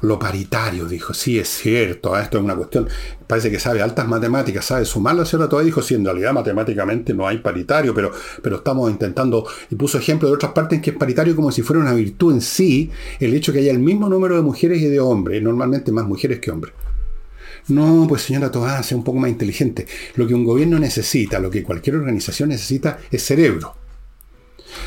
lo 0.04 0.18
paritario, 0.18 0.86
dijo, 0.86 1.14
sí 1.14 1.38
es 1.38 1.48
cierto, 1.48 2.14
ah, 2.14 2.22
esto 2.22 2.38
es 2.38 2.44
una 2.44 2.54
cuestión, 2.54 2.88
parece 3.26 3.50
que 3.50 3.58
sabe 3.58 3.82
altas 3.82 4.06
matemáticas, 4.06 4.64
sabe 4.64 4.84
sumar 4.84 5.14
la 5.16 5.24
señora 5.24 5.48
todavía 5.48 5.66
dijo, 5.66 5.82
sí, 5.82 5.94
en 5.94 6.04
realidad 6.04 6.32
matemáticamente 6.32 7.14
no 7.14 7.26
hay 7.26 7.38
paritario, 7.38 7.94
pero, 7.94 8.12
pero 8.42 8.56
estamos 8.56 8.90
intentando, 8.90 9.46
y 9.70 9.74
puso 9.74 9.98
ejemplo 9.98 10.28
de 10.28 10.34
otras 10.34 10.52
partes 10.52 10.76
en 10.76 10.82
que 10.82 10.90
es 10.90 10.96
paritario 10.96 11.34
como 11.34 11.50
si 11.50 11.62
fuera 11.62 11.80
una 11.80 11.94
virtud 11.94 12.34
en 12.34 12.40
sí, 12.40 12.90
el 13.20 13.34
hecho 13.34 13.52
que 13.52 13.60
haya 13.60 13.72
el 13.72 13.78
mismo 13.78 14.08
número 14.08 14.36
de 14.36 14.42
mujeres 14.42 14.80
y 14.82 14.86
de 14.86 15.00
hombres, 15.00 15.42
normalmente 15.42 15.90
más 15.92 16.06
mujeres 16.06 16.40
que 16.40 16.50
hombres. 16.50 16.74
No, 17.68 18.04
pues 18.06 18.22
señora 18.22 18.50
Toá, 18.50 18.82
sea 18.82 18.98
un 18.98 19.04
poco 19.04 19.18
más 19.18 19.30
inteligente. 19.30 19.86
Lo 20.16 20.26
que 20.26 20.34
un 20.34 20.44
gobierno 20.44 20.78
necesita, 20.78 21.38
lo 21.38 21.50
que 21.50 21.62
cualquier 21.62 21.96
organización 21.96 22.50
necesita 22.50 22.98
es 23.10 23.24
cerebro. 23.24 23.83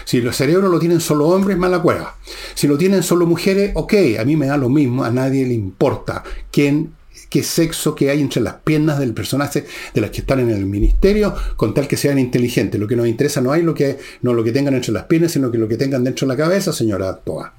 Si 0.05 0.21
los 0.21 0.35
cerebros 0.35 0.71
lo 0.71 0.79
tienen 0.79 1.01
solo 1.01 1.27
hombres, 1.27 1.57
mala 1.57 1.81
cueva. 1.81 2.17
Si 2.55 2.67
lo 2.67 2.77
tienen 2.77 3.03
solo 3.03 3.25
mujeres, 3.25 3.71
ok, 3.75 3.93
a 4.19 4.25
mí 4.25 4.35
me 4.35 4.47
da 4.47 4.57
lo 4.57 4.69
mismo, 4.69 5.03
a 5.03 5.11
nadie 5.11 5.45
le 5.45 5.53
importa 5.53 6.23
quién 6.51 6.97
qué 7.29 7.43
sexo 7.43 7.95
que 7.95 8.09
hay 8.09 8.21
entre 8.21 8.41
las 8.41 8.55
piernas 8.55 8.99
del 8.99 9.13
personaje 9.13 9.65
de 9.93 10.01
las 10.01 10.11
que 10.11 10.21
están 10.21 10.39
en 10.39 10.49
el 10.49 10.65
ministerio, 10.65 11.35
con 11.55 11.73
tal 11.73 11.87
que 11.87 11.97
sean 11.97 12.19
inteligentes. 12.19 12.79
Lo 12.79 12.87
que 12.87 12.95
nos 12.95 13.07
interesa 13.07 13.41
no 13.41 13.51
hay 13.51 13.63
lo 13.63 13.73
que, 13.73 13.97
no 14.21 14.33
lo 14.33 14.43
que 14.43 14.51
tengan 14.51 14.75
entre 14.75 14.93
las 14.93 15.05
piernas, 15.05 15.31
sino 15.31 15.51
que 15.51 15.57
lo 15.57 15.67
que 15.67 15.77
tengan 15.77 16.03
dentro 16.03 16.27
de 16.27 16.33
la 16.33 16.37
cabeza, 16.37 16.71
señora 16.71 17.17
Toa. 17.17 17.53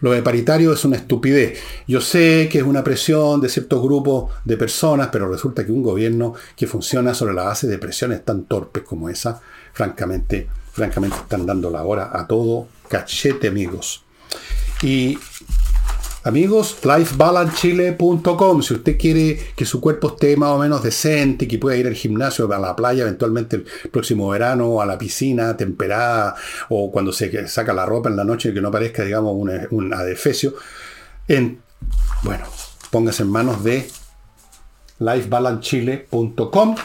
Lo 0.00 0.10
de 0.10 0.22
paritario 0.22 0.72
es 0.72 0.84
una 0.84 0.96
estupidez. 0.96 1.60
Yo 1.86 2.00
sé 2.00 2.48
que 2.50 2.58
es 2.58 2.64
una 2.64 2.82
presión 2.82 3.40
de 3.40 3.48
ciertos 3.48 3.80
grupos 3.80 4.32
de 4.44 4.56
personas, 4.56 5.10
pero 5.12 5.28
resulta 5.28 5.64
que 5.64 5.70
un 5.70 5.82
gobierno 5.82 6.34
que 6.56 6.66
funciona 6.66 7.14
sobre 7.14 7.34
la 7.34 7.44
base 7.44 7.68
de 7.68 7.78
presiones 7.78 8.24
tan 8.24 8.46
torpes 8.46 8.82
como 8.82 9.08
esa, 9.08 9.40
francamente, 9.72 10.48
francamente 10.72 11.16
están 11.16 11.46
dando 11.46 11.70
la 11.70 11.84
hora 11.84 12.10
a 12.12 12.26
todo 12.26 12.68
cachete, 12.88 13.48
amigos. 13.48 14.04
Y 14.82 15.18
Amigos, 16.24 16.78
lifebalancechile.com. 16.84 18.62
Si 18.62 18.74
usted 18.74 18.96
quiere 18.96 19.40
que 19.56 19.64
su 19.64 19.80
cuerpo 19.80 20.10
esté 20.10 20.36
más 20.36 20.50
o 20.50 20.58
menos 20.58 20.80
decente, 20.80 21.48
que 21.48 21.58
pueda 21.58 21.76
ir 21.76 21.88
al 21.88 21.94
gimnasio, 21.94 22.52
a 22.52 22.58
la 22.60 22.76
playa, 22.76 23.02
eventualmente 23.02 23.56
el 23.56 23.64
próximo 23.90 24.28
verano, 24.28 24.80
a 24.80 24.86
la 24.86 24.96
piscina 24.96 25.56
temperada, 25.56 26.36
o 26.68 26.92
cuando 26.92 27.12
se 27.12 27.48
saca 27.48 27.72
la 27.72 27.86
ropa 27.86 28.08
en 28.08 28.14
la 28.14 28.22
noche 28.22 28.54
que 28.54 28.60
no 28.60 28.70
parezca, 28.70 29.02
digamos, 29.02 29.34
un, 29.34 29.50
un 29.72 29.92
adefesio, 29.92 30.54
en, 31.26 31.60
bueno, 32.22 32.44
póngase 32.92 33.24
en 33.24 33.30
manos 33.30 33.64
de 33.64 33.90
lifebalancechile.com 35.00 36.76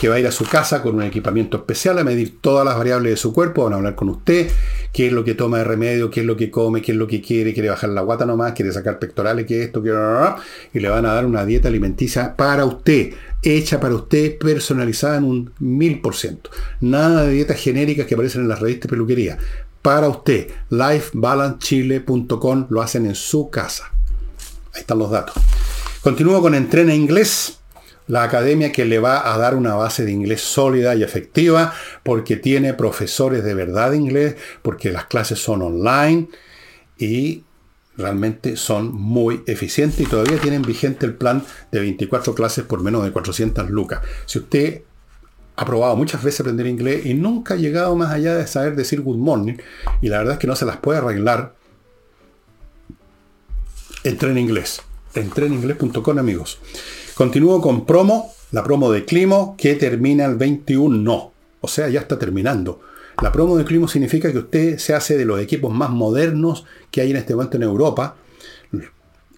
que 0.00 0.08
va 0.08 0.16
a 0.16 0.20
ir 0.20 0.26
a 0.26 0.32
su 0.32 0.44
casa 0.44 0.82
con 0.82 0.96
un 0.96 1.02
equipamiento 1.02 1.56
especial 1.56 1.98
a 1.98 2.04
medir 2.04 2.38
todas 2.40 2.64
las 2.64 2.76
variables 2.76 3.12
de 3.12 3.16
su 3.16 3.32
cuerpo, 3.32 3.64
van 3.64 3.74
a 3.74 3.76
hablar 3.76 3.94
con 3.94 4.08
usted, 4.08 4.50
qué 4.92 5.06
es 5.06 5.12
lo 5.12 5.24
que 5.24 5.34
toma 5.34 5.58
de 5.58 5.64
remedio, 5.64 6.10
qué 6.10 6.20
es 6.20 6.26
lo 6.26 6.36
que 6.36 6.50
come, 6.50 6.82
qué 6.82 6.92
es 6.92 6.98
lo 6.98 7.06
que 7.06 7.20
quiere, 7.20 7.52
quiere 7.54 7.70
bajar 7.70 7.90
la 7.90 8.02
guata 8.02 8.26
nomás, 8.26 8.52
quiere 8.52 8.72
sacar 8.72 8.98
pectorales, 8.98 9.46
qué 9.46 9.60
es 9.60 9.66
esto, 9.66 9.82
quiere... 9.82 9.98
y 10.72 10.80
le 10.80 10.88
van 10.88 11.06
a 11.06 11.14
dar 11.14 11.26
una 11.26 11.44
dieta 11.44 11.68
alimenticia 11.68 12.34
para 12.36 12.64
usted, 12.64 13.14
hecha 13.42 13.80
para 13.80 13.94
usted, 13.94 14.38
personalizada 14.38 15.18
en 15.18 15.24
un 15.24 15.52
mil 15.58 16.00
por 16.00 16.14
ciento. 16.16 16.50
Nada 16.80 17.24
de 17.24 17.32
dietas 17.32 17.60
genéricas 17.60 18.06
que 18.06 18.14
aparecen 18.14 18.42
en 18.42 18.48
las 18.48 18.60
revistas 18.60 18.88
de 18.88 18.90
peluquería. 18.90 19.38
Para 19.82 20.08
usted, 20.08 20.48
lifebalancechile.com 20.70 22.66
lo 22.70 22.82
hacen 22.82 23.06
en 23.06 23.14
su 23.14 23.50
casa. 23.50 23.90
Ahí 24.72 24.80
están 24.80 24.98
los 24.98 25.10
datos. 25.10 25.34
Continúo 26.02 26.40
con 26.40 26.54
Entrena 26.54 26.94
Inglés 26.94 27.58
la 28.06 28.22
academia 28.22 28.72
que 28.72 28.84
le 28.84 28.98
va 28.98 29.32
a 29.32 29.38
dar 29.38 29.54
una 29.54 29.74
base 29.74 30.04
de 30.04 30.12
inglés 30.12 30.42
sólida 30.42 30.94
y 30.94 31.02
efectiva, 31.02 31.72
porque 32.02 32.36
tiene 32.36 32.74
profesores 32.74 33.44
de 33.44 33.54
verdad 33.54 33.92
de 33.92 33.96
inglés, 33.96 34.36
porque 34.62 34.92
las 34.92 35.06
clases 35.06 35.38
son 35.38 35.62
online 35.62 36.28
y 36.98 37.44
realmente 37.96 38.56
son 38.56 38.92
muy 38.92 39.42
eficientes 39.46 40.00
y 40.00 40.06
todavía 40.06 40.38
tienen 40.38 40.62
vigente 40.62 41.06
el 41.06 41.14
plan 41.14 41.44
de 41.70 41.80
24 41.80 42.34
clases 42.34 42.64
por 42.64 42.82
menos 42.82 43.04
de 43.04 43.12
400 43.12 43.70
lucas. 43.70 44.00
Si 44.26 44.38
usted 44.38 44.82
ha 45.56 45.64
probado 45.64 45.94
muchas 45.96 46.22
veces 46.22 46.40
aprender 46.40 46.66
inglés 46.66 47.06
y 47.06 47.14
nunca 47.14 47.54
ha 47.54 47.56
llegado 47.56 47.94
más 47.94 48.10
allá 48.10 48.34
de 48.34 48.46
saber 48.46 48.74
decir 48.74 49.00
good 49.00 49.16
morning, 49.16 49.54
y 50.02 50.08
la 50.08 50.18
verdad 50.18 50.34
es 50.34 50.40
que 50.40 50.46
no 50.46 50.56
se 50.56 50.66
las 50.66 50.78
puede 50.78 50.98
arreglar, 50.98 51.54
entre 54.02 54.30
en 54.30 54.38
inglés. 54.38 54.82
Entre 55.14 55.46
en 55.46 55.54
inglés.com 55.54 56.18
amigos. 56.18 56.58
Continúo 57.14 57.60
con 57.60 57.86
promo, 57.86 58.32
la 58.50 58.64
promo 58.64 58.90
de 58.90 59.04
Climo, 59.04 59.54
que 59.56 59.76
termina 59.76 60.24
el 60.24 60.34
21. 60.34 60.98
No, 60.98 61.32
o 61.60 61.68
sea, 61.68 61.88
ya 61.88 62.00
está 62.00 62.18
terminando. 62.18 62.80
La 63.22 63.30
promo 63.30 63.56
de 63.56 63.64
Climo 63.64 63.86
significa 63.86 64.32
que 64.32 64.38
usted 64.38 64.78
se 64.78 64.94
hace 64.94 65.16
de 65.16 65.24
los 65.24 65.38
equipos 65.40 65.72
más 65.72 65.90
modernos 65.90 66.64
que 66.90 67.02
hay 67.02 67.12
en 67.12 67.16
este 67.16 67.36
momento 67.36 67.56
en 67.56 67.62
Europa. 67.62 68.16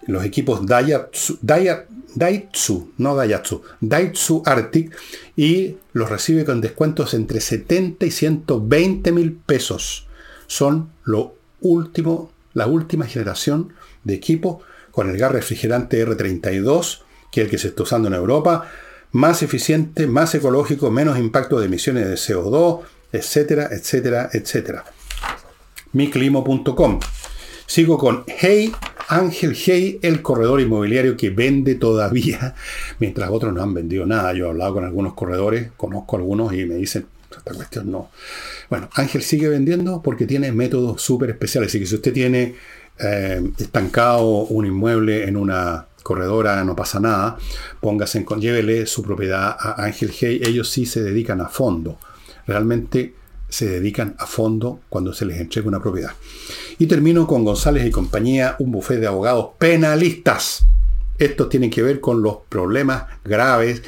Los 0.07 0.25
equipos 0.25 0.65
Daihatsu, 0.65 1.37
Daihatsu, 1.41 2.93
no 2.97 3.15
Daihatsu, 3.15 3.61
Daihatsu 3.79 4.41
Arctic 4.43 4.97
y 5.35 5.75
los 5.93 6.09
recibe 6.09 6.45
con 6.45 6.61
descuentos 6.61 7.13
entre 7.13 7.41
70 7.41 8.07
y 8.07 8.11
120 8.11 9.11
mil 9.11 9.33
pesos. 9.33 10.07
Son 10.47 10.89
lo 11.03 11.35
último, 11.61 12.31
la 12.53 12.65
última 12.65 13.05
generación 13.05 13.73
de 14.03 14.15
equipo 14.15 14.61
con 14.89 15.11
el 15.11 15.17
gas 15.19 15.31
refrigerante 15.31 16.03
R32 16.03 17.01
que 17.31 17.41
el 17.41 17.49
que 17.49 17.57
se 17.57 17.69
está 17.69 17.83
usando 17.83 18.07
en 18.07 18.13
Europa, 18.13 18.69
más 19.11 19.41
eficiente, 19.43 20.07
más 20.07 20.35
ecológico, 20.35 20.91
menos 20.91 21.17
impacto 21.17 21.59
de 21.59 21.65
emisiones 21.65 22.07
de 22.07 22.15
CO2, 22.15 22.81
etcétera, 23.11 23.69
etcétera, 23.71 24.29
etcétera. 24.31 24.83
miclimo.com. 25.93 26.99
Sigo 27.65 27.97
con 27.97 28.23
Hey, 28.27 28.71
Ángel 29.09 29.55
Hey, 29.55 29.99
el 30.01 30.21
corredor 30.21 30.61
inmobiliario 30.61 31.17
que 31.17 31.29
vende 31.29 31.75
todavía, 31.75 32.55
mientras 32.99 33.29
otros 33.29 33.53
no 33.53 33.61
han 33.61 33.73
vendido 33.73 34.05
nada. 34.05 34.33
Yo 34.33 34.45
he 34.45 34.49
hablado 34.49 34.75
con 34.75 34.85
algunos 34.85 35.13
corredores, 35.13 35.71
conozco 35.77 36.17
algunos 36.17 36.53
y 36.53 36.65
me 36.65 36.75
dicen, 36.75 37.07
esta 37.29 37.53
cuestión 37.53 37.91
no. 37.91 38.09
Bueno, 38.69 38.89
Ángel 38.93 39.21
sigue 39.21 39.49
vendiendo 39.49 40.01
porque 40.01 40.25
tiene 40.25 40.51
métodos 40.51 41.01
súper 41.01 41.29
especiales. 41.29 41.69
Así 41.69 41.79
que 41.79 41.85
si 41.85 41.95
usted 41.95 42.13
tiene 42.13 42.55
eh, 42.99 43.41
estancado 43.59 44.25
un 44.25 44.65
inmueble 44.65 45.27
en 45.27 45.37
una 45.37 45.87
corredora, 46.07 46.63
no 46.63 46.73
pasa 46.73 47.01
nada, 47.01 47.37
póngase 47.81 48.19
en, 48.19 48.25
llévele 48.39 48.85
su 48.85 49.03
propiedad 49.03 49.57
a 49.59 49.83
Ángel 49.83 50.13
Hey, 50.17 50.39
ellos 50.41 50.69
sí 50.69 50.85
se 50.85 51.03
dedican 51.03 51.41
a 51.41 51.49
fondo, 51.49 51.99
realmente 52.47 53.13
se 53.49 53.67
dedican 53.67 54.15
a 54.17 54.25
fondo 54.25 54.79
cuando 54.87 55.11
se 55.11 55.25
les 55.25 55.37
entrega 55.41 55.67
una 55.67 55.81
propiedad. 55.81 56.13
Y 56.79 56.85
termino 56.85 57.27
con 57.27 57.43
González 57.43 57.85
y 57.85 57.91
compañía, 57.91 58.55
un 58.59 58.71
bufete 58.71 59.01
de 59.01 59.07
abogados 59.07 59.49
penalistas. 59.57 60.65
Estos 61.17 61.49
tienen 61.49 61.69
que 61.69 61.83
ver 61.83 61.99
con 61.99 62.21
los 62.21 62.37
problemas 62.47 63.03
graves 63.25 63.83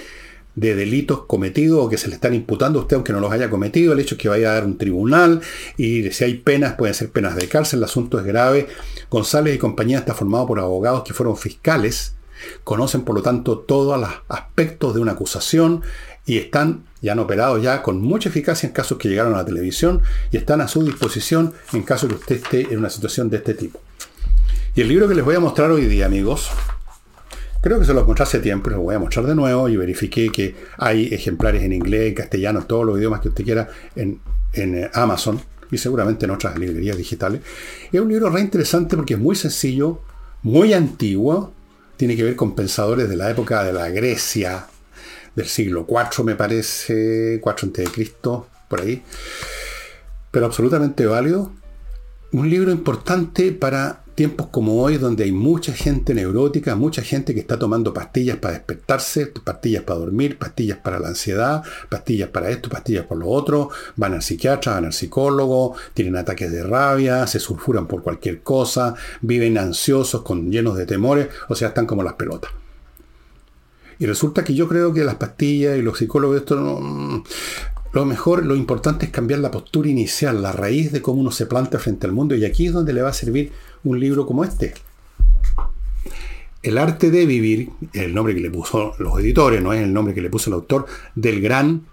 de 0.59 0.75
delitos 0.75 1.25
cometidos 1.25 1.85
o 1.85 1.89
que 1.89 1.97
se 1.97 2.09
le 2.09 2.15
están 2.15 2.33
imputando 2.33 2.79
a 2.79 2.81
usted 2.81 2.95
aunque 2.95 3.13
no 3.13 3.21
los 3.21 3.31
haya 3.31 3.49
cometido, 3.49 3.93
el 3.93 3.99
hecho 3.99 4.15
es 4.15 4.21
que 4.21 4.27
vaya 4.27 4.51
a 4.51 4.53
dar 4.55 4.65
un 4.65 4.77
tribunal 4.77 5.41
y 5.77 6.11
si 6.11 6.23
hay 6.25 6.35
penas, 6.35 6.73
pueden 6.73 6.93
ser 6.93 7.11
penas 7.11 7.35
de 7.35 7.47
cárcel, 7.47 7.79
el 7.79 7.85
asunto 7.85 8.19
es 8.19 8.25
grave. 8.25 8.67
González 9.09 9.55
y 9.55 9.57
compañía 9.57 9.99
está 9.99 10.13
formado 10.13 10.47
por 10.47 10.59
abogados 10.59 11.03
que 11.03 11.13
fueron 11.13 11.37
fiscales, 11.37 12.15
conocen 12.63 13.03
por 13.03 13.15
lo 13.15 13.21
tanto 13.21 13.59
todos 13.59 13.99
los 13.99 14.09
aspectos 14.27 14.93
de 14.93 14.99
una 14.99 15.13
acusación 15.13 15.81
y 16.25 16.37
están, 16.37 16.83
ya 17.01 17.13
han 17.13 17.19
operado 17.19 17.57
ya 17.57 17.81
con 17.81 18.01
mucha 18.01 18.29
eficacia 18.29 18.67
en 18.67 18.73
casos 18.73 18.97
que 18.97 19.07
llegaron 19.07 19.33
a 19.35 19.37
la 19.37 19.45
televisión 19.45 20.01
y 20.31 20.37
están 20.37 20.59
a 20.61 20.67
su 20.67 20.83
disposición 20.83 21.53
en 21.71 21.83
caso 21.83 22.07
que 22.07 22.15
usted 22.15 22.35
esté 22.35 22.73
en 22.73 22.79
una 22.79 22.89
situación 22.89 23.29
de 23.29 23.37
este 23.37 23.53
tipo. 23.53 23.81
Y 24.75 24.81
el 24.81 24.89
libro 24.89 25.07
que 25.07 25.15
les 25.15 25.25
voy 25.25 25.35
a 25.35 25.39
mostrar 25.39 25.71
hoy 25.71 25.85
día, 25.85 26.05
amigos, 26.05 26.51
Creo 27.61 27.77
que 27.77 27.85
se 27.85 27.93
lo 27.93 28.05
mostré 28.05 28.23
hace 28.23 28.39
tiempo, 28.39 28.69
lo 28.69 28.81
voy 28.81 28.95
a 28.95 28.99
mostrar 28.99 29.25
de 29.25 29.35
nuevo 29.35 29.67
y 29.67 29.75
verifiqué 29.75 30.29
que 30.29 30.55
hay 30.77 31.13
ejemplares 31.13 31.61
en 31.63 31.73
inglés, 31.73 32.07
en 32.07 32.13
castellano, 32.13 32.65
todos 32.65 32.85
los 32.85 32.97
idiomas 32.97 33.19
que 33.19 33.27
usted 33.27 33.43
quiera 33.43 33.67
en, 33.95 34.21
eh, 34.53 34.89
Amazon 34.93 35.41
y 35.69 35.77
seguramente 35.77 36.25
en 36.25 36.31
otras 36.31 36.57
librerías 36.57 36.95
digitales. 36.95 37.41
Es 37.91 37.99
un 37.99 38.07
libro 38.07 38.29
re 38.29 38.39
interesante 38.39 38.95
porque 38.95 39.15
es 39.15 39.19
muy 39.19 39.35
sencillo, 39.35 40.01
muy 40.41 40.73
antiguo, 40.73 41.53
tiene 41.97 42.15
que 42.15 42.23
ver 42.23 42.37
con 42.37 42.55
pensadores 42.55 43.09
de 43.09 43.17
la 43.17 43.29
época 43.29 43.61
de 43.65 43.73
la 43.73 43.89
Grecia, 43.89 44.67
del 45.35 45.47
siglo 45.47 45.85
IV 45.87 46.23
me 46.23 46.35
parece, 46.35 47.39
4 47.41 47.71
Cristo, 47.91 48.47
por 48.69 48.81
ahí, 48.81 49.03
pero 50.31 50.45
absolutamente 50.45 51.05
válido. 51.05 51.51
Un 52.31 52.49
libro 52.49 52.71
importante 52.71 53.51
para 53.51 54.03
tiempos 54.19 54.47
como 54.47 54.83
hoy, 54.83 54.97
donde 54.97 55.23
hay 55.23 55.31
mucha 55.31 55.71
gente 55.71 56.13
neurótica, 56.13 56.75
mucha 56.75 57.01
gente 57.01 57.33
que 57.33 57.39
está 57.39 57.57
tomando 57.57 57.93
pastillas 57.93 58.35
para 58.35 58.55
despertarse, 58.55 59.27
pastillas 59.27 59.83
para 59.83 59.99
dormir, 59.99 60.37
pastillas 60.37 60.77
para 60.77 60.99
la 60.99 61.07
ansiedad, 61.07 61.63
pastillas 61.87 62.27
para 62.27 62.49
esto, 62.49 62.67
pastillas 62.67 63.05
por 63.05 63.17
lo 63.17 63.29
otro, 63.29 63.69
van 63.95 64.15
al 64.15 64.21
psiquiatra, 64.21 64.73
van 64.73 64.83
al 64.83 64.91
psicólogo, 64.91 65.73
tienen 65.93 66.17
ataques 66.17 66.51
de 66.51 66.63
rabia, 66.63 67.25
se 67.27 67.39
sulfuran 67.39 67.87
por 67.87 68.03
cualquier 68.03 68.41
cosa, 68.41 68.93
viven 69.21 69.57
ansiosos, 69.57 70.21
con, 70.21 70.51
llenos 70.51 70.75
de 70.75 70.85
temores, 70.85 71.29
o 71.47 71.55
sea, 71.55 71.69
están 71.69 71.85
como 71.85 72.03
las 72.03 72.15
pelotas. 72.15 72.51
Y 73.99 74.05
resulta 74.05 74.43
que 74.43 74.53
yo 74.53 74.67
creo 74.67 74.93
que 74.93 75.05
las 75.05 75.15
pastillas 75.15 75.77
y 75.77 75.81
los 75.81 75.97
psicólogos, 75.97 76.41
esto 76.41 76.57
no, 76.57 77.23
lo 77.91 78.05
mejor, 78.05 78.45
lo 78.45 78.55
importante 78.55 79.05
es 79.05 79.11
cambiar 79.11 79.39
la 79.39 79.49
postura 79.49 79.89
inicial, 79.89 80.41
la 80.41 80.51
raíz 80.51 80.91
de 80.91 81.01
cómo 81.01 81.21
uno 81.21 81.31
se 81.31 81.45
planta 81.45 81.79
frente 81.79 82.05
al 82.05 82.13
mundo. 82.13 82.35
Y 82.35 82.45
aquí 82.45 82.67
es 82.67 82.73
donde 82.73 82.93
le 82.93 83.01
va 83.01 83.09
a 83.09 83.13
servir 83.13 83.51
un 83.83 83.99
libro 83.99 84.25
como 84.25 84.43
este. 84.43 84.73
El 86.61 86.77
arte 86.77 87.09
de 87.09 87.25
vivir, 87.25 87.69
el 87.93 88.13
nombre 88.13 88.35
que 88.35 88.41
le 88.41 88.51
puso 88.51 88.93
los 88.99 89.19
editores, 89.19 89.61
no 89.61 89.71
es 89.71 89.81
el 89.81 89.93
nombre 89.93 90.13
que 90.13 90.21
le 90.21 90.29
puso 90.29 90.49
el 90.49 90.55
autor, 90.55 90.85
del 91.15 91.41
gran 91.41 91.85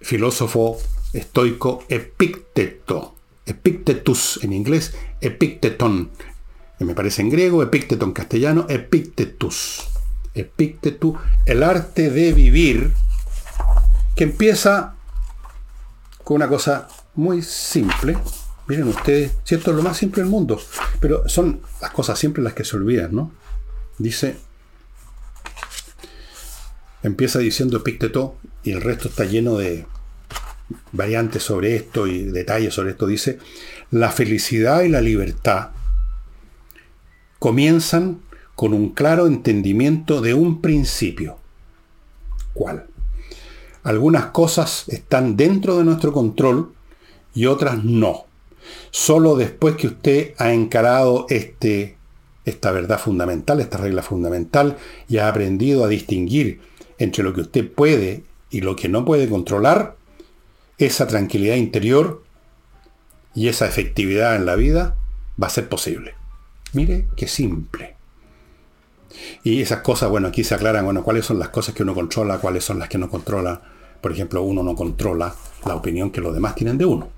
filósofo 0.00 0.78
estoico 1.12 1.84
Epicteto. 1.88 3.14
Epictetus 3.46 4.40
en 4.42 4.52
inglés, 4.52 4.94
Epicteton. 5.20 6.10
Me 6.80 6.94
parece 6.94 7.22
en 7.22 7.30
griego, 7.30 7.62
Epicteton 7.62 8.10
en 8.10 8.14
castellano, 8.14 8.66
Epictetus. 8.68 9.88
Epictetus, 10.34 11.16
el 11.46 11.62
arte 11.62 12.10
de 12.10 12.32
vivir, 12.32 12.92
que 14.14 14.24
empieza 14.24 14.94
con 16.22 16.36
una 16.36 16.48
cosa 16.48 16.88
muy 17.14 17.42
simple, 17.42 18.18
Miren 18.68 18.88
ustedes, 18.88 19.32
es 19.48 19.66
lo 19.66 19.82
más 19.82 19.96
simple 19.96 20.22
del 20.22 20.30
mundo, 20.30 20.60
pero 21.00 21.26
son 21.26 21.62
las 21.80 21.90
cosas 21.90 22.18
simples 22.18 22.44
las 22.44 22.52
que 22.52 22.64
se 22.64 22.76
olvidan, 22.76 23.14
¿no? 23.14 23.32
Dice, 23.96 24.36
empieza 27.02 27.38
diciendo 27.38 27.78
Epicteto 27.78 28.36
y 28.62 28.72
el 28.72 28.82
resto 28.82 29.08
está 29.08 29.24
lleno 29.24 29.56
de 29.56 29.86
variantes 30.92 31.42
sobre 31.42 31.76
esto 31.76 32.06
y 32.06 32.24
detalles 32.24 32.74
sobre 32.74 32.90
esto. 32.90 33.06
Dice, 33.06 33.38
la 33.90 34.10
felicidad 34.10 34.82
y 34.82 34.90
la 34.90 35.00
libertad 35.00 35.70
comienzan 37.38 38.20
con 38.54 38.74
un 38.74 38.90
claro 38.90 39.26
entendimiento 39.26 40.20
de 40.20 40.34
un 40.34 40.60
principio. 40.60 41.38
¿Cuál? 42.52 42.86
Algunas 43.82 44.26
cosas 44.26 44.84
están 44.88 45.36
dentro 45.36 45.78
de 45.78 45.84
nuestro 45.84 46.12
control 46.12 46.74
y 47.32 47.46
otras 47.46 47.82
no. 47.82 48.27
Solo 48.90 49.36
después 49.36 49.76
que 49.76 49.88
usted 49.88 50.34
ha 50.38 50.52
encarado 50.52 51.26
este, 51.28 51.96
esta 52.44 52.70
verdad 52.72 52.98
fundamental, 52.98 53.60
esta 53.60 53.78
regla 53.78 54.02
fundamental, 54.02 54.76
y 55.08 55.18
ha 55.18 55.28
aprendido 55.28 55.84
a 55.84 55.88
distinguir 55.88 56.60
entre 56.98 57.22
lo 57.22 57.32
que 57.32 57.42
usted 57.42 57.70
puede 57.70 58.24
y 58.50 58.60
lo 58.60 58.76
que 58.76 58.88
no 58.88 59.04
puede 59.04 59.28
controlar, 59.28 59.96
esa 60.78 61.06
tranquilidad 61.06 61.56
interior 61.56 62.22
y 63.34 63.48
esa 63.48 63.66
efectividad 63.66 64.36
en 64.36 64.46
la 64.46 64.56
vida 64.56 64.96
va 65.40 65.48
a 65.48 65.50
ser 65.50 65.68
posible. 65.68 66.14
Mire 66.72 67.06
qué 67.16 67.28
simple. 67.28 67.96
Y 69.42 69.62
esas 69.62 69.80
cosas, 69.80 70.10
bueno, 70.10 70.28
aquí 70.28 70.44
se 70.44 70.54
aclaran, 70.54 70.84
bueno, 70.84 71.02
cuáles 71.02 71.24
son 71.24 71.38
las 71.38 71.48
cosas 71.48 71.74
que 71.74 71.82
uno 71.82 71.94
controla, 71.94 72.38
cuáles 72.38 72.64
son 72.64 72.78
las 72.78 72.88
que 72.88 72.98
no 72.98 73.08
controla. 73.08 73.60
Por 74.00 74.12
ejemplo, 74.12 74.42
uno 74.42 74.62
no 74.62 74.74
controla 74.74 75.34
la 75.66 75.74
opinión 75.74 76.10
que 76.10 76.20
los 76.20 76.34
demás 76.34 76.54
tienen 76.54 76.78
de 76.78 76.84
uno. 76.84 77.10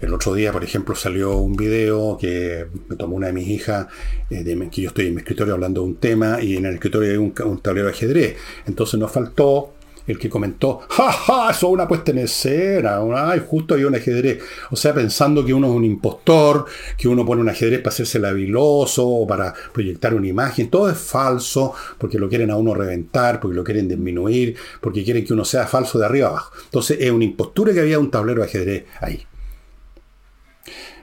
El 0.00 0.14
otro 0.14 0.34
día, 0.34 0.52
por 0.52 0.64
ejemplo, 0.64 0.94
salió 0.94 1.36
un 1.36 1.56
video 1.56 2.16
que 2.18 2.66
me 2.88 2.96
tomó 2.96 3.16
una 3.16 3.28
de 3.28 3.32
mis 3.32 3.48
hijas, 3.48 3.86
eh, 4.30 4.44
que 4.70 4.82
yo 4.82 4.88
estoy 4.88 5.06
en 5.06 5.14
mi 5.14 5.20
escritorio 5.20 5.54
hablando 5.54 5.82
de 5.82 5.88
un 5.88 5.96
tema 5.96 6.42
y 6.42 6.56
en 6.56 6.66
el 6.66 6.74
escritorio 6.74 7.10
hay 7.10 7.16
un, 7.16 7.60
tablero 7.60 7.86
de 7.86 7.92
ajedrez. 7.92 8.36
Entonces 8.66 8.98
nos 8.98 9.10
faltó 9.10 9.74
el 10.06 10.18
que 10.18 10.30
comentó, 10.30 10.80
¡Ja, 10.88 11.12
ja! 11.12 11.50
Eso 11.50 11.66
es 11.66 11.72
una 11.72 11.86
puesta 11.86 12.12
en 12.12 12.18
escena, 12.18 12.98
ay, 13.14 13.42
justo 13.46 13.74
había 13.74 13.86
un 13.86 13.94
ajedrez. 13.94 14.42
O 14.70 14.76
sea, 14.76 14.94
pensando 14.94 15.44
que 15.44 15.52
uno 15.52 15.68
es 15.68 15.74
un 15.74 15.84
impostor, 15.84 16.64
que 16.96 17.08
uno 17.08 17.26
pone 17.26 17.42
un 17.42 17.48
ajedrez 17.50 17.80
para 17.80 17.90
hacerse 17.90 18.18
labiloso 18.18 19.06
o 19.06 19.26
para 19.26 19.52
proyectar 19.72 20.14
una 20.14 20.26
imagen. 20.26 20.70
Todo 20.70 20.88
es 20.88 20.96
falso 20.96 21.74
porque 21.98 22.18
lo 22.18 22.28
quieren 22.28 22.50
a 22.50 22.56
uno 22.56 22.72
reventar, 22.72 23.38
porque 23.38 23.54
lo 23.54 23.62
quieren 23.62 23.86
disminuir, 23.86 24.56
porque 24.80 25.04
quieren 25.04 25.26
que 25.26 25.34
uno 25.34 25.44
sea 25.44 25.66
falso 25.66 25.98
de 25.98 26.06
arriba 26.06 26.28
abajo. 26.28 26.52
Entonces 26.64 26.96
es 27.00 27.10
una 27.10 27.24
impostura 27.24 27.74
que 27.74 27.80
había 27.80 27.98
un 27.98 28.10
tablero 28.10 28.40
de 28.40 28.48
ajedrez 28.48 28.84
ahí. 29.00 29.27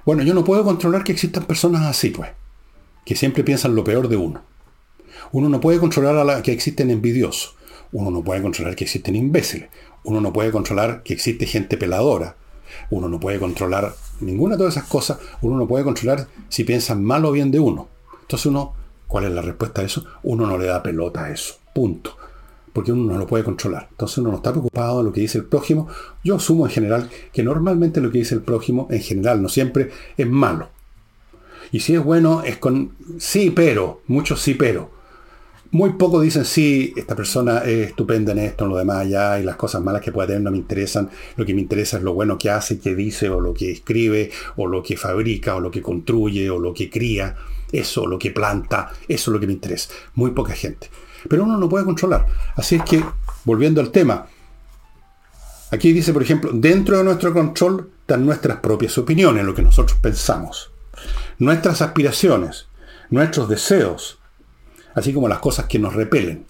Bueno, 0.05 0.21
yo 0.21 0.35
no 0.35 0.43
puedo 0.43 0.63
controlar 0.63 1.03
que 1.03 1.11
existan 1.11 1.45
personas 1.45 1.83
así, 1.83 2.11
pues, 2.11 2.29
que 3.05 3.15
siempre 3.15 3.43
piensan 3.43 3.73
lo 3.73 3.83
peor 3.83 4.07
de 4.07 4.17
uno. 4.17 4.41
Uno 5.31 5.49
no 5.49 5.59
puede 5.59 5.79
controlar 5.79 6.15
a 6.15 6.23
la 6.23 6.43
que 6.43 6.51
existen 6.51 6.91
envidiosos. 6.91 7.55
Uno 7.91 8.11
no 8.11 8.23
puede 8.23 8.41
controlar 8.41 8.75
que 8.75 8.83
existen 8.83 9.15
imbéciles. 9.15 9.69
Uno 10.03 10.21
no 10.21 10.31
puede 10.31 10.51
controlar 10.51 11.01
que 11.01 11.13
existe 11.13 11.47
gente 11.47 11.75
peladora. 11.75 12.35
Uno 12.91 13.09
no 13.09 13.19
puede 13.19 13.39
controlar 13.39 13.95
ninguna 14.19 14.55
de 14.55 14.59
todas 14.59 14.77
esas 14.77 14.87
cosas. 14.87 15.17
Uno 15.41 15.57
no 15.57 15.67
puede 15.67 15.83
controlar 15.83 16.27
si 16.49 16.63
piensan 16.63 17.03
mal 17.03 17.25
o 17.25 17.31
bien 17.31 17.49
de 17.49 17.59
uno. 17.59 17.87
Entonces 18.21 18.45
uno, 18.45 18.73
¿cuál 19.07 19.25
es 19.25 19.31
la 19.31 19.41
respuesta 19.41 19.81
a 19.81 19.85
eso? 19.85 20.05
Uno 20.21 20.45
no 20.45 20.57
le 20.57 20.67
da 20.67 20.83
pelota 20.83 21.25
a 21.25 21.31
eso. 21.31 21.55
Punto. 21.73 22.15
Porque 22.75 22.91
uno 22.91 23.13
no 23.13 23.17
lo 23.17 23.25
puede 23.25 23.45
controlar. 23.45 23.87
Entonces 23.89 24.17
uno 24.17 24.31
no 24.31 24.35
está 24.35 24.51
preocupado 24.51 24.97
de 24.97 25.05
lo 25.05 25.13
que 25.13 25.21
dice 25.21 25.37
el 25.37 25.45
prójimo. 25.45 25.87
Yo 26.25 26.35
asumo 26.35 26.65
en 26.65 26.73
general 26.73 27.09
que 27.31 27.41
normalmente 27.41 28.01
lo 28.01 28.11
que 28.11 28.17
dice 28.17 28.35
el 28.35 28.41
prójimo, 28.41 28.87
en 28.91 29.01
general, 29.01 29.41
no 29.41 29.47
siempre, 29.47 29.91
es 30.17 30.29
malo. 30.29 30.67
Y 31.71 31.79
si 31.79 31.95
es 31.95 32.03
bueno, 32.03 32.43
es 32.43 32.57
con 32.57 32.91
sí, 33.17 33.49
pero, 33.49 34.01
mucho 34.07 34.35
sí, 34.35 34.55
pero 34.55 34.91
muy 35.71 35.93
poco 35.93 36.21
dicen, 36.21 36.45
sí, 36.45 36.93
esta 36.95 37.15
persona 37.15 37.59
es 37.59 37.87
estupenda 37.87 38.31
en 38.31 38.39
esto, 38.39 38.63
en 38.63 38.71
lo 38.71 38.77
demás 38.77 39.09
ya, 39.09 39.39
y 39.39 39.43
las 39.43 39.57
cosas 39.57 39.81
malas 39.81 40.01
que 40.01 40.11
puede 40.11 40.27
tener 40.27 40.41
no 40.41 40.51
me 40.51 40.57
interesan. 40.57 41.09
Lo 41.35 41.45
que 41.45 41.53
me 41.53 41.61
interesa 41.61 41.97
es 41.97 42.03
lo 42.03 42.13
bueno 42.13 42.37
que 42.37 42.49
hace, 42.49 42.79
que 42.79 42.95
dice, 42.95 43.29
o 43.29 43.41
lo 43.41 43.53
que 43.53 43.71
escribe, 43.71 44.31
o 44.55 44.67
lo 44.67 44.81
que 44.81 44.95
fabrica, 44.95 45.55
o 45.55 45.59
lo 45.59 45.71
que 45.71 45.81
construye, 45.81 46.49
o 46.49 46.59
lo 46.59 46.73
que 46.73 46.89
cría. 46.89 47.35
Eso, 47.71 48.07
lo 48.07 48.17
que 48.17 48.31
planta, 48.31 48.91
eso 49.07 49.31
es 49.31 49.33
lo 49.33 49.39
que 49.39 49.47
me 49.47 49.53
interesa. 49.53 49.89
Muy 50.13 50.31
poca 50.31 50.53
gente. 50.53 50.87
Pero 51.29 51.43
uno 51.43 51.57
no 51.57 51.69
puede 51.69 51.85
controlar. 51.85 52.25
Así 52.55 52.75
es 52.75 52.83
que, 52.83 53.03
volviendo 53.43 53.81
al 53.81 53.91
tema, 53.91 54.27
aquí 55.71 55.91
dice, 55.93 56.13
por 56.13 56.23
ejemplo, 56.23 56.51
dentro 56.53 56.97
de 56.97 57.03
nuestro 57.03 57.33
control 57.33 57.91
están 58.01 58.25
nuestras 58.25 58.59
propias 58.59 58.97
opiniones, 58.97 59.43
lo 59.43 59.55
que 59.55 59.63
nosotros 59.63 59.97
pensamos, 59.99 60.71
nuestras 61.39 61.81
aspiraciones, 61.81 62.67
nuestros 63.09 63.49
deseos, 63.49 64.19
así 64.93 65.13
como 65.13 65.27
las 65.27 65.39
cosas 65.39 65.65
que 65.65 65.79
nos 65.79 65.93
repelen. 65.93 66.45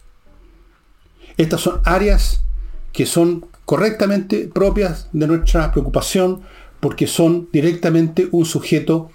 Estas 1.37 1.61
son 1.61 1.81
áreas 1.83 2.43
que 2.93 3.05
son 3.05 3.47
correctamente 3.65 4.49
propias 4.53 5.09
de 5.11 5.27
nuestra 5.27 5.71
preocupación 5.71 6.41
porque 6.79 7.07
son 7.07 7.49
directamente 7.51 8.29
un 8.31 8.45
sujeto, 8.45 9.09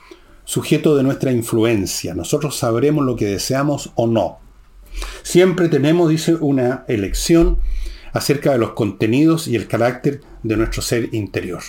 sujeto 0.44 0.96
de 0.96 1.02
nuestra 1.02 1.32
influencia. 1.32 2.14
Nosotros 2.14 2.58
sabremos 2.58 3.04
lo 3.04 3.16
que 3.16 3.26
deseamos 3.26 3.92
o 3.94 4.06
no. 4.06 4.39
Siempre 5.22 5.68
tenemos, 5.68 6.08
dice, 6.08 6.34
una 6.34 6.84
elección 6.88 7.58
acerca 8.12 8.52
de 8.52 8.58
los 8.58 8.72
contenidos 8.72 9.48
y 9.48 9.56
el 9.56 9.68
carácter 9.68 10.20
de 10.42 10.56
nuestro 10.56 10.82
ser 10.82 11.14
interior. 11.14 11.62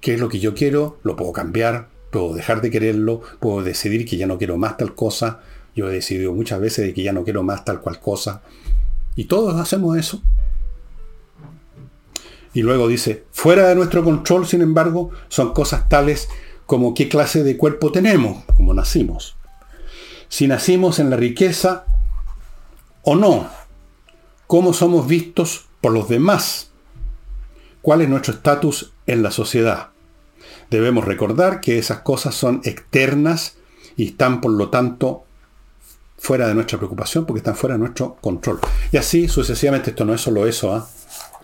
¿Qué 0.00 0.14
es 0.14 0.20
lo 0.20 0.28
que 0.28 0.40
yo 0.40 0.54
quiero? 0.54 0.98
Lo 1.02 1.16
puedo 1.16 1.32
cambiar, 1.32 1.88
puedo 2.10 2.34
dejar 2.34 2.60
de 2.60 2.70
quererlo, 2.70 3.22
puedo 3.40 3.62
decidir 3.62 4.06
que 4.06 4.16
ya 4.16 4.26
no 4.26 4.38
quiero 4.38 4.56
más 4.56 4.76
tal 4.76 4.94
cosa, 4.94 5.40
yo 5.74 5.88
he 5.88 5.94
decidido 5.94 6.32
muchas 6.32 6.60
veces 6.60 6.86
de 6.86 6.94
que 6.94 7.02
ya 7.02 7.12
no 7.12 7.24
quiero 7.24 7.42
más 7.42 7.64
tal 7.64 7.80
cual 7.80 8.00
cosa. 8.00 8.42
Y 9.16 9.24
todos 9.24 9.54
hacemos 9.60 9.96
eso. 9.96 10.22
Y 12.52 12.62
luego 12.62 12.86
dice, 12.86 13.24
fuera 13.32 13.68
de 13.68 13.74
nuestro 13.74 14.04
control, 14.04 14.46
sin 14.46 14.62
embargo, 14.62 15.10
son 15.28 15.52
cosas 15.52 15.88
tales 15.88 16.28
como 16.66 16.94
qué 16.94 17.08
clase 17.08 17.42
de 17.42 17.56
cuerpo 17.56 17.90
tenemos, 17.90 18.44
como 18.56 18.72
nacimos. 18.72 19.36
Si 20.28 20.46
nacimos 20.46 20.98
en 20.98 21.10
la 21.10 21.16
riqueza 21.16 21.84
o 23.04 23.14
no. 23.14 23.48
Cómo 24.46 24.72
somos 24.72 25.06
vistos 25.06 25.66
por 25.80 25.92
los 25.92 26.08
demás. 26.08 26.70
¿Cuál 27.82 28.00
es 28.00 28.08
nuestro 28.08 28.34
estatus 28.34 28.92
en 29.06 29.22
la 29.22 29.30
sociedad? 29.30 29.90
Debemos 30.70 31.04
recordar 31.04 31.60
que 31.60 31.78
esas 31.78 32.00
cosas 32.00 32.34
son 32.34 32.60
externas 32.64 33.56
y 33.96 34.06
están 34.06 34.40
por 34.40 34.52
lo 34.52 34.70
tanto 34.70 35.24
fuera 36.16 36.48
de 36.48 36.54
nuestra 36.54 36.78
preocupación 36.78 37.26
porque 37.26 37.38
están 37.38 37.56
fuera 37.56 37.74
de 37.74 37.80
nuestro 37.80 38.16
control. 38.20 38.58
Y 38.90 38.96
así 38.96 39.28
sucesivamente, 39.28 39.90
esto 39.90 40.04
no 40.04 40.14
es 40.14 40.20
solo 40.20 40.46
eso. 40.46 40.74
¿ah? 40.74 40.88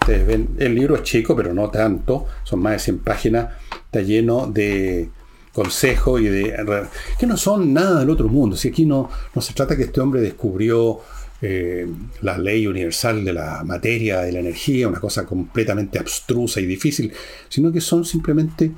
Ustedes 0.00 0.26
ven, 0.26 0.56
el 0.58 0.74
libro 0.74 0.96
es 0.96 1.02
chico, 1.02 1.36
pero 1.36 1.52
no 1.52 1.68
tanto, 1.68 2.26
son 2.44 2.60
más 2.60 2.72
de 2.72 2.78
100 2.78 2.98
páginas, 3.00 3.54
está 3.84 4.00
lleno 4.00 4.46
de 4.46 5.10
consejos 5.52 6.20
y 6.20 6.24
de... 6.24 6.88
que 7.18 7.26
no 7.26 7.36
son 7.36 7.74
nada 7.74 8.00
del 8.00 8.10
otro 8.10 8.28
mundo. 8.28 8.56
Si 8.56 8.68
aquí 8.68 8.86
no, 8.86 9.10
no 9.34 9.42
se 9.42 9.52
trata 9.52 9.76
que 9.76 9.84
este 9.84 10.00
hombre 10.00 10.22
descubrió 10.22 11.00
eh, 11.42 11.86
la 12.20 12.36
ley 12.36 12.66
universal 12.66 13.24
de 13.24 13.32
la 13.32 13.64
materia, 13.64 14.20
de 14.20 14.32
la 14.32 14.40
energía, 14.40 14.88
una 14.88 15.00
cosa 15.00 15.24
completamente 15.24 15.98
abstrusa 15.98 16.60
y 16.60 16.66
difícil, 16.66 17.12
sino 17.48 17.72
que 17.72 17.80
son 17.80 18.04
simplemente 18.04 18.72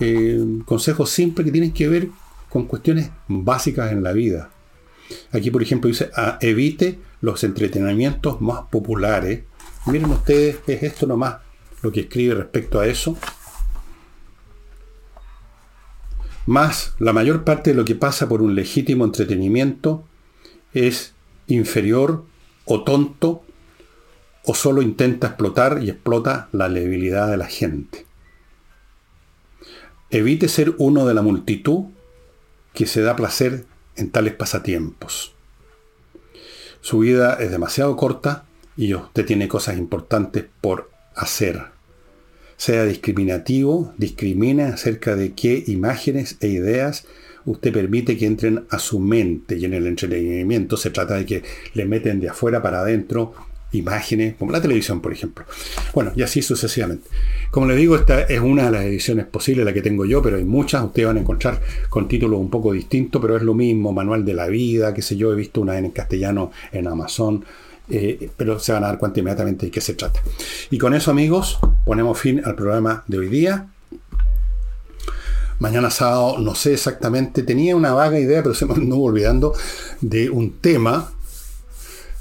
eh, 0.00 0.44
consejos 0.66 1.10
simples 1.10 1.46
que 1.46 1.52
tienen 1.52 1.72
que 1.72 1.88
ver 1.88 2.08
con 2.48 2.66
cuestiones 2.66 3.10
básicas 3.28 3.92
en 3.92 4.02
la 4.02 4.12
vida. 4.12 4.50
Aquí, 5.30 5.50
por 5.50 5.62
ejemplo, 5.62 5.88
dice, 5.88 6.10
ah, 6.14 6.38
evite 6.40 6.98
los 7.22 7.42
entretenimientos 7.44 8.40
más 8.40 8.62
populares. 8.70 9.44
Miren 9.86 10.10
ustedes, 10.10 10.56
es 10.66 10.82
esto 10.82 11.06
nomás 11.06 11.36
lo 11.82 11.90
que 11.90 12.00
escribe 12.00 12.34
respecto 12.34 12.78
a 12.78 12.86
eso. 12.86 13.16
Más, 16.44 16.94
la 16.98 17.12
mayor 17.12 17.44
parte 17.44 17.70
de 17.70 17.76
lo 17.76 17.84
que 17.84 17.94
pasa 17.94 18.28
por 18.28 18.42
un 18.42 18.54
legítimo 18.54 19.04
entretenimiento 19.04 20.04
es 20.74 21.14
inferior 21.54 22.24
o 22.64 22.84
tonto 22.84 23.42
o 24.44 24.54
solo 24.54 24.82
intenta 24.82 25.28
explotar 25.28 25.82
y 25.82 25.90
explota 25.90 26.48
la 26.52 26.68
debilidad 26.68 27.30
de 27.30 27.36
la 27.36 27.46
gente. 27.46 28.06
Evite 30.10 30.48
ser 30.48 30.74
uno 30.78 31.06
de 31.06 31.14
la 31.14 31.22
multitud 31.22 31.86
que 32.74 32.86
se 32.86 33.02
da 33.02 33.16
placer 33.16 33.64
en 33.96 34.10
tales 34.10 34.34
pasatiempos. 34.34 35.34
Su 36.80 36.98
vida 36.98 37.34
es 37.40 37.50
demasiado 37.50 37.96
corta 37.96 38.44
y 38.76 38.94
usted 38.94 39.24
tiene 39.24 39.48
cosas 39.48 39.78
importantes 39.78 40.44
por 40.60 40.90
hacer. 41.14 41.66
Sea 42.56 42.84
discriminativo, 42.84 43.92
discrimina 43.98 44.68
acerca 44.68 45.16
de 45.16 45.32
qué 45.34 45.64
imágenes 45.66 46.36
e 46.40 46.48
ideas 46.48 47.06
usted 47.46 47.72
permite 47.72 48.16
que 48.16 48.26
entren 48.26 48.64
a 48.70 48.78
su 48.78 48.98
mente 48.98 49.56
y 49.56 49.64
en 49.64 49.74
el 49.74 49.86
entretenimiento 49.86 50.76
se 50.76 50.90
trata 50.90 51.14
de 51.14 51.26
que 51.26 51.42
le 51.74 51.84
meten 51.84 52.20
de 52.20 52.28
afuera 52.28 52.62
para 52.62 52.80
adentro 52.80 53.34
imágenes, 53.72 54.34
como 54.38 54.52
la 54.52 54.60
televisión, 54.60 55.00
por 55.00 55.12
ejemplo. 55.12 55.44
Bueno, 55.94 56.12
y 56.14 56.22
así 56.22 56.42
sucesivamente. 56.42 57.08
Como 57.50 57.66
le 57.66 57.74
digo, 57.74 57.96
esta 57.96 58.22
es 58.22 58.40
una 58.40 58.66
de 58.66 58.70
las 58.70 58.84
ediciones 58.84 59.26
posibles, 59.26 59.64
la 59.64 59.72
que 59.72 59.82
tengo 59.82 60.04
yo, 60.04 60.22
pero 60.22 60.36
hay 60.36 60.44
muchas, 60.44 60.84
ustedes 60.84 61.06
van 61.06 61.16
a 61.16 61.20
encontrar 61.20 61.60
con 61.88 62.08
títulos 62.08 62.38
un 62.38 62.50
poco 62.50 62.72
distintos, 62.72 63.20
pero 63.20 63.36
es 63.36 63.42
lo 63.42 63.54
mismo, 63.54 63.92
Manual 63.92 64.24
de 64.24 64.34
la 64.34 64.46
Vida, 64.46 64.94
qué 64.94 65.02
sé 65.02 65.16
yo, 65.16 65.32
he 65.32 65.36
visto 65.36 65.60
una 65.60 65.78
en 65.78 65.90
castellano 65.90 66.50
en 66.70 66.86
Amazon, 66.86 67.44
eh, 67.90 68.30
pero 68.36 68.58
se 68.58 68.72
van 68.72 68.84
a 68.84 68.88
dar 68.88 68.98
cuenta 68.98 69.20
inmediatamente 69.20 69.66
de 69.66 69.72
qué 69.72 69.80
se 69.80 69.94
trata. 69.94 70.20
Y 70.70 70.78
con 70.78 70.94
eso, 70.94 71.10
amigos, 71.10 71.58
ponemos 71.84 72.18
fin 72.18 72.42
al 72.44 72.54
programa 72.54 73.04
de 73.06 73.18
hoy 73.18 73.28
día. 73.28 73.71
Mañana 75.62 75.90
sábado, 75.90 76.38
no 76.38 76.56
sé 76.56 76.72
exactamente, 76.72 77.44
tenía 77.44 77.76
una 77.76 77.94
vaga 77.94 78.18
idea, 78.18 78.42
pero 78.42 78.52
se 78.52 78.66
me 78.66 78.74
anduvo 78.74 79.04
olvidando 79.04 79.54
de 80.00 80.28
un 80.28 80.58
tema. 80.58 81.12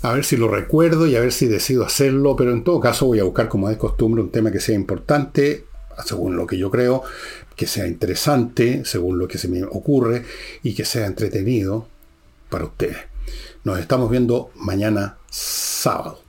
A 0.04 0.14
ver 0.14 0.26
si 0.26 0.38
lo 0.38 0.48
recuerdo 0.48 1.08
y 1.08 1.16
a 1.16 1.22
ver 1.22 1.32
si 1.32 1.48
decido 1.48 1.84
hacerlo, 1.84 2.36
pero 2.36 2.52
en 2.52 2.64
todo 2.64 2.80
caso 2.80 3.08
voy 3.08 3.20
a 3.20 3.24
buscar, 3.24 3.50
como 3.50 3.68
es 3.72 3.78
costumbre, 3.78 4.22
un 4.22 4.30
tema 4.30 4.52
que 4.52 4.60
sea 4.60 4.76
importante, 4.76 5.66
según 6.06 6.36
lo 6.36 6.46
que 6.46 6.60
yo 6.60 6.70
creo, 6.70 7.02
que 7.56 7.66
sea 7.66 7.88
interesante, 7.88 8.86
según 8.86 9.18
lo 9.18 9.28
que 9.28 9.40
se 9.40 9.48
me 9.48 9.64
ocurre, 9.64 10.24
y 10.62 10.76
que 10.76 10.86
sea 10.86 11.08
entretenido 11.08 11.88
para 12.48 12.66
ustedes. 12.66 12.98
Nos 13.64 13.80
estamos 13.80 14.12
viendo 14.12 14.52
mañana 14.54 15.18
sábado. 15.32 16.22